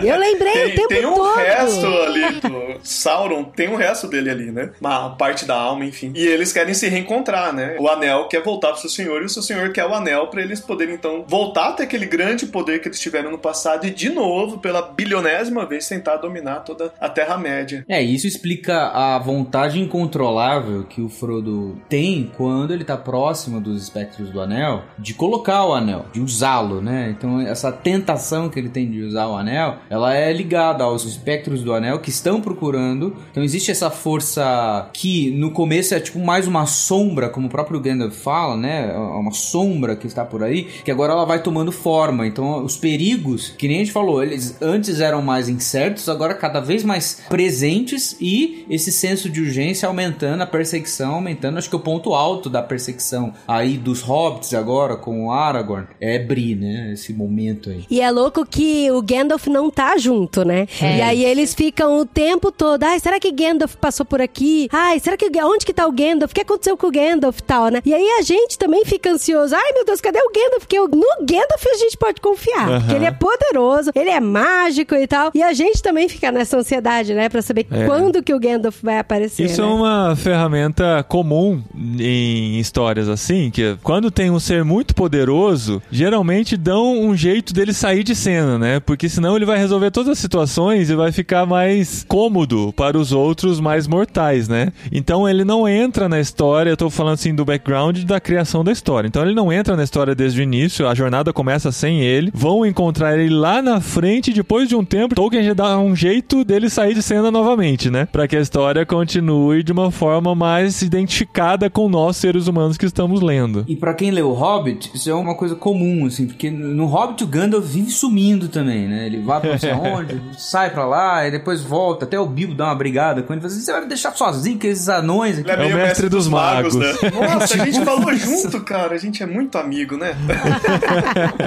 Eu 0.03 0.17
lembrei 0.17 0.51
o 0.51 0.65
Tem, 0.67 0.75
tempo 0.75 0.87
tem 0.87 1.05
um 1.05 1.15
todo. 1.15 1.35
resto 1.35 1.85
ali 1.85 2.39
do 2.39 2.79
Sauron, 2.83 3.43
tem 3.43 3.69
um 3.69 3.75
resto 3.75 4.07
dele 4.07 4.29
ali, 4.29 4.51
né? 4.51 4.71
Uma 4.79 5.15
parte 5.15 5.45
da 5.45 5.55
alma, 5.55 5.85
enfim. 5.85 6.11
E 6.15 6.25
eles 6.25 6.51
querem 6.53 6.73
se 6.73 6.87
reencontrar, 6.87 7.53
né? 7.53 7.75
O 7.79 7.87
anel 7.87 8.27
quer 8.27 8.41
voltar 8.43 8.71
pro 8.71 8.81
seu 8.81 8.89
senhor 8.89 9.21
e 9.21 9.25
o 9.25 9.29
seu 9.29 9.41
senhor 9.41 9.71
quer 9.71 9.85
o 9.85 9.93
anel 9.93 10.27
pra 10.27 10.41
eles 10.41 10.59
poderem 10.59 10.95
então 10.95 11.23
voltar 11.27 11.69
até 11.69 11.83
aquele 11.83 12.05
grande 12.05 12.45
poder 12.45 12.79
que 12.81 12.87
eles 12.87 12.99
tiveram 12.99 13.31
no 13.31 13.37
passado 13.37 13.85
e 13.85 13.89
de 13.89 14.09
novo, 14.09 14.59
pela 14.59 14.81
bilionésima 14.81 15.65
vez, 15.65 15.87
tentar 15.87 16.17
dominar 16.17 16.61
toda 16.61 16.93
a 16.99 17.09
Terra-média. 17.09 17.83
É, 17.87 18.01
isso 18.01 18.27
explica 18.27 18.89
a 18.89 19.19
vontade 19.19 19.79
incontrolável 19.79 20.05
incontrolável 20.05 20.83
que 20.83 21.01
o 21.01 21.09
Frodo 21.09 21.77
tem 21.89 22.31
quando 22.37 22.73
ele 22.73 22.83
tá 22.83 22.97
próximo 22.97 23.59
dos 23.59 23.81
espectros 23.83 24.29
do 24.29 24.39
anel, 24.39 24.83
de 24.99 25.13
colocar 25.13 25.65
o 25.65 25.73
anel, 25.73 26.05
de 26.13 26.21
usá-lo, 26.21 26.81
né? 26.81 27.13
Então 27.17 27.39
essa 27.41 27.71
tentação 27.71 28.49
que 28.49 28.59
ele 28.59 28.69
tem 28.75 28.91
de 28.91 29.01
usar 29.01 29.27
o 29.27 29.37
anel, 29.37 29.77
ela 29.89 30.13
é 30.13 30.33
ligada 30.33 30.83
aos 30.83 31.05
espectros 31.05 31.63
do 31.63 31.73
anel 31.73 31.99
que 31.99 32.09
estão 32.09 32.41
procurando. 32.41 33.15
Então 33.31 33.41
existe 33.41 33.71
essa 33.71 33.89
força 33.89 34.89
que 34.91 35.31
no 35.31 35.51
começo 35.51 35.95
é 35.95 35.99
tipo 36.01 36.19
mais 36.19 36.45
uma 36.45 36.65
sombra, 36.65 37.29
como 37.29 37.47
o 37.47 37.49
próprio 37.49 37.79
Gandalf 37.79 38.13
fala, 38.13 38.57
né? 38.57 38.91
É 38.93 38.97
uma 38.97 39.31
sombra 39.31 39.95
que 39.95 40.05
está 40.05 40.25
por 40.25 40.43
aí, 40.43 40.63
que 40.83 40.91
agora 40.91 41.13
ela 41.13 41.23
vai 41.23 41.41
tomando 41.41 41.71
forma. 41.71 42.27
Então 42.27 42.65
os 42.65 42.75
perigos, 42.75 43.53
que 43.57 43.65
nem 43.65 43.77
a 43.77 43.79
gente 43.79 43.93
falou, 43.93 44.21
eles 44.21 44.61
antes 44.61 44.99
eram 44.99 45.21
mais 45.21 45.47
incertos, 45.47 46.09
agora 46.09 46.33
cada 46.33 46.59
vez 46.59 46.83
mais 46.83 47.21
presentes 47.29 48.17
e 48.19 48.65
esse 48.69 48.91
senso 48.91 49.29
de 49.29 49.39
urgência 49.39 49.87
aumentando, 49.87 50.41
a 50.41 50.47
perseguição 50.47 51.15
aumentando. 51.15 51.57
Acho 51.57 51.69
que 51.69 51.75
o 51.77 51.79
ponto 51.79 52.13
alto 52.13 52.49
da 52.49 52.61
perseguição 52.61 53.31
aí 53.47 53.77
dos 53.77 54.01
hobbits 54.01 54.53
agora 54.53 54.97
com 54.97 55.27
o 55.27 55.31
Aragorn 55.31 55.87
é 56.01 56.19
Bri, 56.19 56.55
né? 56.55 56.91
Esse 56.91 57.13
momento 57.13 57.69
aí. 57.69 57.85
E 57.89 58.01
é 58.01 58.11
louco 58.11 58.45
que 58.45 58.64
o 58.91 59.01
Gandalf 59.01 59.47
não 59.47 59.69
tá 59.69 59.97
junto, 59.97 60.43
né? 60.45 60.67
É. 60.81 60.97
E 60.97 61.01
aí 61.01 61.25
eles 61.25 61.53
ficam 61.53 61.99
o 61.99 62.05
tempo 62.05 62.51
todo, 62.51 62.83
ai, 62.83 62.99
será 62.99 63.19
que 63.19 63.31
Gandalf 63.31 63.75
passou 63.75 64.05
por 64.05 64.21
aqui? 64.21 64.67
Ai, 64.71 64.99
será 64.99 65.17
que 65.17 65.29
onde 65.43 65.65
que 65.65 65.73
tá 65.73 65.85
o 65.87 65.91
Gandalf? 65.91 66.31
O 66.31 66.35
que 66.35 66.41
aconteceu 66.41 66.77
com 66.77 66.87
o 66.87 66.91
Gandalf 66.91 67.39
e 67.39 67.43
tal, 67.43 67.67
né? 67.69 67.81
E 67.85 67.93
aí 67.93 68.07
a 68.19 68.21
gente 68.21 68.57
também 68.57 68.83
fica 68.85 69.09
ansioso. 69.11 69.55
Ai, 69.55 69.71
meu 69.73 69.85
Deus, 69.85 70.01
cadê 70.01 70.19
o 70.19 70.31
Gandalf? 70.33 70.59
Porque 70.65 70.79
no 70.79 71.25
Gandalf 71.25 71.65
a 71.73 71.77
gente 71.77 71.97
pode 71.97 72.21
confiar, 72.21 72.69
Aham. 72.69 72.79
porque 72.79 72.93
ele 72.95 73.05
é 73.05 73.11
poderoso, 73.11 73.91
ele 73.95 74.09
é 74.09 74.19
mágico 74.19 74.95
e 74.95 75.07
tal. 75.07 75.31
E 75.33 75.41
a 75.43 75.53
gente 75.53 75.81
também 75.81 76.07
fica 76.09 76.31
nessa 76.31 76.57
ansiedade, 76.57 77.13
né, 77.13 77.29
Pra 77.29 77.41
saber 77.41 77.65
É. 77.71 77.85
quando 77.85 78.21
que 78.23 78.33
o 78.33 78.39
Gandalf 78.39 78.77
vai 78.81 78.99
aparecer, 78.99 79.45
Isso 79.45 79.61
né? 79.61 79.67
é 79.67 79.71
uma 79.71 80.15
ferramenta 80.15 81.03
comum 81.07 81.61
em 81.99 82.59
histórias 82.59 83.07
assim, 83.09 83.49
que 83.51 83.77
quando 83.83 84.09
tem 84.11 84.29
um 84.31 84.39
ser 84.39 84.63
muito 84.63 84.93
poderoso, 84.95 85.81
geralmente 85.91 86.55
dão 86.57 86.97
um 86.99 87.15
jeito 87.15 87.53
dele 87.53 87.73
sair 87.73 88.03
de 88.03 88.15
cena, 88.15 88.54
né? 88.57 88.79
Porque 88.79 89.09
senão 89.09 89.35
ele 89.35 89.45
vai 89.45 89.57
resolver 89.57 89.91
todas 89.91 90.11
as 90.11 90.19
situações 90.19 90.89
e 90.89 90.95
vai 90.95 91.11
ficar 91.11 91.45
mais 91.45 92.05
cômodo 92.07 92.73
para 92.75 92.97
os 92.97 93.11
outros 93.11 93.59
mais 93.59 93.87
mortais, 93.87 94.47
né? 94.47 94.71
Então 94.91 95.27
ele 95.27 95.43
não 95.43 95.67
entra 95.67 96.09
na 96.09 96.19
história, 96.19 96.69
eu 96.69 96.77
tô 96.77 96.89
falando 96.89 97.15
assim 97.15 97.33
do 97.33 97.45
background 97.45 97.99
da 98.03 98.19
criação 98.19 98.63
da 98.63 98.71
história. 98.71 99.07
Então 99.07 99.23
ele 99.23 99.35
não 99.35 99.51
entra 99.51 99.75
na 99.75 99.83
história 99.83 100.15
desde 100.15 100.39
o 100.39 100.43
início, 100.43 100.87
a 100.87 100.95
jornada 100.95 101.33
começa 101.33 101.71
sem 101.71 102.01
ele, 102.01 102.31
vão 102.33 102.65
encontrar 102.65 103.17
ele 103.17 103.33
lá 103.33 103.61
na 103.61 103.79
frente, 103.81 104.33
depois 104.33 104.67
de 104.67 104.75
um 104.75 104.83
tempo, 104.83 105.15
Tolkien 105.15 105.43
já 105.43 105.53
dá 105.53 105.77
um 105.79 105.95
jeito 105.95 106.43
dele 106.43 106.69
sair 106.69 106.93
de 106.93 107.01
cena 107.01 107.31
novamente, 107.31 107.89
né? 107.89 108.07
Pra 108.11 108.27
que 108.27 108.35
a 108.35 108.41
história 108.41 108.85
continue 108.85 109.63
de 109.63 109.71
uma 109.71 109.91
forma 109.91 110.35
mais 110.35 110.81
identificada 110.81 111.69
com 111.69 111.89
nós, 111.89 112.17
seres 112.17 112.47
humanos 112.47 112.77
que 112.77 112.85
estamos 112.85 113.21
lendo. 113.21 113.65
E 113.67 113.75
pra 113.75 113.93
quem 113.93 114.11
leu 114.11 114.29
o 114.29 114.33
Hobbit, 114.33 114.91
isso 114.93 115.09
é 115.09 115.13
uma 115.13 115.35
coisa 115.35 115.55
comum, 115.55 116.05
assim, 116.05 116.27
porque 116.27 116.49
no 116.49 116.85
Hobbit 116.85 117.23
o 117.23 117.27
Gandalf 117.27 117.65
vive 117.65 117.91
sumindo 117.91 118.44
também, 118.49 118.87
né? 118.87 119.05
Ele 119.05 119.21
vai 119.21 119.39
pra 119.39 119.51
não 119.51 119.59
sei 119.59 119.71
onde, 119.73 120.21
sai 120.37 120.69
pra 120.71 120.85
lá, 120.85 121.27
e 121.27 121.31
depois 121.31 121.61
volta. 121.61 122.05
Até 122.05 122.19
o 122.19 122.25
Bilbo 122.25 122.53
dá 122.53 122.65
uma 122.65 122.75
brigada 122.75 123.21
com 123.23 123.33
ele, 123.33 123.41
fala 123.41 123.53
assim, 123.53 123.61
você 123.63 123.71
vai 123.71 123.81
me 123.81 123.87
deixar 123.87 124.15
sozinho 124.15 124.59
com 124.59 124.67
esses 124.67 124.89
anões 124.89 125.39
aqui. 125.39 125.49
É, 125.51 125.57
meio 125.57 125.75
o 125.75 125.77
mestre 125.77 126.09
dos 126.09 126.27
magos. 126.27 126.75
né? 126.75 126.93
Nossa, 127.13 127.55
a 127.55 127.65
gente 127.65 127.83
falou 127.83 128.13
junto, 128.13 128.61
cara. 128.61 128.95
A 128.95 128.97
gente 128.97 129.21
é 129.21 129.25
muito 129.25 129.57
amigo, 129.57 129.97
né? 129.97 130.15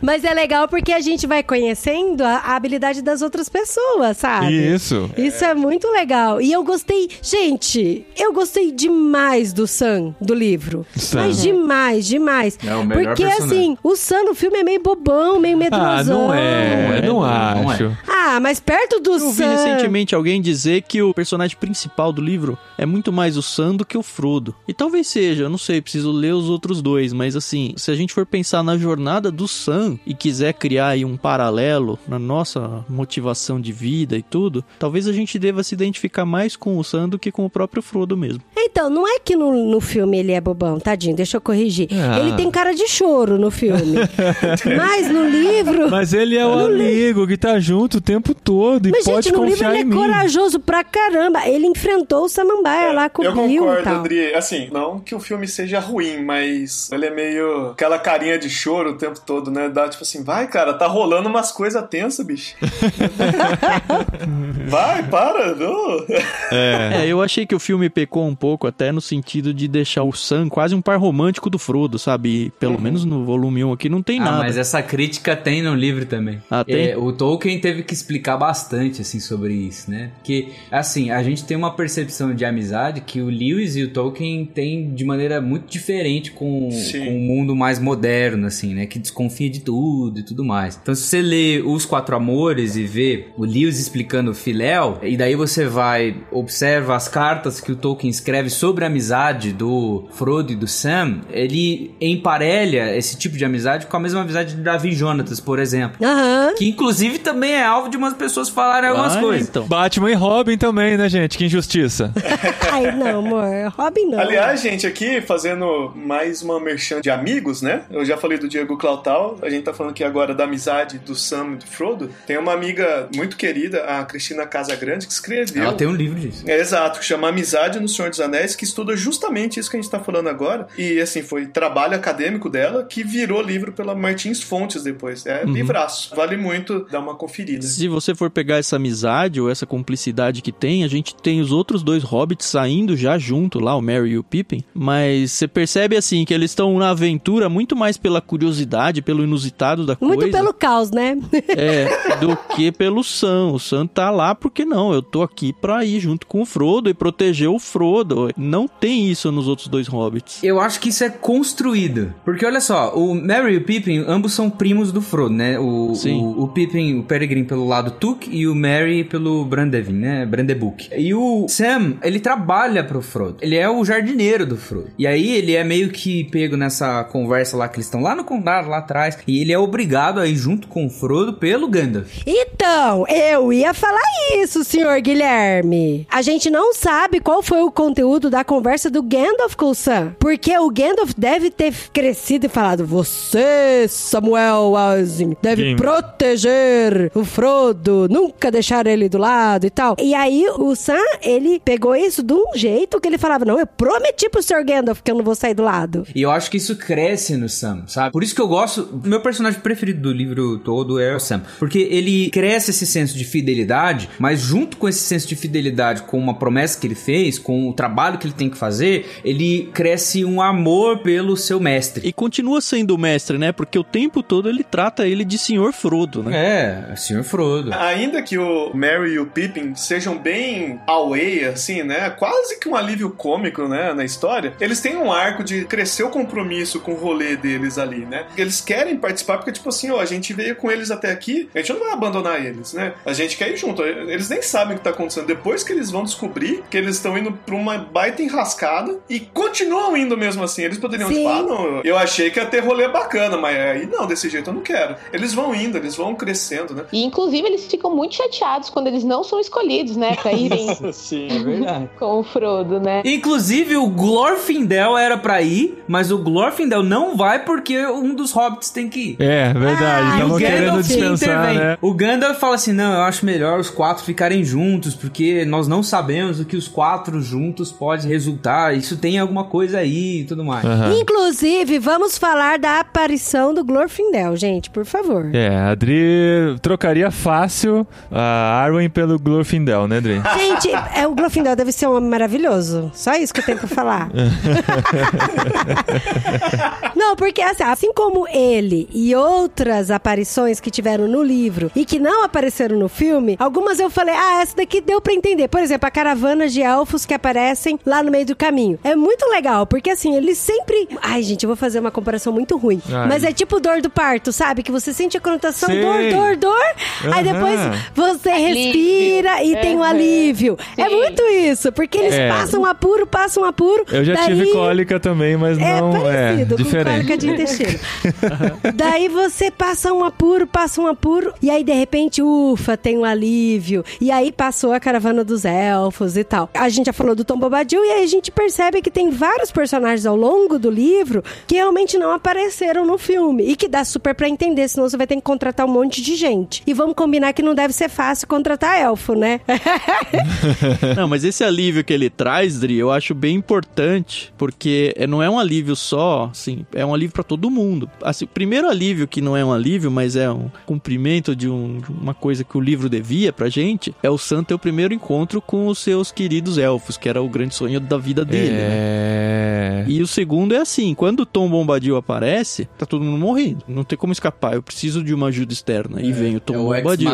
Mas 0.00 0.24
é 0.24 0.32
legal 0.34 0.68
porque 0.68 0.92
a 0.92 1.00
gente 1.00 1.26
vai 1.26 1.42
conhecendo 1.42 2.22
a, 2.22 2.36
a 2.36 2.56
habilidade 2.56 3.02
das 3.02 3.22
outras 3.22 3.48
pessoas, 3.48 4.16
sabe? 4.16 4.52
Isso. 4.52 5.10
Isso 5.16 5.44
é 5.44 5.54
muito 5.54 5.88
legal. 5.90 6.40
E 6.40 6.52
eu 6.52 6.62
gostei. 6.64 7.08
Gente, 7.22 8.06
eu 8.16 8.32
gostei 8.32 8.72
demais 8.72 9.52
do 9.52 9.66
Sam, 9.66 10.14
do 10.20 10.34
livro. 10.34 10.86
Sam. 10.96 11.26
Mas 11.26 11.42
demais, 11.42 12.06
demais. 12.06 12.58
É 12.64 12.74
o 12.74 12.84
melhor 12.84 13.14
Porque 13.14 13.24
personagem. 13.24 13.72
assim, 13.72 13.78
o 13.82 13.96
Sam 13.96 14.24
no 14.24 14.34
filme 14.34 14.58
é 14.58 14.64
meio 14.64 14.82
bobão, 14.82 15.40
meio 15.40 15.56
Ah, 15.74 15.96
medrosão. 15.96 16.18
não 16.28 16.34
é, 16.34 17.02
não, 17.02 17.20
Não 17.20 17.26
é, 17.26 17.54
não 17.62 17.70
acho. 17.70 17.96
Ah, 18.08 18.40
mas 18.40 18.58
perto 18.60 19.00
do 19.00 19.12
Eu 19.12 19.30
vi 19.30 19.36
Sam. 19.36 19.50
recentemente 19.50 20.14
alguém 20.14 20.40
dizer 20.40 20.82
que 20.82 21.02
o 21.02 21.12
personagem 21.14 21.56
principal 21.56 22.12
do 22.12 22.20
livro 22.22 22.58
é 22.76 22.86
muito 22.86 23.12
mais 23.12 23.36
o 23.36 23.42
Sam 23.42 23.76
do 23.76 23.84
que 23.84 23.96
o 23.96 24.02
Frodo. 24.02 24.54
E 24.66 24.74
talvez 24.74 25.06
seja, 25.06 25.44
eu 25.44 25.50
não 25.50 25.58
sei, 25.58 25.80
preciso 25.80 26.10
ler 26.10 26.34
os 26.34 26.48
outros 26.50 26.82
dois, 26.82 27.12
mas 27.12 27.36
assim, 27.36 27.74
se 27.76 27.90
a 27.90 27.94
gente 27.94 28.12
for 28.12 28.26
pensar 28.26 28.62
na 28.62 28.76
jornada 28.76 29.30
do 29.30 29.46
Sam 29.46 29.98
e 30.06 30.14
quiser 30.14 30.52
criar 30.54 30.88
aí 30.88 31.04
um 31.04 31.16
paralelo 31.16 31.98
na 32.08 32.18
nossa 32.18 32.84
motivação 32.88 33.60
de 33.60 33.72
vida 33.72 34.16
e 34.16 34.22
tudo, 34.22 34.64
talvez 34.78 35.06
a 35.06 35.12
gente 35.12 35.38
deva 35.38 35.62
se 35.62 35.74
identificar 35.74 36.24
mais 36.24 36.56
com 36.56 36.78
o 36.78 36.84
Sam 36.84 37.08
do 37.08 37.18
que 37.18 37.30
com 37.30 37.44
o 37.44 37.50
próprio 37.50 37.82
Frodo 37.82 38.16
mesmo. 38.16 38.42
Então, 38.56 38.90
não 38.90 39.06
é 39.06 39.20
que 39.20 39.36
no, 39.36 39.70
no 39.70 39.80
filme 39.80 40.18
ele 40.18 40.32
é 40.32 40.40
bobão, 40.40 40.80
tadinho, 40.80 41.14
deixa 41.14 41.36
eu 41.36 41.40
corrigir. 41.40 41.88
Ah. 41.92 42.18
Ele 42.18 42.32
tem 42.32 42.50
cara 42.50 42.74
de 42.74 42.88
choro 42.88 43.38
no 43.38 43.50
filme. 43.50 43.98
mas 44.76 45.10
no 45.10 45.28
livro. 45.28 45.90
Mas 45.90 46.12
ele 46.12 46.36
é 46.36 46.44
o 46.44 46.58
amigo 46.58 47.26
que 47.26 47.36
tá 47.36 47.60
junto 47.60 47.98
o 47.98 48.00
tempo 48.00 48.34
todo 48.34 48.88
e 48.88 48.90
Mas, 48.90 49.04
pode 49.04 49.28
gente, 49.28 49.36
no 49.36 49.44
livro 49.44 49.58
confiar 49.58 49.70
ele 49.70 49.78
em 49.78 49.80
é 49.82 49.84
mim. 49.84 49.96
corajoso 49.96 50.58
pra 50.58 50.82
caramba. 50.82 51.46
Ele 51.46 51.66
enfrentou 51.66 52.24
o 52.24 52.28
Samambaia 52.28 52.63
lá 52.92 53.08
com 53.08 53.22
eu 53.22 53.32
o 53.32 53.46
Rio 53.46 53.54
e 53.54 53.58
concordo, 53.58 53.82
tal. 53.84 53.94
Andri. 53.96 54.34
Assim, 54.34 54.68
não 54.72 54.98
que 55.00 55.14
o 55.14 55.20
filme 55.20 55.46
seja 55.46 55.80
ruim, 55.80 56.22
mas 56.24 56.90
ele 56.92 57.06
é 57.06 57.10
meio 57.10 57.70
aquela 57.70 57.98
carinha 57.98 58.38
de 58.38 58.48
choro 58.48 58.90
o 58.90 58.94
tempo 58.98 59.20
todo, 59.20 59.50
né? 59.50 59.68
Dá 59.68 59.88
tipo 59.88 60.02
assim, 60.02 60.22
vai, 60.24 60.46
cara, 60.48 60.74
tá 60.74 60.86
rolando 60.86 61.28
umas 61.28 61.52
coisas 61.52 61.82
tensas, 61.88 62.24
bicho. 62.24 62.54
vai, 64.68 65.02
para, 65.08 65.54
não. 65.54 66.04
É, 66.50 67.04
eu 67.06 67.22
achei 67.22 67.46
que 67.46 67.54
o 67.54 67.58
filme 67.58 67.88
pecou 67.88 68.26
um 68.26 68.34
pouco 68.34 68.66
até 68.66 68.92
no 68.92 69.00
sentido 69.00 69.52
de 69.52 69.68
deixar 69.68 70.02
o 70.02 70.12
Sam 70.12 70.48
quase 70.48 70.74
um 70.74 70.82
par 70.82 70.98
romântico 70.98 71.50
do 71.50 71.58
Frodo, 71.58 71.98
sabe? 71.98 72.46
E 72.46 72.50
pelo 72.50 72.80
menos 72.80 73.04
no 73.04 73.24
volume 73.24 73.64
1 73.64 73.72
aqui 73.72 73.88
não 73.88 74.02
tem 74.02 74.20
Ah, 74.20 74.24
nada. 74.24 74.38
mas 74.38 74.56
essa 74.56 74.82
crítica 74.82 75.36
tem 75.36 75.62
no 75.62 75.74
livro 75.74 76.06
também. 76.06 76.42
Ah, 76.50 76.64
tem? 76.64 76.90
É, 76.90 76.96
o 76.96 77.12
Tolkien 77.12 77.60
teve 77.60 77.82
que 77.82 77.94
explicar 77.94 78.36
bastante, 78.36 79.02
assim, 79.02 79.20
sobre 79.20 79.52
isso, 79.54 79.90
né? 79.90 80.10
Porque, 80.16 80.48
assim, 80.70 81.10
a 81.10 81.22
gente 81.22 81.44
tem 81.44 81.56
uma 81.56 81.74
percepção 81.74 82.34
de 82.34 82.44
amizade 82.54 83.00
que 83.02 83.20
o 83.20 83.26
Lewis 83.26 83.76
e 83.76 83.82
o 83.82 83.90
Tolkien 83.90 84.44
têm 84.46 84.94
de 84.94 85.04
maneira 85.04 85.40
muito 85.40 85.70
diferente 85.70 86.30
com, 86.30 86.68
com 86.70 87.16
o 87.16 87.20
mundo 87.20 87.54
mais 87.54 87.78
moderno, 87.78 88.46
assim, 88.46 88.74
né? 88.74 88.86
Que 88.86 88.98
desconfia 88.98 89.50
de 89.50 89.60
tudo 89.60 90.20
e 90.20 90.22
tudo 90.22 90.44
mais. 90.44 90.78
Então, 90.80 90.94
se 90.94 91.02
você 91.02 91.20
lê 91.20 91.60
Os 91.64 91.84
Quatro 91.84 92.16
Amores 92.16 92.76
e 92.76 92.84
vê 92.84 93.26
o 93.36 93.44
Lewis 93.44 93.78
explicando 93.78 94.30
o 94.30 94.34
Filéu, 94.34 94.98
e 95.02 95.16
daí 95.16 95.34
você 95.34 95.66
vai, 95.66 96.16
observa 96.30 96.94
as 96.96 97.08
cartas 97.08 97.60
que 97.60 97.72
o 97.72 97.76
Tolkien 97.76 98.10
escreve 98.10 98.48
sobre 98.50 98.84
a 98.84 98.86
amizade 98.86 99.52
do 99.52 100.04
Frodo 100.12 100.52
e 100.52 100.56
do 100.56 100.66
Sam, 100.66 101.20
ele 101.30 101.94
emparelha 102.00 102.96
esse 102.96 103.16
tipo 103.18 103.36
de 103.36 103.44
amizade 103.44 103.86
com 103.86 103.96
a 103.96 104.00
mesma 104.00 104.20
amizade 104.20 104.54
de 104.54 104.62
Davi 104.62 104.90
e 104.90 104.94
Jonatas, 104.94 105.40
por 105.40 105.58
exemplo. 105.58 105.96
Aham. 106.04 106.54
Que 106.56 106.68
inclusive 106.68 107.18
também 107.18 107.52
é 107.52 107.64
alvo 107.64 107.88
de 107.88 107.96
umas 107.96 108.14
pessoas 108.14 108.48
falarem 108.48 108.90
algumas 108.90 109.16
Ah, 109.16 109.20
coisas. 109.20 109.48
então. 109.48 109.66
Batman 109.66 110.10
e 110.10 110.14
Robin 110.14 110.56
também, 110.56 110.96
né, 110.96 111.08
gente? 111.08 111.36
Que 111.36 111.46
injustiça. 111.46 112.12
Ai, 112.70 112.92
não, 112.92 113.18
amor. 113.18 113.44
Robin 113.76 114.06
não. 114.06 114.18
Aliás, 114.18 114.60
gente, 114.60 114.86
aqui 114.86 115.20
fazendo 115.20 115.92
mais 115.94 116.42
uma 116.42 116.60
merchan 116.60 117.00
de 117.00 117.10
amigos, 117.10 117.62
né? 117.62 117.84
Eu 117.90 118.04
já 118.04 118.16
falei 118.16 118.38
do 118.38 118.48
Diego 118.48 118.76
Clautal, 118.76 119.38
a 119.42 119.50
gente 119.50 119.64
tá 119.64 119.72
falando 119.72 119.92
aqui 119.92 120.04
agora 120.04 120.34
da 120.34 120.44
amizade 120.44 120.98
do 120.98 121.14
Sam 121.14 121.54
e 121.54 121.56
do 121.56 121.66
Frodo. 121.66 122.10
Tem 122.26 122.36
uma 122.36 122.52
amiga 122.52 123.08
muito 123.14 123.36
querida, 123.36 123.84
a 123.84 124.04
Cristina 124.04 124.46
Casagrande, 124.46 125.06
que 125.06 125.12
escreveu. 125.12 125.62
Ela 125.62 125.72
tem 125.74 125.86
um 125.86 125.94
livro 125.94 126.18
disso. 126.18 126.44
É, 126.46 126.58
exato, 126.58 126.98
que 126.98 127.04
chama 127.04 127.28
Amizade 127.28 127.80
no 127.80 127.88
Senhor 127.88 128.10
dos 128.10 128.20
Anéis, 128.20 128.54
que 128.54 128.64
estuda 128.64 128.96
justamente 128.96 129.58
isso 129.58 129.70
que 129.70 129.76
a 129.76 129.80
gente 129.80 129.90
tá 129.90 130.00
falando 130.00 130.28
agora. 130.28 130.66
E, 130.76 131.00
assim, 131.00 131.22
foi 131.22 131.46
trabalho 131.46 131.94
acadêmico 131.94 132.48
dela 132.48 132.84
que 132.84 133.02
virou 133.02 133.40
livro 133.40 133.72
pela 133.72 133.94
Martins 133.94 134.42
Fontes 134.42 134.82
depois. 134.82 135.26
É 135.26 135.44
livraço. 135.44 136.14
Vale 136.14 136.36
muito 136.36 136.86
dar 136.90 137.00
uma 137.00 137.14
conferida. 137.14 137.62
Se 137.62 137.88
você 137.88 138.14
for 138.14 138.30
pegar 138.30 138.56
essa 138.56 138.76
amizade 138.76 139.40
ou 139.40 139.50
essa 139.50 139.66
cumplicidade 139.66 140.42
que 140.42 140.52
tem, 140.52 140.84
a 140.84 140.88
gente 140.88 141.14
tem 141.14 141.40
os 141.40 141.52
outros 141.52 141.82
dois 141.82 142.02
hobbits 142.02 142.33
saindo 142.42 142.96
já 142.96 143.18
junto 143.18 143.60
lá, 143.60 143.76
o 143.76 143.80
Merry 143.80 144.10
e 144.12 144.18
o 144.18 144.24
Pippin, 144.24 144.64
mas 144.74 145.32
você 145.32 145.46
percebe 145.46 145.96
assim 145.96 146.24
que 146.24 146.32
eles 146.32 146.50
estão 146.50 146.76
na 146.78 146.90
aventura 146.90 147.48
muito 147.48 147.76
mais 147.76 147.96
pela 147.96 148.20
curiosidade, 148.20 149.02
pelo 149.02 149.22
inusitado 149.22 149.84
da 149.86 149.96
Muito 150.00 150.20
coisa. 150.20 150.38
pelo 150.38 150.52
caos, 150.54 150.90
né? 150.90 151.16
É, 151.56 152.16
do 152.16 152.36
que 152.56 152.72
pelo 152.72 153.04
Sam. 153.04 153.52
O 153.52 153.58
Sam 153.58 153.86
tá 153.86 154.10
lá 154.10 154.34
porque 154.34 154.64
não, 154.64 154.92
eu 154.92 155.02
tô 155.02 155.22
aqui 155.22 155.52
pra 155.52 155.84
ir 155.84 156.00
junto 156.00 156.26
com 156.26 156.42
o 156.42 156.46
Frodo 156.46 156.90
e 156.90 156.94
proteger 156.94 157.48
o 157.48 157.58
Frodo. 157.58 158.30
Não 158.36 158.66
tem 158.66 159.08
isso 159.08 159.30
nos 159.30 159.46
outros 159.46 159.68
dois 159.68 159.86
hobbits. 159.86 160.42
Eu 160.42 160.58
acho 160.60 160.80
que 160.80 160.88
isso 160.88 161.04
é 161.04 161.10
construído. 161.10 162.12
Porque 162.24 162.44
olha 162.44 162.60
só, 162.60 162.94
o 162.94 163.14
Merry 163.14 163.54
e 163.54 163.56
o 163.58 163.64
Pippin, 163.64 164.04
ambos 164.08 164.32
são 164.32 164.48
primos 164.50 164.90
do 164.90 165.00
Frodo, 165.00 165.34
né? 165.34 165.58
O, 165.58 165.94
Sim. 165.94 166.20
o, 166.20 166.44
o 166.44 166.48
Pippin, 166.48 166.98
o 166.98 167.02
Peregrine 167.04 167.44
pelo 167.46 167.66
lado 167.66 167.92
Tuk 167.92 168.28
e 168.30 168.46
o 168.48 168.54
Merry 168.54 169.04
pelo 169.04 169.44
Brandevin, 169.44 169.92
né? 169.92 170.26
Brandebook. 170.26 170.88
E 170.96 171.14
o 171.14 171.46
Sam, 171.48 171.94
ele 172.02 172.18
trabalha 172.24 172.82
pro 172.82 173.02
Frodo. 173.02 173.36
Ele 173.42 173.54
é 173.54 173.68
o 173.68 173.84
jardineiro 173.84 174.46
do 174.46 174.56
Frodo. 174.56 174.88
E 174.98 175.06
aí 175.06 175.36
ele 175.36 175.54
é 175.54 175.62
meio 175.62 175.90
que 175.90 176.24
pego 176.24 176.56
nessa 176.56 177.04
conversa 177.04 177.54
lá 177.54 177.68
que 177.68 177.76
eles 177.76 177.84
estão 177.86 178.00
lá 178.00 178.14
no 178.14 178.24
condado, 178.24 178.70
lá 178.70 178.78
atrás. 178.78 179.18
E 179.26 179.42
ele 179.42 179.52
é 179.52 179.58
obrigado 179.58 180.18
a 180.18 180.26
ir 180.26 180.34
junto 180.34 180.66
com 180.66 180.86
o 180.86 180.90
Frodo 180.90 181.34
pelo 181.34 181.68
Gandalf. 181.68 182.22
Então, 182.26 183.06
eu 183.08 183.52
ia 183.52 183.74
falar 183.74 184.00
isso, 184.36 184.64
senhor 184.64 184.98
Guilherme. 185.02 186.06
A 186.10 186.22
gente 186.22 186.48
não 186.48 186.72
sabe 186.72 187.20
qual 187.20 187.42
foi 187.42 187.60
o 187.60 187.70
conteúdo 187.70 188.30
da 188.30 188.42
conversa 188.42 188.88
do 188.88 189.02
Gandalf 189.02 189.54
com 189.54 189.66
o 189.66 189.74
Sam. 189.74 190.16
Porque 190.18 190.56
o 190.56 190.70
Gandalf 190.70 191.10
deve 191.18 191.50
ter 191.50 191.74
crescido 191.92 192.46
e 192.46 192.48
falado: 192.48 192.86
Você, 192.86 193.86
Samuel 193.86 194.74
Asing, 194.76 195.36
deve 195.42 195.62
Sim. 195.62 195.76
proteger 195.76 197.12
o 197.14 197.22
Frodo, 197.22 198.08
nunca 198.08 198.50
deixar 198.50 198.86
ele 198.86 199.10
do 199.10 199.18
lado 199.18 199.66
e 199.66 199.70
tal. 199.70 199.96
E 200.00 200.14
aí 200.14 200.46
o 200.56 200.74
Sam, 200.74 201.04
ele 201.20 201.60
pegou 201.62 201.94
isso 201.94 202.13
de 202.22 202.32
um 202.32 202.54
jeito 202.54 203.00
que 203.00 203.08
ele 203.08 203.18
falava: 203.18 203.44
Não, 203.44 203.58
eu 203.58 203.66
prometi 203.66 204.28
pro 204.28 204.42
Sr. 204.42 204.64
Gandalf 204.64 205.00
que 205.02 205.10
eu 205.10 205.16
não 205.16 205.24
vou 205.24 205.34
sair 205.34 205.54
do 205.54 205.62
lado. 205.62 206.06
E 206.14 206.22
eu 206.22 206.30
acho 206.30 206.50
que 206.50 206.56
isso 206.56 206.76
cresce 206.76 207.36
no 207.36 207.48
Sam, 207.48 207.84
sabe? 207.86 208.12
Por 208.12 208.22
isso 208.22 208.34
que 208.34 208.40
eu 208.40 208.48
gosto. 208.48 208.82
O 208.92 209.08
meu 209.08 209.20
personagem 209.20 209.60
preferido 209.60 210.00
do 210.00 210.12
livro 210.12 210.58
todo 210.58 211.00
é 211.00 211.14
o 211.14 211.20
Sam. 211.20 211.42
Porque 211.58 211.78
ele 211.78 212.30
cresce 212.30 212.70
esse 212.70 212.86
senso 212.86 213.16
de 213.16 213.24
fidelidade, 213.24 214.08
mas 214.18 214.40
junto 214.40 214.76
com 214.76 214.88
esse 214.88 215.00
senso 215.00 215.26
de 215.28 215.36
fidelidade, 215.36 216.02
com 216.02 216.18
uma 216.18 216.34
promessa 216.34 216.78
que 216.78 216.86
ele 216.86 216.94
fez, 216.94 217.38
com 217.38 217.68
o 217.68 217.72
trabalho 217.72 218.18
que 218.18 218.26
ele 218.26 218.34
tem 218.34 218.50
que 218.50 218.56
fazer, 218.56 219.06
ele 219.24 219.70
cresce 219.72 220.24
um 220.24 220.40
amor 220.40 220.98
pelo 220.98 221.36
seu 221.36 221.60
mestre. 221.60 222.06
E 222.06 222.12
continua 222.12 222.60
sendo 222.60 222.94
o 222.94 222.98
mestre, 222.98 223.38
né? 223.38 223.52
Porque 223.52 223.78
o 223.78 223.84
tempo 223.84 224.22
todo 224.22 224.48
ele 224.48 224.64
trata 224.64 225.06
ele 225.06 225.24
de 225.24 225.38
Senhor 225.38 225.72
Frodo, 225.72 226.22
né? 226.22 226.90
É, 226.92 226.96
senhor 226.96 227.22
Frodo. 227.24 227.72
Ainda 227.72 228.22
que 228.22 228.38
o 228.38 228.74
Merry 228.74 229.14
e 229.14 229.18
o 229.18 229.26
Pippin 229.26 229.74
sejam 229.74 230.18
bem 230.18 230.80
away, 230.86 231.44
assim, 231.44 231.82
né? 231.82 232.03
Quase 232.10 232.58
que 232.58 232.68
um 232.68 232.76
alívio 232.76 233.10
cômico, 233.10 233.68
né? 233.68 233.92
Na 233.92 234.04
história, 234.04 234.54
eles 234.60 234.80
têm 234.80 234.96
um 234.96 235.12
arco 235.12 235.42
de 235.42 235.64
crescer 235.64 236.02
o 236.02 236.10
compromisso 236.10 236.80
com 236.80 236.92
o 236.92 236.96
rolê 236.96 237.36
deles 237.36 237.78
ali, 237.78 238.04
né? 238.04 238.26
Eles 238.36 238.60
querem 238.60 238.96
participar 238.96 239.38
porque, 239.38 239.52
tipo 239.52 239.68
assim, 239.68 239.90
ó, 239.90 240.00
a 240.00 240.04
gente 240.04 240.32
veio 240.32 240.56
com 240.56 240.70
eles 240.70 240.90
até 240.90 241.10
aqui, 241.10 241.48
a 241.54 241.58
gente 241.58 241.72
não 241.72 241.80
vai 241.80 241.92
abandonar 241.92 242.44
eles, 242.44 242.72
né? 242.72 242.94
A 243.04 243.12
gente 243.12 243.36
quer 243.36 243.50
ir 243.50 243.56
junto. 243.56 243.82
Eles 243.82 244.28
nem 244.28 244.42
sabem 244.42 244.74
o 244.74 244.78
que 244.78 244.84
tá 244.84 244.90
acontecendo. 244.90 245.26
Depois 245.26 245.62
que 245.62 245.72
eles 245.72 245.90
vão 245.90 246.04
descobrir 246.04 246.62
que 246.70 246.76
eles 246.76 246.96
estão 246.96 247.16
indo 247.16 247.32
pra 247.32 247.54
uma 247.54 247.78
baita 247.78 248.22
enrascada 248.22 248.98
e 249.08 249.20
continuam 249.20 249.96
indo 249.96 250.16
mesmo 250.16 250.42
assim. 250.42 250.62
Eles 250.62 250.78
poderiam, 250.78 251.08
Sim. 251.08 251.16
tipo, 251.16 251.28
ah, 251.28 251.42
não, 251.42 251.80
eu 251.82 251.96
achei 251.96 252.30
que 252.30 252.38
ia 252.38 252.46
ter 252.46 252.60
rolê 252.60 252.88
bacana, 252.88 253.36
mas 253.36 253.56
aí 253.56 253.86
não, 253.86 254.06
desse 254.06 254.28
jeito 254.28 254.50
eu 254.50 254.54
não 254.54 254.62
quero. 254.62 254.96
Eles 255.12 255.32
vão 255.32 255.54
indo, 255.54 255.76
eles 255.76 255.96
vão 255.96 256.14
crescendo, 256.14 256.74
né? 256.74 256.84
E 256.92 257.04
inclusive 257.04 257.46
eles 257.46 257.66
ficam 257.66 257.94
muito 257.94 258.14
chateados 258.14 258.70
quando 258.70 258.86
eles 258.86 259.04
não 259.04 259.22
são 259.24 259.40
escolhidos, 259.40 259.96
né? 259.96 260.16
Pra 260.16 260.32
irem 260.32 260.74
Sim, 260.92 261.28
é 261.30 261.42
verdade. 261.42 261.90
Com 261.98 262.20
o 262.20 262.24
Frodo, 262.24 262.80
né? 262.80 263.02
Inclusive, 263.04 263.76
o 263.76 263.86
Glorfindel 263.88 264.96
era 264.98 265.16
pra 265.16 265.42
ir, 265.42 265.82
mas 265.86 266.10
o 266.10 266.18
Glorfindel 266.18 266.82
não 266.82 267.16
vai 267.16 267.44
porque 267.44 267.86
um 267.86 268.14
dos 268.14 268.32
hobbits 268.32 268.70
tem 268.70 268.88
que 268.88 269.00
ir. 269.10 269.16
É, 269.18 269.52
verdade. 269.52 270.08
Ah, 270.12 270.18
E 270.20 270.22
o 270.24 270.36
Gandalf 270.38 270.86
dispensar, 270.86 271.28
intervém. 271.28 271.58
né? 271.58 271.78
O 271.80 271.94
Gandalf 271.94 272.38
fala 272.38 272.54
assim: 272.56 272.72
não, 272.72 272.92
eu 272.94 273.02
acho 273.02 273.24
melhor 273.24 273.58
os 273.58 273.70
quatro 273.70 274.04
ficarem 274.04 274.44
juntos, 274.44 274.94
porque 274.94 275.44
nós 275.44 275.68
não 275.68 275.82
sabemos 275.82 276.40
o 276.40 276.44
que 276.44 276.56
os 276.56 276.68
quatro 276.68 277.20
juntos 277.20 277.70
pode 277.72 278.06
resultar. 278.08 278.74
Isso 278.76 278.96
tem 278.96 279.18
alguma 279.18 279.44
coisa 279.44 279.78
aí 279.78 280.20
e 280.20 280.24
tudo 280.24 280.44
mais. 280.44 280.64
Aham. 280.64 280.94
Inclusive, 280.98 281.78
vamos 281.78 282.18
falar 282.18 282.58
da 282.58 282.80
aparição 282.80 283.52
do 283.54 283.64
Glorfindel, 283.64 284.36
gente, 284.36 284.70
por 284.70 284.84
favor. 284.84 285.30
É, 285.34 285.48
a 285.48 285.70
Adri 285.70 286.56
trocaria 286.62 287.10
fácil 287.10 287.86
a 288.10 288.62
Arwen 288.62 288.88
pelo 288.88 289.18
Glorfindel, 289.18 289.86
né, 289.88 289.98
Adri? 289.98 290.20
Gente, 290.38 290.70
é, 290.96 291.06
o 291.06 291.14
Glorfindel 291.14 291.56
deve 291.56 291.72
ser 291.74 291.86
um 291.88 291.96
homem 291.96 292.10
maravilhoso. 292.10 292.90
Só 292.94 293.14
isso 293.14 293.32
que 293.32 293.40
eu 293.40 293.44
tenho 293.44 293.58
pra 293.58 293.68
falar. 293.68 294.10
não, 296.94 297.16
porque 297.16 297.42
assim, 297.42 297.62
assim 297.62 297.92
como 297.92 298.26
ele 298.28 298.88
e 298.92 299.14
outras 299.14 299.90
aparições 299.90 300.60
que 300.60 300.70
tiveram 300.70 301.06
no 301.08 301.22
livro 301.22 301.70
e 301.74 301.84
que 301.84 301.98
não 301.98 302.24
apareceram 302.24 302.78
no 302.78 302.88
filme, 302.88 303.36
algumas 303.38 303.78
eu 303.78 303.90
falei, 303.90 304.14
ah, 304.14 304.40
essa 304.42 304.56
daqui 304.56 304.80
deu 304.80 305.00
pra 305.00 305.12
entender. 305.12 305.48
Por 305.48 305.60
exemplo, 305.60 305.86
a 305.86 305.90
caravana 305.90 306.48
de 306.48 306.62
elfos 306.62 307.04
que 307.06 307.14
aparecem 307.14 307.78
lá 307.84 308.02
no 308.02 308.10
meio 308.10 308.26
do 308.26 308.36
caminho. 308.36 308.78
É 308.84 308.94
muito 308.96 309.26
legal, 309.30 309.66
porque 309.66 309.90
assim, 309.90 310.14
eles 310.16 310.38
sempre. 310.38 310.88
Ai, 311.02 311.22
gente, 311.22 311.44
eu 311.44 311.48
vou 311.48 311.56
fazer 311.56 311.80
uma 311.80 311.90
comparação 311.90 312.32
muito 312.32 312.56
ruim. 312.56 312.80
Ai. 312.90 313.08
Mas 313.08 313.24
é 313.24 313.32
tipo 313.32 313.60
dor 313.60 313.80
do 313.80 313.90
parto, 313.90 314.32
sabe? 314.32 314.62
Que 314.62 314.72
você 314.72 314.92
sente 314.92 315.16
a 315.16 315.20
conotação 315.20 315.68
Sei. 315.68 315.80
dor, 315.82 316.10
dor, 316.10 316.36
dor. 316.36 316.64
Aí 317.12 317.28
Aham. 317.28 317.32
depois 317.32 317.60
você 317.94 318.30
Alívio. 318.30 318.64
respira 318.64 319.42
e 319.44 319.56
tem 319.56 319.74
um 319.76 319.78
Uhum. 319.78 319.84
alívio. 319.84 320.58
É 320.76 320.88
Sim. 320.88 320.96
muito 320.96 321.22
isso, 321.24 321.63
porque 321.72 321.98
eles 321.98 322.14
É. 322.14 322.28
passam 322.28 322.64
apuro, 322.64 323.06
passam 323.06 323.44
apuro. 323.44 323.84
Eu 323.92 324.04
já 324.04 324.14
daí... 324.14 324.26
tive 324.26 324.52
cólica 324.52 324.98
também, 325.00 325.36
mas 325.36 325.58
É 325.58 325.80
não 325.80 325.92
parecido 325.92 326.54
é 326.54 326.56
com 326.56 326.62
diferente. 326.62 326.94
cólica 326.96 327.16
de 327.18 327.30
intestino. 327.30 327.78
Daí 328.74 329.08
você 329.08 329.50
passa 329.50 329.92
um 329.92 330.04
apuro, 330.04 330.46
passa 330.46 330.80
um 330.80 330.86
apuro, 330.86 331.32
e 331.42 331.50
aí 331.50 331.62
de 331.64 331.72
repente, 331.72 332.22
ufa, 332.22 332.76
tem 332.76 332.98
um 332.98 333.04
alívio. 333.04 333.84
E 334.00 334.10
aí 334.10 334.30
passou 334.32 334.72
a 334.72 334.80
caravana 334.80 335.24
dos 335.24 335.44
elfos 335.44 336.16
e 336.16 336.24
tal. 336.24 336.48
A 336.54 336.68
gente 336.68 336.86
já 336.86 336.92
falou 336.92 337.14
do 337.14 337.24
Tom 337.24 337.38
Bobadil, 337.38 337.84
e 337.84 337.90
aí 337.90 338.04
a 338.04 338.06
gente 338.06 338.30
percebe 338.30 338.80
que 338.82 338.90
tem 338.90 339.10
vários 339.10 339.50
personagens 339.50 340.06
ao 340.06 340.16
longo 340.16 340.58
do 340.58 340.70
livro 340.70 341.22
que 341.46 341.54
realmente 341.56 341.96
não 341.98 342.10
apareceram 342.12 342.84
no 342.86 342.98
filme. 342.98 343.44
E 343.44 343.56
que 343.56 343.68
dá 343.68 343.84
super 343.84 344.14
pra 344.14 344.28
entender, 344.28 344.68
senão 344.68 344.88
você 344.88 344.96
vai 344.96 345.06
ter 345.06 345.16
que 345.16 345.22
contratar 345.22 345.66
um 345.66 345.70
monte 345.70 346.00
de 346.02 346.16
gente. 346.16 346.62
E 346.66 346.72
vamos 346.74 346.94
combinar 346.94 347.32
que 347.32 347.42
não 347.42 347.54
deve 347.54 347.72
ser 347.72 347.88
fácil 347.88 348.26
contratar 348.28 348.80
elfo, 348.80 349.14
né? 349.14 349.40
Não, 350.96 351.08
mas 351.08 351.24
esse 351.24 351.42
alívio 351.54 351.84
que 351.84 351.92
ele 351.92 352.10
traz, 352.10 352.58
Dri, 352.60 352.76
eu 352.76 352.90
acho 352.90 353.14
bem 353.14 353.36
importante, 353.36 354.32
porque 354.36 354.92
é- 354.96 355.06
não 355.06 355.22
é 355.22 355.30
um 355.30 355.38
alívio 355.38 355.76
só, 355.76 356.28
assim, 356.32 356.66
é 356.74 356.84
um 356.84 356.92
alívio 356.92 357.14
pra 357.14 357.22
todo 357.22 357.50
mundo. 357.50 357.88
Assim, 358.02 358.24
o 358.24 358.28
primeiro 358.28 358.68
alívio 358.68 359.06
que 359.08 359.20
não 359.20 359.36
é 359.36 359.44
um 359.44 359.52
alívio, 359.52 359.90
mas 359.90 360.16
é 360.16 360.30
um 360.30 360.50
cumprimento 360.66 361.34
de, 361.36 361.48
um- 361.48 361.78
de 361.78 361.90
uma 361.90 362.12
coisa 362.14 362.42
que 362.44 362.56
o 362.58 362.60
livro 362.60 362.88
devia 362.88 363.32
pra 363.32 363.48
gente, 363.48 363.94
é 364.02 364.10
o 364.10 364.18
Sam 364.18 364.42
ter 364.44 364.54
o 364.54 364.58
primeiro 364.58 364.92
encontro 364.92 365.40
com 365.40 365.66
os 365.68 365.78
seus 365.78 366.10
queridos 366.10 366.58
elfos, 366.58 366.96
que 366.96 367.08
era 367.08 367.22
o 367.22 367.28
grande 367.28 367.54
sonho 367.54 367.78
da 367.80 367.96
vida 367.96 368.24
dele, 368.24 368.50
né? 368.52 368.68
É. 369.06 369.84
E 369.88 370.00
o 370.02 370.06
segundo 370.06 370.54
é 370.54 370.58
assim, 370.58 370.94
quando 370.94 371.20
o 371.20 371.26
Tom 371.26 371.48
Bombadil 371.48 371.96
aparece, 371.96 372.68
tá 372.78 372.86
todo 372.86 373.04
mundo 373.04 373.18
morrendo. 373.18 373.64
Não 373.68 373.84
tem 373.84 373.96
como 373.98 374.12
escapar, 374.12 374.54
eu 374.54 374.62
preciso 374.62 375.02
de 375.02 375.12
uma 375.14 375.28
ajuda 375.28 375.52
externa. 375.52 376.00
E 376.02 376.12
vem 376.12 376.36
o 376.36 376.40
Tom 376.40 376.54
é 376.54 376.58
o 376.58 376.82
Bombadil. 376.82 377.10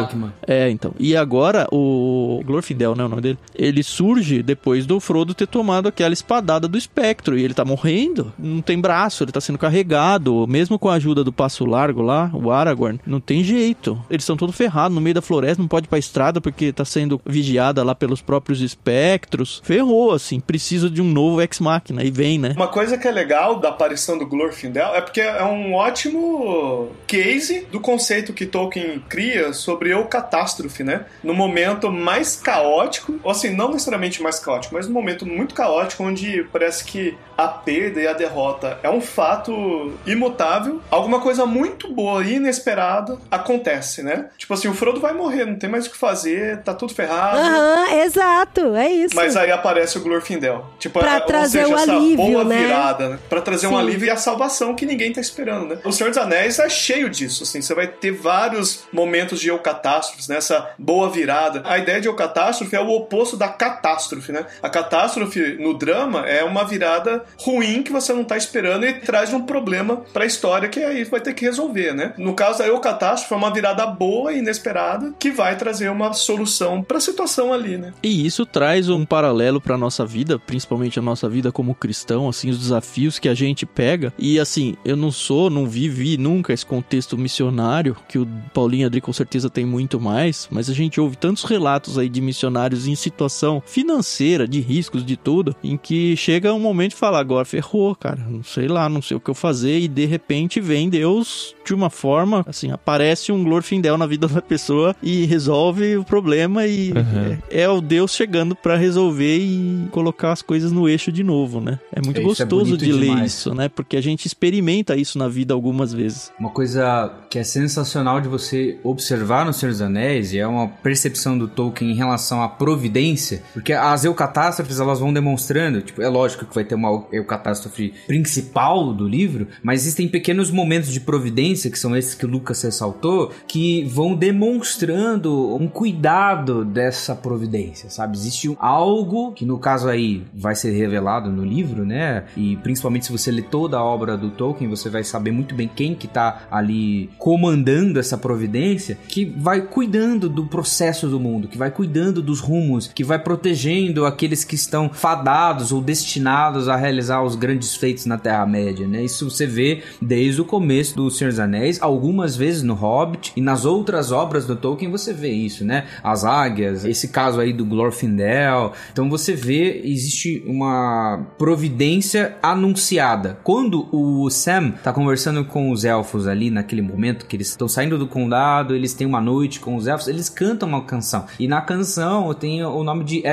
É, 0.46 0.70
então. 0.70 0.92
E 0.98 1.16
agora 1.16 1.66
o 1.72 2.40
Glorfindel, 2.44 2.94
né, 2.94 3.04
o 3.04 3.08
nome 3.08 3.22
dele? 3.22 3.38
Ele 3.54 3.82
surge 3.82 4.29
depois 4.42 4.86
do 4.86 5.00
Frodo 5.00 5.34
ter 5.34 5.46
tomado 5.46 5.88
aquela 5.88 6.12
espadada 6.12 6.68
do 6.68 6.78
espectro 6.78 7.38
e 7.38 7.44
ele 7.44 7.54
tá 7.54 7.64
morrendo. 7.64 8.32
Não 8.38 8.60
tem 8.62 8.80
braço, 8.80 9.24
ele 9.24 9.32
tá 9.32 9.40
sendo 9.40 9.58
carregado, 9.58 10.46
mesmo 10.46 10.78
com 10.78 10.88
a 10.88 10.94
ajuda 10.94 11.24
do 11.24 11.32
passo 11.32 11.64
largo 11.64 12.02
lá, 12.02 12.30
o 12.32 12.50
Aragorn, 12.50 13.00
não 13.06 13.20
tem 13.20 13.42
jeito. 13.42 14.00
Eles 14.10 14.22
estão 14.22 14.36
todos 14.36 14.56
ferrados 14.56 14.94
no 14.94 15.00
meio 15.00 15.14
da 15.14 15.22
floresta, 15.22 15.62
não 15.62 15.68
pode 15.68 15.86
ir 15.86 15.88
pra 15.88 15.98
estrada 15.98 16.40
porque 16.40 16.72
tá 16.72 16.84
sendo 16.84 17.20
vigiada 17.26 17.82
lá 17.82 17.94
pelos 17.94 18.22
próprios 18.22 18.60
espectros. 18.60 19.60
Ferrou 19.64 20.12
assim, 20.12 20.40
precisa 20.40 20.88
de 20.88 21.02
um 21.02 21.10
novo 21.10 21.40
ex-máquina 21.40 22.02
e 22.02 22.10
vem, 22.10 22.38
né? 22.38 22.54
Uma 22.56 22.68
coisa 22.68 22.96
que 22.96 23.06
é 23.06 23.10
legal 23.10 23.58
da 23.58 23.68
aparição 23.70 24.18
do 24.18 24.26
Glorfindel 24.26 24.94
é 24.94 25.00
porque 25.00 25.20
é 25.20 25.44
um 25.44 25.74
ótimo 25.74 26.90
case 27.06 27.66
do 27.70 27.80
conceito 27.80 28.32
que 28.32 28.46
Tolkien 28.46 29.02
cria 29.08 29.52
sobre 29.52 29.94
o 29.94 30.04
catástrofe, 30.04 30.82
né? 30.82 31.06
No 31.22 31.34
momento 31.34 31.90
mais 31.90 32.36
caótico, 32.36 33.18
ou 33.22 33.30
assim, 33.30 33.50
não 33.50 33.72
necessariamente 33.72 34.19
mais 34.22 34.38
caótico, 34.38 34.74
mas 34.74 34.86
num 34.86 34.94
momento 34.94 35.26
muito 35.26 35.54
caótico 35.54 36.02
onde 36.04 36.44
parece 36.52 36.84
que 36.84 37.16
a 37.36 37.48
perda 37.48 38.00
e 38.00 38.06
a 38.06 38.12
derrota 38.12 38.78
é 38.82 38.90
um 38.90 39.00
fato 39.00 39.92
imutável, 40.06 40.80
alguma 40.90 41.20
coisa 41.20 41.46
muito 41.46 41.88
boa 41.92 42.22
e 42.24 42.34
inesperada 42.34 43.18
acontece, 43.30 44.02
né? 44.02 44.26
Tipo 44.36 44.54
assim, 44.54 44.68
o 44.68 44.74
Frodo 44.74 45.00
vai 45.00 45.12
morrer, 45.14 45.44
não 45.46 45.56
tem 45.56 45.68
mais 45.70 45.86
o 45.86 45.90
que 45.90 45.96
fazer, 45.96 46.62
tá 46.62 46.74
tudo 46.74 46.94
ferrado. 46.94 47.38
Aham, 47.38 47.94
exato, 48.04 48.74
é 48.76 48.90
isso. 48.90 49.16
Mas 49.16 49.36
aí 49.36 49.50
aparece 49.50 49.96
o 49.98 50.02
Glorfindel. 50.02 50.66
Tipo, 50.78 50.98
Pra 51.00 51.16
é- 51.16 51.20
trazer 51.20 51.62
seja, 51.64 51.74
o 51.74 51.78
essa 51.78 51.92
alívio, 51.92 52.16
boa 52.26 52.44
né? 52.44 52.58
virada, 52.58 53.08
né? 53.10 53.18
Pra 53.28 53.40
trazer 53.40 53.66
um 53.66 53.70
Sim. 53.70 53.78
alívio 53.78 54.06
e 54.06 54.10
a 54.10 54.16
salvação 54.16 54.74
que 54.74 54.84
ninguém 54.84 55.12
tá 55.12 55.20
esperando, 55.20 55.66
né? 55.74 55.78
O 55.84 55.92
Senhor 55.92 56.10
dos 56.10 56.18
Anéis 56.18 56.58
é 56.58 56.68
cheio 56.68 57.08
disso, 57.08 57.42
assim. 57.44 57.62
Você 57.62 57.74
vai 57.74 57.86
ter 57.86 58.10
vários 58.12 58.84
momentos 58.92 59.40
de 59.40 59.48
eucatástrofes, 59.48 60.28
né? 60.28 60.36
Essa 60.36 60.70
boa 60.78 61.08
virada. 61.08 61.62
A 61.64 61.78
ideia 61.78 62.00
de 62.00 62.08
eucatástrofe 62.08 62.74
é 62.76 62.80
o 62.80 62.88
oposto 62.90 63.36
da 63.36 63.48
catástrofe, 63.48 64.09
né? 64.32 64.46
A 64.62 64.68
catástrofe 64.68 65.56
no 65.58 65.74
drama 65.74 66.26
é 66.26 66.42
uma 66.44 66.64
virada 66.64 67.24
ruim 67.38 67.82
que 67.82 67.92
você 67.92 68.12
não 68.12 68.24
tá 68.24 68.36
esperando 68.36 68.84
e 68.84 68.94
traz 68.94 69.32
um 69.32 69.42
problema 69.42 70.02
pra 70.12 70.26
história 70.26 70.68
que 70.68 70.80
aí 70.80 71.04
vai 71.04 71.20
ter 71.20 71.34
que 71.34 71.44
resolver, 71.44 71.94
né? 71.94 72.12
No 72.18 72.34
caso 72.34 72.58
da 72.58 72.66
eucatástrofe 72.66 73.32
é 73.32 73.36
uma 73.36 73.52
virada 73.52 73.86
boa 73.86 74.32
e 74.32 74.38
inesperada 74.38 75.12
que 75.18 75.30
vai 75.30 75.56
trazer 75.56 75.90
uma 75.90 76.12
solução 76.12 76.82
pra 76.82 77.00
situação 77.00 77.52
ali, 77.52 77.76
né? 77.76 77.92
E 78.02 78.26
isso 78.26 78.44
traz 78.46 78.88
um 78.88 79.04
paralelo 79.04 79.60
pra 79.60 79.78
nossa 79.78 80.04
vida, 80.04 80.38
principalmente 80.38 80.98
a 80.98 81.02
nossa 81.02 81.28
vida 81.28 81.52
como 81.52 81.74
cristão, 81.74 82.28
assim, 82.28 82.50
os 82.50 82.58
desafios 82.58 83.18
que 83.18 83.28
a 83.28 83.34
gente 83.34 83.64
pega. 83.66 84.12
E 84.18 84.38
assim, 84.38 84.76
eu 84.84 84.96
não 84.96 85.10
sou, 85.10 85.50
não 85.50 85.66
vivi 85.66 86.16
nunca 86.16 86.52
esse 86.52 86.64
contexto 86.64 87.16
missionário, 87.16 87.96
que 88.08 88.18
o 88.18 88.26
Paulinho 88.52 88.86
Adri 88.86 89.00
com 89.00 89.12
certeza 89.12 89.50
tem 89.50 89.64
muito 89.64 90.00
mais, 90.00 90.48
mas 90.50 90.68
a 90.68 90.74
gente 90.74 91.00
ouve 91.00 91.16
tantos 91.16 91.44
relatos 91.44 91.98
aí 91.98 92.08
de 92.08 92.20
missionários 92.20 92.86
em 92.86 92.94
situação 92.94 93.62
financeira, 93.66 93.99
de 94.48 94.60
riscos, 94.60 95.04
de 95.04 95.16
tudo, 95.16 95.54
em 95.62 95.76
que 95.76 96.16
chega 96.16 96.52
um 96.54 96.60
momento 96.60 96.90
de 96.90 96.96
falar, 96.96 97.20
agora 97.20 97.44
ferrou, 97.44 97.94
cara, 97.94 98.24
não 98.28 98.42
sei 98.42 98.68
lá, 98.68 98.88
não 98.88 99.00
sei 99.02 99.16
o 99.16 99.20
que 99.20 99.30
eu 99.30 99.34
fazer, 99.34 99.78
e 99.80 99.88
de 99.88 100.04
repente 100.06 100.60
vem 100.60 100.88
Deus 100.88 101.54
de 101.64 101.74
uma 101.74 101.90
forma, 101.90 102.44
assim, 102.48 102.70
aparece 102.70 103.30
um 103.32 103.44
Glorfindel 103.44 103.96
na 103.96 104.06
vida 104.06 104.26
da 104.26 104.42
pessoa 104.42 104.94
e 105.02 105.24
resolve 105.26 105.96
o 105.96 106.04
problema 106.04 106.66
e 106.66 106.90
Uhum. 106.90 107.38
é, 107.50 107.62
é 107.62 107.68
o 107.68 107.80
Deus 107.80 108.14
chegando 108.14 108.54
pra 108.56 108.76
resolver 108.76 109.38
e 109.38 109.86
colocar 109.90 110.32
as 110.32 110.42
coisas 110.42 110.72
no 110.72 110.88
eixo 110.88 111.12
de 111.12 111.22
novo, 111.22 111.60
né? 111.60 111.78
É 111.92 112.00
muito 112.04 112.18
Isso 112.20 112.42
é 112.42 112.44
gostoso 112.44 112.64
bonito 112.76 112.84
de 112.84 112.92
ler 112.92 113.06
demais. 113.10 113.32
isso, 113.32 113.54
né? 113.54 113.68
Porque 113.68 113.96
a 113.96 114.00
gente 114.00 114.26
experimenta 114.26 114.96
isso 114.96 115.18
na 115.18 115.28
vida 115.28 115.54
algumas 115.54 115.92
vezes. 115.92 116.32
Uma 116.38 116.50
coisa 116.50 117.12
que 117.30 117.38
é 117.38 117.44
sensacional 117.44 118.20
de 118.20 118.28
você 118.28 118.78
observar 118.82 119.44
no 119.46 119.52
Senhor 119.52 119.70
dos 119.72 119.80
Anéis 119.82 120.32
e 120.32 120.38
é 120.38 120.46
uma 120.46 120.66
percepção 120.68 121.38
do 121.38 121.46
Tolkien 121.46 121.90
em 121.92 121.94
relação 121.94 122.42
à 122.42 122.48
providência, 122.48 123.42
porque 123.52 123.72
as 123.92 124.04
eucatástrofes 124.04 124.78
elas 124.78 125.00
vão 125.00 125.12
demonstrando, 125.12 125.82
tipo, 125.82 126.00
é 126.00 126.08
lógico 126.08 126.46
que 126.46 126.54
vai 126.54 126.64
ter 126.64 126.74
uma 126.74 127.04
eucatástrofe 127.12 127.92
principal 128.06 128.92
do 128.92 129.06
livro, 129.06 129.48
mas 129.62 129.82
existem 129.82 130.08
pequenos 130.08 130.50
momentos 130.50 130.92
de 130.92 131.00
providência, 131.00 131.70
que 131.70 131.78
são 131.78 131.96
esses 131.96 132.14
que 132.14 132.24
o 132.24 132.28
Lucas 132.28 132.62
ressaltou, 132.62 133.32
que 133.48 133.84
vão 133.84 134.14
demonstrando 134.14 135.56
um 135.56 135.66
cuidado 135.66 136.64
dessa 136.64 137.14
providência, 137.14 137.90
sabe? 137.90 138.16
Existe 138.16 138.54
algo 138.58 139.32
que 139.32 139.44
no 139.44 139.58
caso 139.58 139.88
aí 139.88 140.22
vai 140.32 140.54
ser 140.54 140.70
revelado 140.70 141.30
no 141.30 141.44
livro, 141.44 141.84
né? 141.84 142.24
E 142.36 142.56
principalmente 142.58 143.06
se 143.06 143.12
você 143.12 143.30
ler 143.30 143.44
toda 143.44 143.76
a 143.76 143.84
obra 143.84 144.16
do 144.16 144.30
Tolkien, 144.30 144.70
você 144.70 144.88
vai 144.88 145.02
saber 145.02 145.32
muito 145.32 145.54
bem 145.54 145.68
quem 145.74 145.94
que 145.94 146.06
tá 146.06 146.42
ali 146.50 147.10
comandando 147.18 147.98
essa 147.98 148.16
providência, 148.16 148.96
que 149.08 149.24
vai 149.24 149.62
cuidando 149.62 150.28
do 150.28 150.46
processo 150.46 151.08
do 151.08 151.18
mundo, 151.18 151.48
que 151.48 151.58
vai 151.58 151.70
cuidando 151.70 152.22
dos 152.22 152.40
rumos, 152.40 152.86
que 152.86 153.02
vai 153.02 153.18
protegendo 153.18 153.79
aqueles 154.06 154.44
que 154.44 154.54
estão 154.54 154.90
fadados 154.90 155.72
ou 155.72 155.80
destinados 155.80 156.68
a 156.68 156.76
realizar 156.76 157.22
os 157.22 157.34
grandes 157.34 157.74
feitos 157.74 158.06
na 158.06 158.18
Terra-média, 158.18 158.86
né? 158.86 159.02
Isso 159.02 159.28
você 159.28 159.46
vê 159.46 159.82
desde 160.00 160.40
o 160.40 160.44
começo 160.44 160.96
do 160.96 161.10
Senhor 161.10 161.30
dos 161.30 161.40
Anéis, 161.40 161.80
algumas 161.80 162.36
vezes 162.36 162.62
no 162.62 162.74
Hobbit 162.74 163.32
e 163.36 163.40
nas 163.40 163.64
outras 163.64 164.12
obras 164.12 164.46
do 164.46 164.56
Tolkien 164.56 164.90
você 164.90 165.12
vê 165.12 165.30
isso, 165.30 165.64
né? 165.64 165.86
As 166.02 166.24
águias, 166.24 166.84
esse 166.84 167.08
caso 167.08 167.40
aí 167.40 167.52
do 167.52 167.64
Glorfindel. 167.64 168.72
Então 168.92 169.08
você 169.08 169.34
vê 169.34 169.80
existe 169.84 170.42
uma 170.46 171.26
providência 171.38 172.36
anunciada. 172.42 173.38
Quando 173.42 173.88
o 173.92 174.28
Sam 174.30 174.72
tá 174.82 174.92
conversando 174.92 175.44
com 175.44 175.70
os 175.70 175.84
elfos 175.84 176.26
ali 176.26 176.50
naquele 176.50 176.82
momento 176.82 177.26
que 177.26 177.36
eles 177.36 177.48
estão 177.48 177.68
saindo 177.68 177.98
do 177.98 178.06
condado, 178.06 178.74
eles 178.74 178.94
têm 178.94 179.06
uma 179.06 179.20
noite 179.20 179.60
com 179.60 179.76
os 179.76 179.86
elfos, 179.86 180.08
eles 180.08 180.28
cantam 180.28 180.68
uma 180.68 180.82
canção. 180.82 181.26
E 181.38 181.46
na 181.46 181.60
canção 181.60 182.32
tem 182.34 182.64
o 182.64 182.82
nome 182.82 183.04
de 183.04 183.26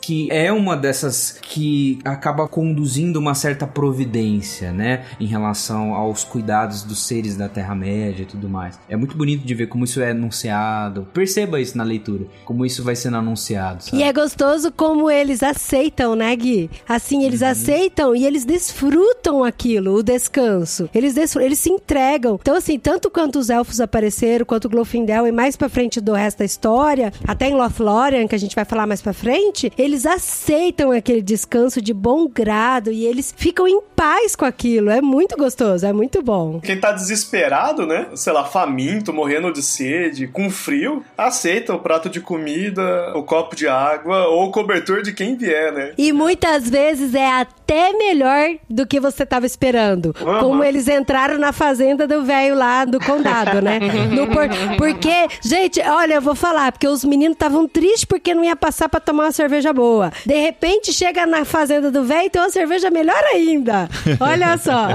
Que 0.00 0.28
é 0.30 0.52
uma 0.52 0.76
dessas 0.76 1.38
que 1.42 1.98
acaba 2.04 2.46
conduzindo 2.48 3.18
uma 3.18 3.34
certa 3.34 3.66
providência, 3.66 4.72
né, 4.72 5.04
em 5.20 5.26
relação 5.26 5.94
aos 5.94 6.24
cuidados 6.24 6.82
dos 6.82 7.00
seres 7.06 7.36
da 7.36 7.48
Terra-média 7.48 8.22
e 8.22 8.26
tudo 8.26 8.48
mais. 8.48 8.78
É 8.88 8.96
muito 8.96 9.16
bonito 9.16 9.44
de 9.44 9.54
ver 9.54 9.66
como 9.68 9.84
isso 9.84 10.00
é 10.00 10.10
anunciado. 10.10 11.06
Perceba 11.12 11.60
isso 11.60 11.76
na 11.76 11.84
leitura, 11.84 12.24
como 12.44 12.64
isso 12.64 12.82
vai 12.82 12.94
sendo 12.96 13.16
anunciado, 13.16 13.82
sabe? 13.84 13.96
E 13.98 14.02
é 14.02 14.12
gostoso 14.12 14.70
como 14.72 15.10
eles 15.10 15.42
aceitam, 15.42 16.14
né, 16.14 16.34
Gui? 16.36 16.70
Assim, 16.88 17.24
eles 17.24 17.40
Uhum. 17.40 17.48
aceitam 17.48 18.16
e 18.16 18.24
eles 18.26 18.44
desfrutam 18.44 19.42
aquilo, 19.42 19.94
o 19.96 20.02
descanso. 20.02 20.88
Eles, 20.94 21.14
desfr- 21.14 21.40
eles 21.40 21.58
se 21.58 21.70
entregam. 21.70 22.38
Então, 22.40 22.54
assim, 22.56 22.78
tanto 22.78 23.10
quanto 23.10 23.38
os 23.38 23.48
elfos 23.50 23.80
apareceram, 23.80 24.44
quanto 24.44 24.66
o 24.66 24.68
Glorfindel 24.70 25.26
e 25.26 25.32
mais 25.32 25.56
pra 25.56 25.68
frente 25.68 26.00
do 26.00 26.12
resto 26.12 26.38
da 26.38 26.44
história, 26.44 27.12
até 27.26 27.48
em 27.48 27.54
Lothlórien, 27.54 28.26
que 28.28 28.34
a 28.34 28.38
gente 28.38 28.54
vai 28.54 28.64
falar 28.64 28.86
mais 28.86 29.00
pra 29.00 29.12
frente, 29.12 29.55
eles 29.76 30.06
aceitam 30.06 30.90
aquele 30.90 31.22
descanso 31.22 31.80
de 31.80 31.92
bom 31.92 32.28
grado 32.28 32.90
e 32.90 33.04
eles 33.04 33.34
ficam 33.36 33.66
em 33.66 33.80
paz 33.94 34.36
com 34.36 34.44
aquilo. 34.44 34.90
É 34.90 35.00
muito 35.00 35.36
gostoso, 35.36 35.86
é 35.86 35.92
muito 35.92 36.22
bom. 36.22 36.60
Quem 36.60 36.78
tá 36.78 36.92
desesperado, 36.92 37.86
né? 37.86 38.08
Sei 38.14 38.32
lá, 38.32 38.44
faminto, 38.44 39.12
morrendo 39.12 39.52
de 39.52 39.62
sede, 39.62 40.26
com 40.26 40.50
frio, 40.50 41.04
aceita 41.16 41.74
o 41.74 41.78
prato 41.78 42.08
de 42.08 42.20
comida, 42.20 43.12
o 43.16 43.22
copo 43.22 43.56
de 43.56 43.66
água 43.66 44.26
ou 44.28 44.48
o 44.48 44.50
cobertor 44.50 45.02
de 45.02 45.12
quem 45.12 45.36
vier, 45.36 45.72
né? 45.72 45.92
E 45.96 46.12
muitas 46.12 46.68
vezes 46.68 47.14
é 47.14 47.30
até 47.30 47.65
melhor 47.74 48.50
do 48.68 48.86
que 48.86 49.00
você 49.00 49.24
tava 49.26 49.46
esperando. 49.46 50.14
Uhum. 50.20 50.38
Como 50.40 50.64
eles 50.64 50.88
entraram 50.88 51.38
na 51.38 51.52
fazenda 51.52 52.06
do 52.06 52.24
velho 52.24 52.54
lá 52.54 52.84
do 52.84 52.98
condado, 53.00 53.60
né? 53.62 53.80
No 54.16 54.26
por- 54.28 54.48
Porque, 54.78 55.28
gente, 55.42 55.80
olha, 55.80 56.14
eu 56.14 56.20
vou 56.22 56.34
falar, 56.34 56.72
porque 56.72 56.86
os 56.88 57.04
meninos 57.04 57.34
estavam 57.34 57.66
tristes 57.68 58.04
porque 58.04 58.34
não 58.34 58.44
ia 58.44 58.54
passar 58.56 58.88
pra 58.88 59.00
tomar 59.00 59.24
uma 59.24 59.32
cerveja 59.32 59.72
boa. 59.72 60.12
De 60.24 60.34
repente 60.34 60.92
chega 60.92 61.26
na 61.26 61.44
fazenda 61.44 61.90
do 61.90 62.04
velho 62.04 62.26
e 62.26 62.30
tem 62.30 62.40
uma 62.42 62.50
cerveja 62.50 62.90
melhor 62.90 63.22
ainda. 63.34 63.88
Olha 64.20 64.56
só. 64.58 64.88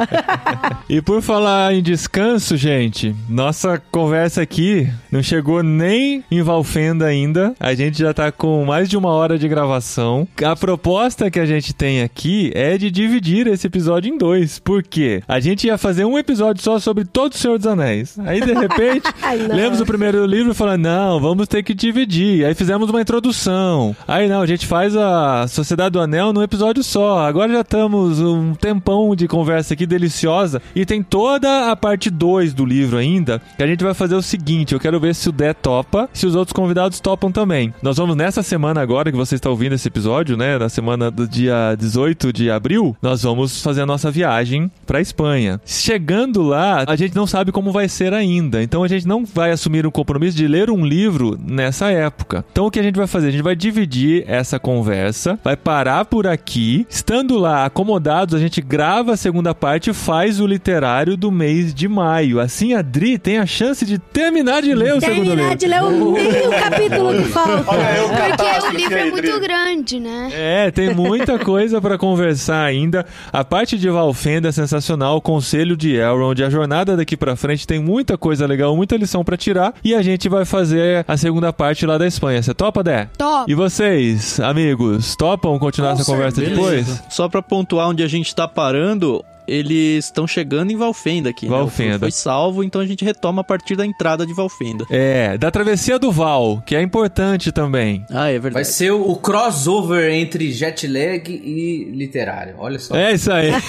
E 0.89 1.01
por 1.01 1.21
falar 1.21 1.73
em 1.73 1.81
descanso, 1.81 2.55
gente, 2.57 3.15
nossa 3.29 3.81
conversa 3.91 4.41
aqui 4.41 4.87
não 5.11 5.21
chegou 5.21 5.61
nem 5.63 6.23
em 6.31 6.41
Valfenda 6.41 7.05
ainda. 7.05 7.53
A 7.59 7.73
gente 7.73 7.99
já 7.99 8.13
tá 8.13 8.31
com 8.31 8.63
mais 8.65 8.89
de 8.89 8.97
uma 8.97 9.09
hora 9.11 9.37
de 9.37 9.47
gravação. 9.47 10.27
A 10.43 10.55
proposta 10.55 11.29
que 11.29 11.39
a 11.39 11.45
gente 11.45 11.73
tem 11.73 12.01
aqui 12.01 12.51
é 12.55 12.60
de 12.77 12.91
dividir 12.91 13.47
esse 13.47 13.67
episódio 13.67 14.13
em 14.13 14.17
dois. 14.17 14.59
Por 14.59 14.83
quê? 14.83 15.23
A 15.27 15.39
gente 15.39 15.67
ia 15.67 15.77
fazer 15.77 16.05
um 16.05 16.17
episódio 16.17 16.63
só 16.63 16.79
sobre 16.79 17.05
todo 17.05 17.33
o 17.33 17.37
Senhor 17.37 17.57
dos 17.57 17.67
Anéis. 17.67 18.17
Aí, 18.19 18.39
de 18.41 18.53
repente, 18.53 19.09
lemos 19.53 19.81
o 19.81 19.85
primeiro 19.85 20.25
livro 20.25 20.51
e 20.51 20.55
falamos, 20.55 20.81
não, 20.81 21.19
vamos 21.19 21.47
ter 21.47 21.63
que 21.63 21.73
dividir. 21.73 22.45
Aí 22.45 22.53
fizemos 22.53 22.89
uma 22.89 23.01
introdução. 23.01 23.95
Aí, 24.07 24.27
não, 24.27 24.41
a 24.41 24.45
gente 24.45 24.67
faz 24.67 24.95
a 24.95 25.47
Sociedade 25.47 25.93
do 25.93 25.99
Anel 25.99 26.33
num 26.33 26.43
episódio 26.43 26.83
só. 26.83 27.19
Agora 27.19 27.51
já 27.51 27.61
estamos 27.61 28.19
um 28.19 28.53
tempão 28.53 29.15
de 29.15 29.27
conversa 29.27 29.73
aqui 29.73 29.85
deliciosa. 29.85 30.61
E 30.75 30.85
tem 30.85 31.01
toda 31.01 31.71
a 31.71 31.75
parte 31.75 32.09
2 32.09 32.53
do 32.53 32.65
livro 32.65 32.97
ainda, 32.97 33.41
que 33.57 33.63
a 33.63 33.67
gente 33.67 33.83
vai 33.83 33.93
fazer 33.93 34.15
o 34.15 34.21
seguinte, 34.21 34.73
eu 34.73 34.79
quero 34.79 34.99
ver 34.99 35.15
se 35.15 35.29
o 35.29 35.31
Dé 35.31 35.53
topa, 35.53 36.09
se 36.13 36.25
os 36.25 36.35
outros 36.35 36.53
convidados 36.53 36.99
topam 36.99 37.31
também. 37.31 37.73
Nós 37.81 37.97
vamos 37.97 38.15
nessa 38.15 38.43
semana 38.43 38.81
agora 38.81 39.11
que 39.11 39.17
você 39.17 39.35
está 39.35 39.49
ouvindo 39.49 39.73
esse 39.73 39.87
episódio, 39.87 40.37
né, 40.37 40.57
na 40.57 40.69
semana 40.69 41.09
do 41.09 41.27
dia 41.27 41.75
18 41.77 42.31
de 42.31 42.50
abril, 42.51 42.95
nós 43.01 43.23
vamos 43.23 43.61
fazer 43.61 43.81
a 43.81 43.85
nossa 43.85 44.11
viagem 44.11 44.69
pra 44.85 45.01
Espanha. 45.01 45.59
Chegando 45.65 46.41
lá, 46.41 46.83
a 46.87 46.95
gente 46.95 47.15
não 47.15 47.25
sabe 47.25 47.51
como 47.51 47.71
vai 47.71 47.87
ser 47.89 48.13
ainda, 48.13 48.61
então 48.61 48.83
a 48.83 48.87
gente 48.87 49.07
não 49.07 49.25
vai 49.25 49.51
assumir 49.51 49.85
o 49.85 49.91
compromisso 49.91 50.37
de 50.37 50.47
ler 50.47 50.69
um 50.69 50.85
livro 50.85 51.37
nessa 51.43 51.89
época. 51.89 52.43
Então 52.51 52.65
o 52.65 52.71
que 52.71 52.79
a 52.79 52.83
gente 52.83 52.95
vai 52.95 53.07
fazer? 53.07 53.27
A 53.27 53.31
gente 53.31 53.43
vai 53.43 53.55
dividir 53.55 54.23
essa 54.27 54.59
conversa, 54.59 55.39
vai 55.43 55.55
parar 55.55 56.05
por 56.05 56.27
aqui, 56.27 56.85
estando 56.89 57.37
lá 57.37 57.65
acomodados, 57.65 58.35
a 58.35 58.39
gente 58.39 58.61
grava 58.61 59.13
a 59.13 59.17
segunda 59.17 59.53
parte 59.55 59.89
e 59.89 59.93
faz 59.93 60.39
o 60.39 60.45
literário 60.47 61.15
do 61.17 61.31
mês 61.31 61.73
de 61.73 61.87
maio. 61.87 62.39
Assim 62.39 62.73
a 62.73 62.81
Dri 62.81 63.17
tem 63.17 63.37
a 63.37 63.45
chance 63.45 63.85
de 63.85 63.97
terminar 63.97 64.61
de 64.61 64.73
ler 64.73 64.93
o 64.95 64.99
segundo 64.99 65.21
Terminar 65.27 65.43
livro. 65.43 65.57
de 65.57 65.67
ler 65.67 65.83
o 65.83 66.11
meio 66.11 66.49
capítulo 66.51 67.13
que 67.15 67.23
falta. 67.29 67.63
Olha 67.67 67.97
eu, 67.97 68.09
Porque 68.09 68.67
o 68.67 68.71
livro 68.71 68.97
é 68.97 69.11
muito 69.11 69.39
grande, 69.39 69.99
né? 69.99 70.29
É, 70.33 70.71
tem 70.71 70.93
muita 70.93 71.37
coisa 71.39 71.79
pra 71.81 71.97
conversar 71.97 72.40
ainda. 72.49 73.05
A 73.31 73.43
parte 73.43 73.77
de 73.77 73.89
Valfenda 73.89 74.49
é 74.49 74.51
sensacional, 74.51 75.17
o 75.17 75.21
conselho 75.21 75.75
de 75.75 75.95
Elrond, 75.95 76.43
a 76.43 76.49
jornada 76.49 76.95
daqui 76.97 77.15
pra 77.17 77.35
frente 77.35 77.67
tem 77.67 77.79
muita 77.79 78.17
coisa 78.17 78.45
legal, 78.45 78.75
muita 78.75 78.95
lição 78.95 79.23
pra 79.23 79.37
tirar 79.37 79.73
e 79.83 79.93
a 79.93 80.01
gente 80.01 80.29
vai 80.29 80.45
fazer 80.45 81.05
a 81.07 81.17
segunda 81.17 81.51
parte 81.51 81.85
lá 81.85 81.97
da 81.97 82.07
Espanha. 82.07 82.41
Você 82.41 82.53
topa, 82.53 82.83
Dé? 82.83 83.09
Top. 83.17 83.51
E 83.51 83.55
vocês, 83.55 84.39
amigos, 84.39 85.15
topam 85.15 85.57
continuar 85.59 85.93
Com 85.93 86.01
essa 86.01 86.11
conversa 86.11 86.41
depois? 86.41 87.03
Só 87.09 87.27
pra 87.27 87.41
pontuar 87.41 87.89
onde 87.89 88.03
a 88.03 88.07
gente 88.07 88.33
tá 88.33 88.47
parando, 88.47 89.23
eles 89.47 90.05
estão 90.05 90.25
chegando 90.27 90.71
em 90.71 90.77
Valfenda 90.77 91.29
aqui. 91.29 91.47
né? 91.47 91.55
O 91.55 91.59
Valfenda. 91.59 91.99
Foi 91.99 92.11
salvo, 92.11 92.63
então 92.63 92.81
a 92.81 92.85
gente 92.85 93.03
retoma 93.05 93.41
a 93.41 93.43
partir 93.43 93.75
da 93.75 93.85
entrada 93.85 94.25
de 94.25 94.33
Valfenda. 94.33 94.85
É, 94.89 95.37
da 95.37 95.51
travessia 95.51 95.99
do 95.99 96.11
Val, 96.11 96.61
que 96.65 96.75
é 96.75 96.81
importante 96.81 97.51
também. 97.51 98.05
Ah, 98.09 98.29
é 98.29 98.33
Vai 98.33 98.39
verdade. 98.39 98.67
ser 98.67 98.91
o, 98.91 99.01
o 99.11 99.15
crossover 99.15 100.11
entre 100.13 100.51
jet 100.51 100.87
lag 100.87 101.29
e 101.31 101.91
literário. 101.93 102.55
Olha 102.57 102.79
só. 102.79 102.95
É 102.95 103.13
isso 103.13 103.31
aí. 103.31 103.51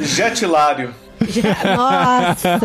Jetilário. 0.00 0.90
Nossa. 1.76 2.58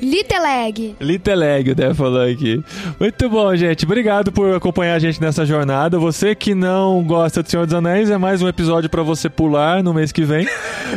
Liteleg. 0.00 0.96
Liteleg, 1.00 1.70
o 1.70 1.74
Dé 1.74 1.94
falou 1.94 2.22
aqui. 2.22 2.62
Muito 2.98 3.28
bom, 3.28 3.54
gente. 3.56 3.84
Obrigado 3.84 4.32
por 4.32 4.54
acompanhar 4.54 4.94
a 4.94 4.98
gente 4.98 5.20
nessa 5.20 5.44
jornada. 5.46 5.98
Você 5.98 6.34
que 6.34 6.54
não 6.54 7.02
gosta 7.02 7.42
do 7.42 7.48
Senhor 7.50 7.66
dos 7.66 7.74
Anéis, 7.74 8.10
é 8.10 8.18
mais 8.18 8.42
um 8.42 8.48
episódio 8.48 8.88
pra 8.90 9.02
você 9.02 9.28
pular 9.28 9.82
no 9.82 9.92
mês 9.94 10.12
que 10.12 10.22
vem. 10.22 10.46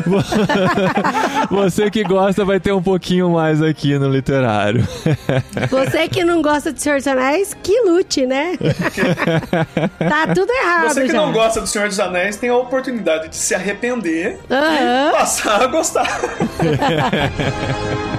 você 1.49 1.89
que 1.89 2.03
gosta 2.03 2.43
vai 2.45 2.59
ter 2.59 2.71
um 2.73 2.81
pouquinho 2.81 3.29
mais 3.29 3.61
aqui 3.61 3.97
no 3.97 4.09
literário. 4.09 4.85
Você 5.69 6.07
que 6.07 6.23
não 6.23 6.41
gosta 6.41 6.71
de 6.73 6.81
Senhor 6.81 6.97
dos 6.97 7.07
Anéis, 7.07 7.55
que 7.61 7.81
lute, 7.81 8.25
né? 8.25 8.57
tá 9.99 10.27
tudo 10.33 10.51
errado 10.51 10.89
Você 10.93 11.01
que 11.03 11.11
já. 11.11 11.13
não 11.13 11.31
gosta 11.31 11.61
do 11.61 11.67
Senhor 11.67 11.87
dos 11.87 11.99
Anéis 11.99 12.37
tem 12.37 12.49
a 12.49 12.57
oportunidade 12.57 13.29
de 13.29 13.35
se 13.35 13.53
arrepender 13.53 14.39
Aham. 14.49 14.84
Passar 15.11 15.63
a 15.63 15.67
gostar. 15.67 16.07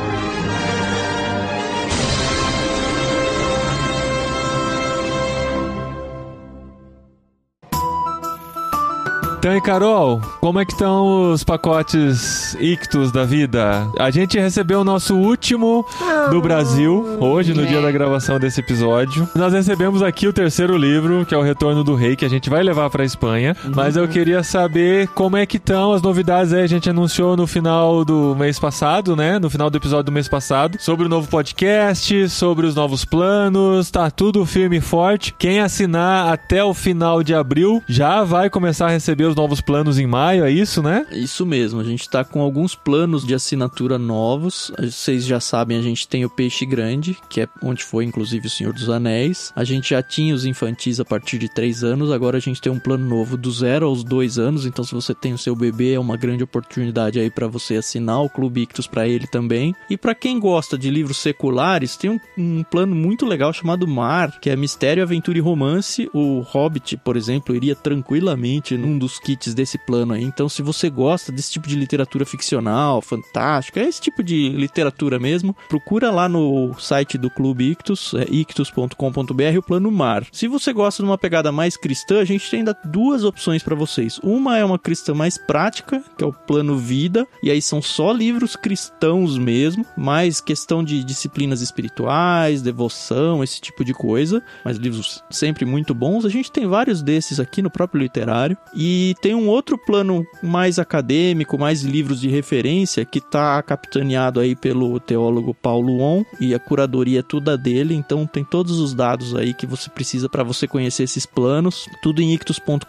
Então, 9.46 9.56
e 9.56 9.60
Carol, 9.60 10.20
como 10.40 10.58
é 10.58 10.64
que 10.64 10.72
estão 10.72 11.30
os 11.30 11.44
pacotes 11.44 12.56
ictus 12.58 13.12
da 13.12 13.24
vida? 13.24 13.86
A 13.96 14.10
gente 14.10 14.36
recebeu 14.40 14.80
o 14.80 14.84
nosso 14.84 15.14
último 15.14 15.86
do 16.32 16.40
Brasil, 16.40 17.16
hoje, 17.20 17.54
no 17.54 17.64
dia 17.64 17.80
da 17.80 17.92
gravação 17.92 18.40
desse 18.40 18.58
episódio. 18.58 19.28
Nós 19.36 19.52
recebemos 19.52 20.02
aqui 20.02 20.26
o 20.26 20.32
terceiro 20.32 20.76
livro, 20.76 21.24
que 21.24 21.32
é 21.32 21.38
o 21.38 21.42
Retorno 21.42 21.84
do 21.84 21.94
Rei, 21.94 22.16
que 22.16 22.24
a 22.24 22.28
gente 22.28 22.50
vai 22.50 22.60
levar 22.60 22.90
pra 22.90 23.04
Espanha. 23.04 23.56
Mas 23.72 23.96
eu 23.96 24.08
queria 24.08 24.42
saber 24.42 25.06
como 25.14 25.36
é 25.36 25.46
que 25.46 25.58
estão 25.58 25.92
as 25.92 26.02
novidades 26.02 26.52
aí. 26.52 26.64
A 26.64 26.66
gente 26.66 26.90
anunciou 26.90 27.36
no 27.36 27.46
final 27.46 28.04
do 28.04 28.34
mês 28.34 28.58
passado, 28.58 29.14
né? 29.14 29.38
No 29.38 29.48
final 29.48 29.70
do 29.70 29.78
episódio 29.78 30.06
do 30.06 30.12
mês 30.12 30.26
passado, 30.26 30.76
sobre 30.80 31.06
o 31.06 31.08
novo 31.08 31.28
podcast, 31.28 32.28
sobre 32.30 32.66
os 32.66 32.74
novos 32.74 33.04
planos. 33.04 33.92
Tá 33.92 34.10
tudo 34.10 34.44
firme 34.44 34.78
e 34.78 34.80
forte. 34.80 35.32
Quem 35.38 35.60
assinar 35.60 36.32
até 36.32 36.64
o 36.64 36.74
final 36.74 37.22
de 37.22 37.32
abril 37.32 37.80
já 37.86 38.24
vai 38.24 38.50
começar 38.50 38.86
a 38.86 38.90
receber 38.90 39.26
os 39.26 39.35
novos 39.36 39.60
planos 39.60 39.98
em 39.98 40.06
maio, 40.06 40.44
é 40.44 40.50
isso, 40.50 40.82
né? 40.82 41.06
Isso 41.12 41.44
mesmo, 41.44 41.78
a 41.78 41.84
gente 41.84 42.08
tá 42.08 42.24
com 42.24 42.40
alguns 42.40 42.74
planos 42.74 43.24
de 43.24 43.34
assinatura 43.34 43.98
novos. 43.98 44.72
Vocês 44.80 45.24
já 45.24 45.38
sabem, 45.38 45.78
a 45.78 45.82
gente 45.82 46.08
tem 46.08 46.24
o 46.24 46.30
Peixe 46.30 46.64
Grande, 46.64 47.16
que 47.28 47.42
é 47.42 47.48
onde 47.62 47.84
foi 47.84 48.04
inclusive 48.04 48.46
o 48.46 48.50
Senhor 48.50 48.72
dos 48.72 48.88
Anéis. 48.88 49.52
A 49.54 49.62
gente 49.62 49.90
já 49.90 50.02
tinha 50.02 50.34
os 50.34 50.44
infantis 50.44 50.98
a 50.98 51.04
partir 51.04 51.38
de 51.38 51.48
3 51.48 51.84
anos, 51.84 52.10
agora 52.10 52.38
a 52.38 52.40
gente 52.40 52.60
tem 52.60 52.72
um 52.72 52.78
plano 52.78 53.06
novo 53.06 53.36
do 53.36 53.50
0 53.50 53.86
aos 53.86 54.02
2 54.02 54.38
anos. 54.38 54.66
Então, 54.66 54.84
se 54.84 54.94
você 54.94 55.14
tem 55.14 55.32
o 55.32 55.38
seu 55.38 55.54
bebê, 55.54 55.92
é 55.92 56.00
uma 56.00 56.16
grande 56.16 56.42
oportunidade 56.42 57.20
aí 57.20 57.30
para 57.30 57.46
você 57.46 57.76
assinar 57.76 58.22
o 58.22 58.30
Clube 58.30 58.62
Ictus 58.62 58.86
para 58.86 59.06
ele 59.06 59.26
também. 59.26 59.74
E 59.90 59.96
para 59.96 60.14
quem 60.14 60.40
gosta 60.40 60.78
de 60.78 60.90
livros 60.90 61.18
seculares, 61.18 61.96
tem 61.96 62.10
um, 62.10 62.20
um 62.38 62.62
plano 62.62 62.94
muito 62.94 63.26
legal 63.26 63.52
chamado 63.52 63.86
Mar, 63.86 64.40
que 64.40 64.48
é 64.48 64.56
Mistério, 64.56 65.02
Aventura 65.02 65.36
e 65.38 65.42
Romance. 65.42 66.08
O 66.14 66.40
Hobbit, 66.40 66.96
por 66.98 67.16
exemplo, 67.16 67.54
iria 67.54 67.74
tranquilamente 67.74 68.76
num 68.76 68.98
dos 68.98 69.15
kits 69.18 69.54
desse 69.54 69.78
plano 69.78 70.14
aí. 70.14 70.22
Então, 70.22 70.48
se 70.48 70.62
você 70.62 70.88
gosta 70.90 71.32
desse 71.32 71.52
tipo 71.52 71.68
de 71.68 71.76
literatura 71.76 72.24
ficcional, 72.24 73.00
fantástica, 73.00 73.80
esse 73.80 74.00
tipo 74.00 74.22
de 74.22 74.48
literatura 74.50 75.18
mesmo, 75.18 75.56
procura 75.68 76.10
lá 76.10 76.28
no 76.28 76.74
site 76.78 77.18
do 77.18 77.30
Clube 77.30 77.70
Ictus, 77.70 78.14
é 78.14 78.26
ictus.com.br, 78.30 79.58
o 79.58 79.62
plano 79.62 79.90
Mar. 79.90 80.26
Se 80.32 80.48
você 80.48 80.72
gosta 80.72 81.02
de 81.02 81.08
uma 81.08 81.18
pegada 81.18 81.52
mais 81.52 81.76
cristã, 81.76 82.20
a 82.20 82.24
gente 82.24 82.48
tem 82.50 82.60
ainda 82.60 82.76
duas 82.84 83.24
opções 83.24 83.62
para 83.62 83.74
vocês. 83.74 84.18
Uma 84.22 84.58
é 84.58 84.64
uma 84.64 84.78
cristã 84.78 85.14
mais 85.14 85.38
prática, 85.38 86.02
que 86.16 86.24
é 86.24 86.26
o 86.26 86.32
plano 86.32 86.76
Vida, 86.76 87.26
e 87.42 87.50
aí 87.50 87.60
são 87.62 87.80
só 87.80 88.12
livros 88.12 88.56
cristãos 88.56 89.38
mesmo, 89.38 89.84
mais 89.96 90.40
questão 90.40 90.82
de 90.82 91.02
disciplinas 91.04 91.60
espirituais, 91.60 92.62
devoção, 92.62 93.42
esse 93.42 93.60
tipo 93.60 93.84
de 93.84 93.92
coisa, 93.92 94.42
mas 94.64 94.76
livros 94.76 95.22
sempre 95.30 95.64
muito 95.64 95.94
bons. 95.94 96.24
A 96.24 96.28
gente 96.28 96.50
tem 96.50 96.66
vários 96.66 97.02
desses 97.02 97.40
aqui 97.40 97.62
no 97.62 97.70
próprio 97.70 98.00
literário 98.00 98.56
e 98.74 99.05
tem 99.14 99.34
um 99.34 99.48
outro 99.48 99.78
plano 99.78 100.26
mais 100.42 100.78
acadêmico, 100.78 101.58
mais 101.58 101.82
livros 101.82 102.20
de 102.20 102.28
referência 102.28 103.04
que 103.04 103.18
está 103.18 103.62
capitaneado 103.62 104.40
aí 104.40 104.54
pelo 104.54 104.98
teólogo 105.00 105.54
Paulo 105.54 106.00
On 106.00 106.24
e 106.40 106.54
a 106.54 106.58
curadoria 106.58 107.20
é 107.20 107.22
toda 107.22 107.56
dele, 107.56 107.94
então 107.94 108.26
tem 108.26 108.44
todos 108.44 108.78
os 108.78 108.94
dados 108.94 109.34
aí 109.34 109.54
que 109.54 109.66
você 109.66 109.88
precisa 109.90 110.28
para 110.28 110.42
você 110.42 110.66
conhecer 110.66 111.04
esses 111.04 111.26
planos, 111.26 111.88
tudo 112.02 112.20
em 112.20 112.34
ictus.com.br. 112.34 112.84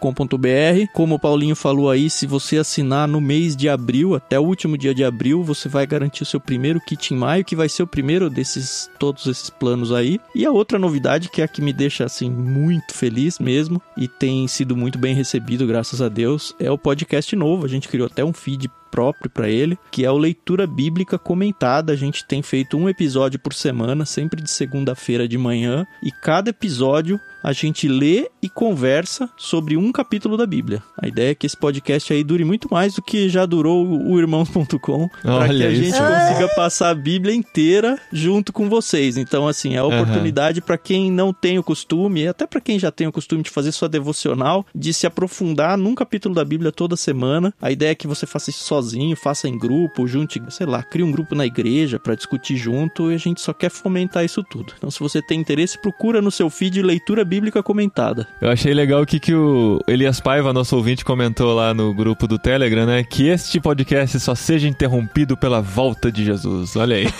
Como 0.92 1.14
o 1.14 1.18
Paulinho 1.18 1.56
falou 1.56 1.90
aí, 1.90 2.10
se 2.10 2.26
você 2.26 2.58
assinar 2.58 3.08
no 3.08 3.20
mês 3.20 3.56
de 3.56 3.68
abril, 3.68 4.14
até 4.14 4.38
o 4.38 4.44
último 4.44 4.76
dia 4.76 4.94
de 4.94 5.04
abril, 5.04 5.42
você 5.42 5.68
vai 5.68 5.86
garantir 5.86 6.22
o 6.22 6.26
seu 6.26 6.40
primeiro 6.40 6.80
kit 6.80 7.12
em 7.12 7.16
maio, 7.16 7.44
que 7.44 7.56
vai 7.56 7.68
ser 7.68 7.82
o 7.82 7.86
primeiro 7.86 8.30
desses 8.30 8.90
todos 8.98 9.26
esses 9.26 9.50
planos 9.50 9.92
aí. 9.92 10.20
E 10.34 10.44
a 10.44 10.50
outra 10.50 10.78
novidade 10.78 11.28
que 11.28 11.40
é 11.40 11.44
a 11.44 11.48
que 11.48 11.62
me 11.62 11.72
deixa 11.72 12.04
assim 12.04 12.30
muito 12.30 12.94
feliz 12.94 13.38
mesmo 13.38 13.80
e 13.96 14.06
tem 14.06 14.46
sido 14.48 14.76
muito 14.76 14.98
bem 14.98 15.14
recebido, 15.14 15.66
graças 15.66 16.00
a 16.00 16.07
Deus, 16.08 16.54
é 16.58 16.70
o 16.70 16.78
podcast 16.78 17.34
novo. 17.36 17.64
A 17.64 17.68
gente 17.68 17.88
criou 17.88 18.06
até 18.06 18.24
um 18.24 18.32
feed 18.32 18.70
próprio 18.90 19.30
para 19.30 19.48
ele, 19.48 19.78
que 19.90 20.04
é 20.04 20.10
o 20.10 20.18
Leitura 20.18 20.66
Bíblica 20.66 21.18
Comentada. 21.18 21.92
A 21.92 21.96
gente 21.96 22.24
tem 22.24 22.42
feito 22.42 22.76
um 22.76 22.88
episódio 22.88 23.38
por 23.38 23.54
semana, 23.54 24.04
sempre 24.04 24.42
de 24.42 24.50
segunda-feira 24.50 25.28
de 25.28 25.38
manhã, 25.38 25.86
e 26.02 26.10
cada 26.10 26.50
episódio 26.50 27.20
a 27.42 27.52
gente 27.52 27.86
lê 27.88 28.28
e 28.42 28.48
conversa 28.48 29.28
sobre 29.36 29.76
um 29.76 29.92
capítulo 29.92 30.36
da 30.36 30.46
Bíblia. 30.46 30.82
A 31.00 31.06
ideia 31.06 31.30
é 31.30 31.34
que 31.34 31.46
esse 31.46 31.56
podcast 31.56 32.12
aí 32.12 32.24
dure 32.24 32.44
muito 32.44 32.68
mais 32.70 32.94
do 32.94 33.02
que 33.02 33.28
já 33.28 33.46
durou 33.46 33.86
o 33.86 34.18
irmãos.com, 34.18 35.08
para 35.22 35.48
que 35.48 35.62
a 35.62 35.70
isso. 35.70 35.82
gente 35.82 35.98
consiga 35.98 36.48
passar 36.56 36.90
a 36.90 36.94
Bíblia 36.94 37.34
inteira 37.34 37.98
junto 38.12 38.52
com 38.52 38.68
vocês. 38.68 39.16
Então, 39.16 39.46
assim, 39.46 39.74
é 39.74 39.78
a 39.78 39.84
oportunidade 39.84 40.60
para 40.60 40.76
quem 40.76 41.10
não 41.10 41.32
tem 41.32 41.58
o 41.58 41.62
costume, 41.62 42.22
e 42.22 42.28
até 42.28 42.46
para 42.46 42.60
quem 42.60 42.78
já 42.78 42.90
tem 42.90 43.06
o 43.06 43.12
costume 43.12 43.42
de 43.42 43.50
fazer 43.50 43.72
sua 43.72 43.88
devocional, 43.88 44.66
de 44.74 44.92
se 44.92 45.06
aprofundar 45.06 45.78
num 45.78 45.94
capítulo 45.94 46.34
da 46.34 46.44
Bíblia 46.44 46.72
toda 46.72 46.96
semana. 46.96 47.54
A 47.62 47.70
ideia 47.70 47.92
é 47.92 47.94
que 47.94 48.06
você 48.06 48.26
faça 48.26 48.50
isso 48.50 48.64
sozinho, 48.78 49.16
faça 49.16 49.48
em 49.48 49.58
grupo, 49.58 50.06
junte, 50.06 50.40
sei 50.48 50.66
lá, 50.66 50.82
crie 50.82 51.02
um 51.02 51.10
grupo 51.10 51.34
na 51.34 51.44
igreja 51.44 51.98
para 51.98 52.14
discutir 52.14 52.56
junto, 52.56 53.10
e 53.10 53.14
a 53.14 53.18
gente 53.18 53.40
só 53.40 53.52
quer 53.52 53.70
fomentar 53.70 54.24
isso 54.24 54.42
tudo. 54.42 54.72
Então, 54.76 54.90
se 54.90 55.00
você 55.00 55.20
tem 55.20 55.40
interesse, 55.40 55.78
procura 55.78 56.22
no 56.22 56.30
seu 56.30 56.48
feed 56.48 56.80
leitura 56.80 57.24
bíblica 57.24 57.62
comentada. 57.62 58.26
Eu 58.40 58.50
achei 58.50 58.72
legal 58.72 59.02
o 59.02 59.06
que, 59.06 59.18
que 59.18 59.34
o 59.34 59.80
Elias 59.86 60.20
Paiva, 60.20 60.52
nosso 60.52 60.76
ouvinte, 60.76 61.04
comentou 61.04 61.54
lá 61.54 61.74
no 61.74 61.92
grupo 61.92 62.26
do 62.26 62.38
Telegram, 62.38 62.86
né? 62.86 63.02
Que 63.02 63.28
este 63.28 63.60
podcast 63.60 64.18
só 64.20 64.34
seja 64.34 64.68
interrompido 64.68 65.36
pela 65.36 65.60
volta 65.60 66.10
de 66.12 66.24
Jesus. 66.24 66.76
Olha 66.76 66.96
aí. 66.96 67.06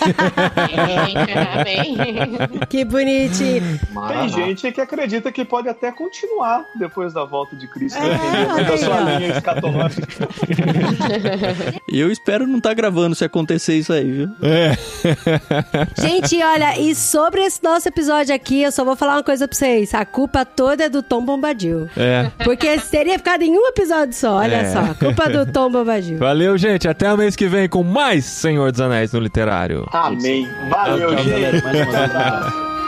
Amém. 1.59 2.37
Que 2.69 2.85
bonitinho. 2.85 3.79
Tem 4.07 4.29
gente 4.29 4.71
que 4.71 4.81
acredita 4.81 5.31
que 5.31 5.43
pode 5.43 5.67
até 5.67 5.91
continuar 5.91 6.65
depois 6.75 7.13
da 7.13 7.25
volta 7.25 7.55
de 7.55 7.67
Cristo, 7.67 7.99
É, 7.99 8.53
olha 8.53 8.63
da 8.63 8.77
sua 8.77 8.99
linha 9.01 9.27
escatológica. 9.37 10.27
E 11.91 11.99
eu 11.99 12.11
espero 12.11 12.45
não 12.47 12.57
estar 12.57 12.73
gravando 12.73 13.15
se 13.15 13.23
acontecer 13.25 13.75
isso 13.75 13.91
aí, 13.93 14.11
viu? 14.11 14.29
É. 14.41 14.77
Gente, 16.01 16.41
olha, 16.43 16.79
e 16.79 16.93
sobre 16.95 17.41
esse 17.41 17.63
nosso 17.63 17.87
episódio 17.87 18.33
aqui, 18.33 18.61
eu 18.61 18.71
só 18.71 18.83
vou 18.83 18.95
falar 18.95 19.13
uma 19.17 19.23
coisa 19.23 19.47
pra 19.47 19.57
vocês. 19.57 19.93
A 19.93 20.05
culpa 20.05 20.45
toda 20.45 20.83
é 20.85 20.89
do 20.89 21.01
Tom 21.01 21.23
Bombadil. 21.23 21.89
É. 21.97 22.29
Porque 22.43 22.77
teria 22.79 23.17
ficado 23.17 23.41
em 23.43 23.51
um 23.57 23.67
episódio 23.67 24.13
só, 24.13 24.35
olha 24.37 24.55
É. 24.57 24.71
só. 24.71 24.79
A 24.79 24.93
culpa 24.93 25.29
do 25.29 25.45
Tom 25.51 25.69
Bombadil. 25.71 26.17
Valeu, 26.17 26.57
gente. 26.57 26.87
Até 26.87 27.11
o 27.13 27.17
mês 27.17 27.35
que 27.35 27.47
vem 27.47 27.67
com 27.67 27.83
mais 27.83 28.25
Senhor 28.25 28.71
dos 28.71 28.81
Anéis 28.81 29.11
no 29.13 29.19
Literário. 29.19 29.87
Amém. 29.91 30.47
Valeu, 30.69 31.17
gente. 31.17 31.63
Mais 31.63 31.87
uma 31.87 32.78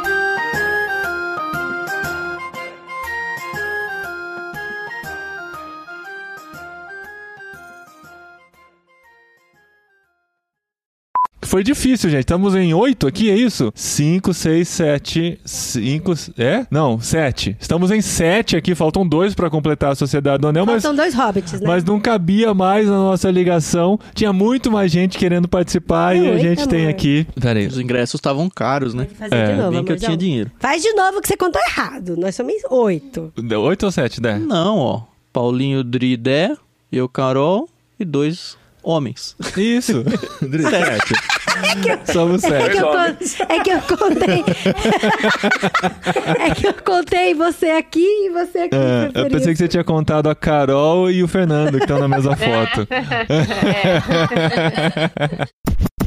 Foi 11.51 11.65
difícil, 11.65 12.09
gente. 12.09 12.21
Estamos 12.21 12.55
em 12.55 12.73
oito 12.73 13.05
aqui, 13.05 13.29
é 13.29 13.35
isso? 13.35 13.73
Cinco, 13.75 14.33
seis, 14.33 14.69
sete, 14.69 15.37
cinco... 15.43 16.13
É? 16.37 16.65
Não, 16.71 16.97
sete. 16.97 17.57
Estamos 17.59 17.91
em 17.91 17.99
sete 17.99 18.55
aqui. 18.55 18.73
Faltam 18.73 19.05
dois 19.05 19.35
pra 19.35 19.49
completar 19.49 19.91
a 19.91 19.95
Sociedade 19.95 20.39
do 20.39 20.47
Anel, 20.47 20.65
mas... 20.65 20.81
Faltam 20.81 20.95
dois 20.95 21.13
hobbits, 21.13 21.59
né? 21.59 21.67
Mas 21.67 21.83
não 21.83 21.99
cabia 21.99 22.53
mais 22.53 22.85
na 22.87 22.93
nossa 22.93 23.29
ligação. 23.29 23.99
Tinha 24.13 24.31
muito 24.31 24.71
mais 24.71 24.89
gente 24.89 25.17
querendo 25.17 25.45
participar 25.45 26.15
É 26.15 26.19
e 26.19 26.29
a 26.29 26.37
gente 26.37 26.65
tem 26.69 26.83
amor. 26.83 26.91
aqui. 26.91 27.27
Peraí. 27.37 27.67
Os 27.67 27.77
ingressos 27.77 28.15
estavam 28.15 28.49
caros, 28.49 28.93
né? 28.93 29.05
Fazer 29.19 29.35
É, 29.35 29.51
de 29.51 29.57
novo, 29.57 29.71
Bem 29.73 29.83
que 29.83 29.91
eu 29.91 29.99
tinha 29.99 30.15
dinheiro. 30.15 30.51
Faz 30.57 30.81
de 30.81 30.93
novo 30.93 31.19
que 31.19 31.27
você 31.27 31.35
contou 31.35 31.61
errado. 31.61 32.15
Nós 32.15 32.33
somos 32.33 32.53
oito. 32.69 33.33
Oito 33.61 33.85
ou 33.85 33.91
sete, 33.91 34.21
Dé? 34.21 34.39
Não, 34.39 34.77
ó. 34.77 35.01
Paulinho 35.33 35.83
Dridé, 35.83 36.55
eu, 36.89 37.09
Carol 37.09 37.67
e 37.99 38.05
dois 38.05 38.55
homens. 38.83 39.35
Isso. 39.57 40.03
sete. 40.69 41.13
Somos 42.11 42.43
É 42.43 42.49
sete. 42.49 42.71
que, 42.71 42.77
eu, 42.77 42.87
con- 42.87 43.17
é 43.49 43.59
que 43.59 43.69
eu 43.71 43.81
contei. 43.97 44.43
é 46.39 46.49
que 46.55 46.67
eu 46.67 46.73
contei 46.73 47.33
você 47.33 47.67
aqui 47.71 47.99
e 48.05 48.29
você 48.29 48.59
aqui. 48.59 48.75
É, 48.75 49.11
eu 49.21 49.29
pensei 49.29 49.53
que 49.53 49.57
você 49.59 49.67
tinha 49.67 49.83
contado 49.83 50.29
a 50.29 50.35
Carol 50.35 51.09
e 51.11 51.23
o 51.23 51.27
Fernando, 51.27 51.77
que 51.77 51.83
estão 51.83 51.99
na 51.99 52.07
mesma 52.07 52.35
foto. 52.37 52.87
É. 52.89 54.01